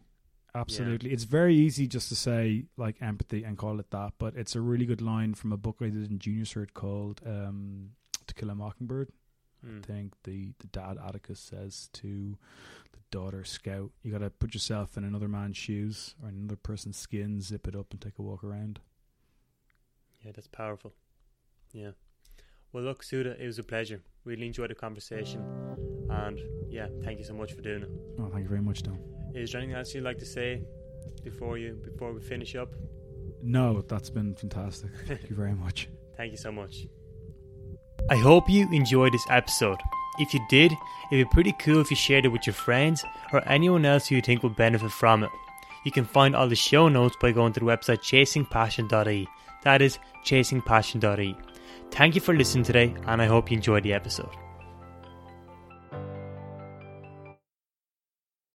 Absolutely. 0.54 1.12
It's 1.12 1.24
very 1.24 1.54
easy 1.54 1.86
just 1.86 2.08
to 2.08 2.16
say 2.16 2.66
like 2.76 3.00
empathy 3.00 3.44
and 3.44 3.56
call 3.56 3.78
it 3.78 3.90
that, 3.90 4.14
but 4.18 4.34
it's 4.36 4.56
a 4.56 4.60
really 4.60 4.84
good 4.84 5.00
line 5.00 5.34
from 5.34 5.52
a 5.52 5.56
book 5.56 5.76
I 5.80 5.84
did 5.90 6.10
in 6.10 6.18
junior 6.18 6.44
cert 6.44 6.74
called 6.74 7.20
um, 7.24 7.90
To 8.26 8.34
Kill 8.34 8.50
a 8.50 8.54
Mockingbird. 8.54 9.12
Mm. 9.64 9.78
I 9.78 9.86
think 9.86 10.14
the, 10.24 10.52
the 10.58 10.66
dad 10.68 10.98
Atticus 10.98 11.38
says 11.38 11.88
to 11.92 12.36
the 12.92 12.98
daughter 13.12 13.44
Scout, 13.44 13.92
you 14.02 14.10
got 14.10 14.18
to 14.18 14.30
put 14.30 14.54
yourself 14.54 14.96
in 14.96 15.04
another 15.04 15.28
man's 15.28 15.56
shoes 15.56 16.14
or 16.22 16.30
another 16.30 16.56
person's 16.56 16.96
skin, 16.96 17.40
zip 17.40 17.68
it 17.68 17.76
up, 17.76 17.92
and 17.92 18.00
take 18.00 18.18
a 18.18 18.22
walk 18.22 18.42
around. 18.42 18.80
Yeah, 20.24 20.32
that's 20.34 20.48
powerful. 20.48 20.94
Yeah. 21.72 21.92
Well, 22.72 22.82
look, 22.84 23.02
Sudha, 23.02 23.40
it 23.40 23.46
was 23.46 23.58
a 23.58 23.62
pleasure. 23.64 24.02
Really 24.24 24.46
enjoyed 24.46 24.70
the 24.70 24.74
conversation, 24.74 25.42
and 26.10 26.38
yeah, 26.68 26.88
thank 27.04 27.18
you 27.18 27.24
so 27.24 27.32
much 27.32 27.52
for 27.52 27.62
doing 27.62 27.82
it. 27.82 27.88
Oh, 28.18 28.28
thank 28.30 28.42
you 28.42 28.48
very 28.48 28.60
much, 28.60 28.82
Tom. 28.82 28.98
Is 29.34 29.52
there 29.52 29.60
anything 29.60 29.76
else 29.76 29.94
you'd 29.94 30.04
like 30.04 30.18
to 30.18 30.26
say 30.26 30.62
before 31.24 31.56
you 31.56 31.80
before 31.84 32.12
we 32.12 32.20
finish 32.20 32.54
up? 32.54 32.74
No, 33.42 33.82
that's 33.82 34.10
been 34.10 34.34
fantastic. 34.34 34.90
Thank 35.06 35.30
you 35.30 35.36
very 35.36 35.54
much. 35.54 35.88
Thank 36.16 36.32
you 36.32 36.36
so 36.36 36.52
much. 36.52 36.86
I 38.10 38.16
hope 38.16 38.50
you 38.50 38.68
enjoyed 38.72 39.12
this 39.14 39.24
episode. 39.30 39.78
If 40.18 40.34
you 40.34 40.40
did, 40.50 40.72
it'd 41.10 41.26
be 41.26 41.32
pretty 41.32 41.52
cool 41.52 41.80
if 41.80 41.90
you 41.90 41.96
shared 41.96 42.26
it 42.26 42.28
with 42.28 42.46
your 42.46 42.54
friends 42.54 43.04
or 43.32 43.42
anyone 43.48 43.86
else 43.86 44.08
who 44.08 44.16
you 44.16 44.22
think 44.22 44.42
will 44.42 44.50
benefit 44.50 44.90
from 44.90 45.22
it. 45.24 45.30
You 45.84 45.92
can 45.92 46.04
find 46.04 46.36
all 46.36 46.48
the 46.48 46.56
show 46.56 46.88
notes 46.88 47.16
by 47.20 47.32
going 47.32 47.54
to 47.54 47.60
the 47.60 47.66
website 47.66 48.00
chasingpassion.e. 48.00 49.26
That 49.62 49.80
is 49.80 49.98
chasingpassion.e. 50.26 51.36
Thank 51.90 52.14
you 52.14 52.20
for 52.20 52.34
listening 52.34 52.64
today, 52.64 52.94
and 53.06 53.20
I 53.20 53.26
hope 53.26 53.50
you 53.50 53.56
enjoyed 53.56 53.82
the 53.82 53.92
episode. 53.92 54.30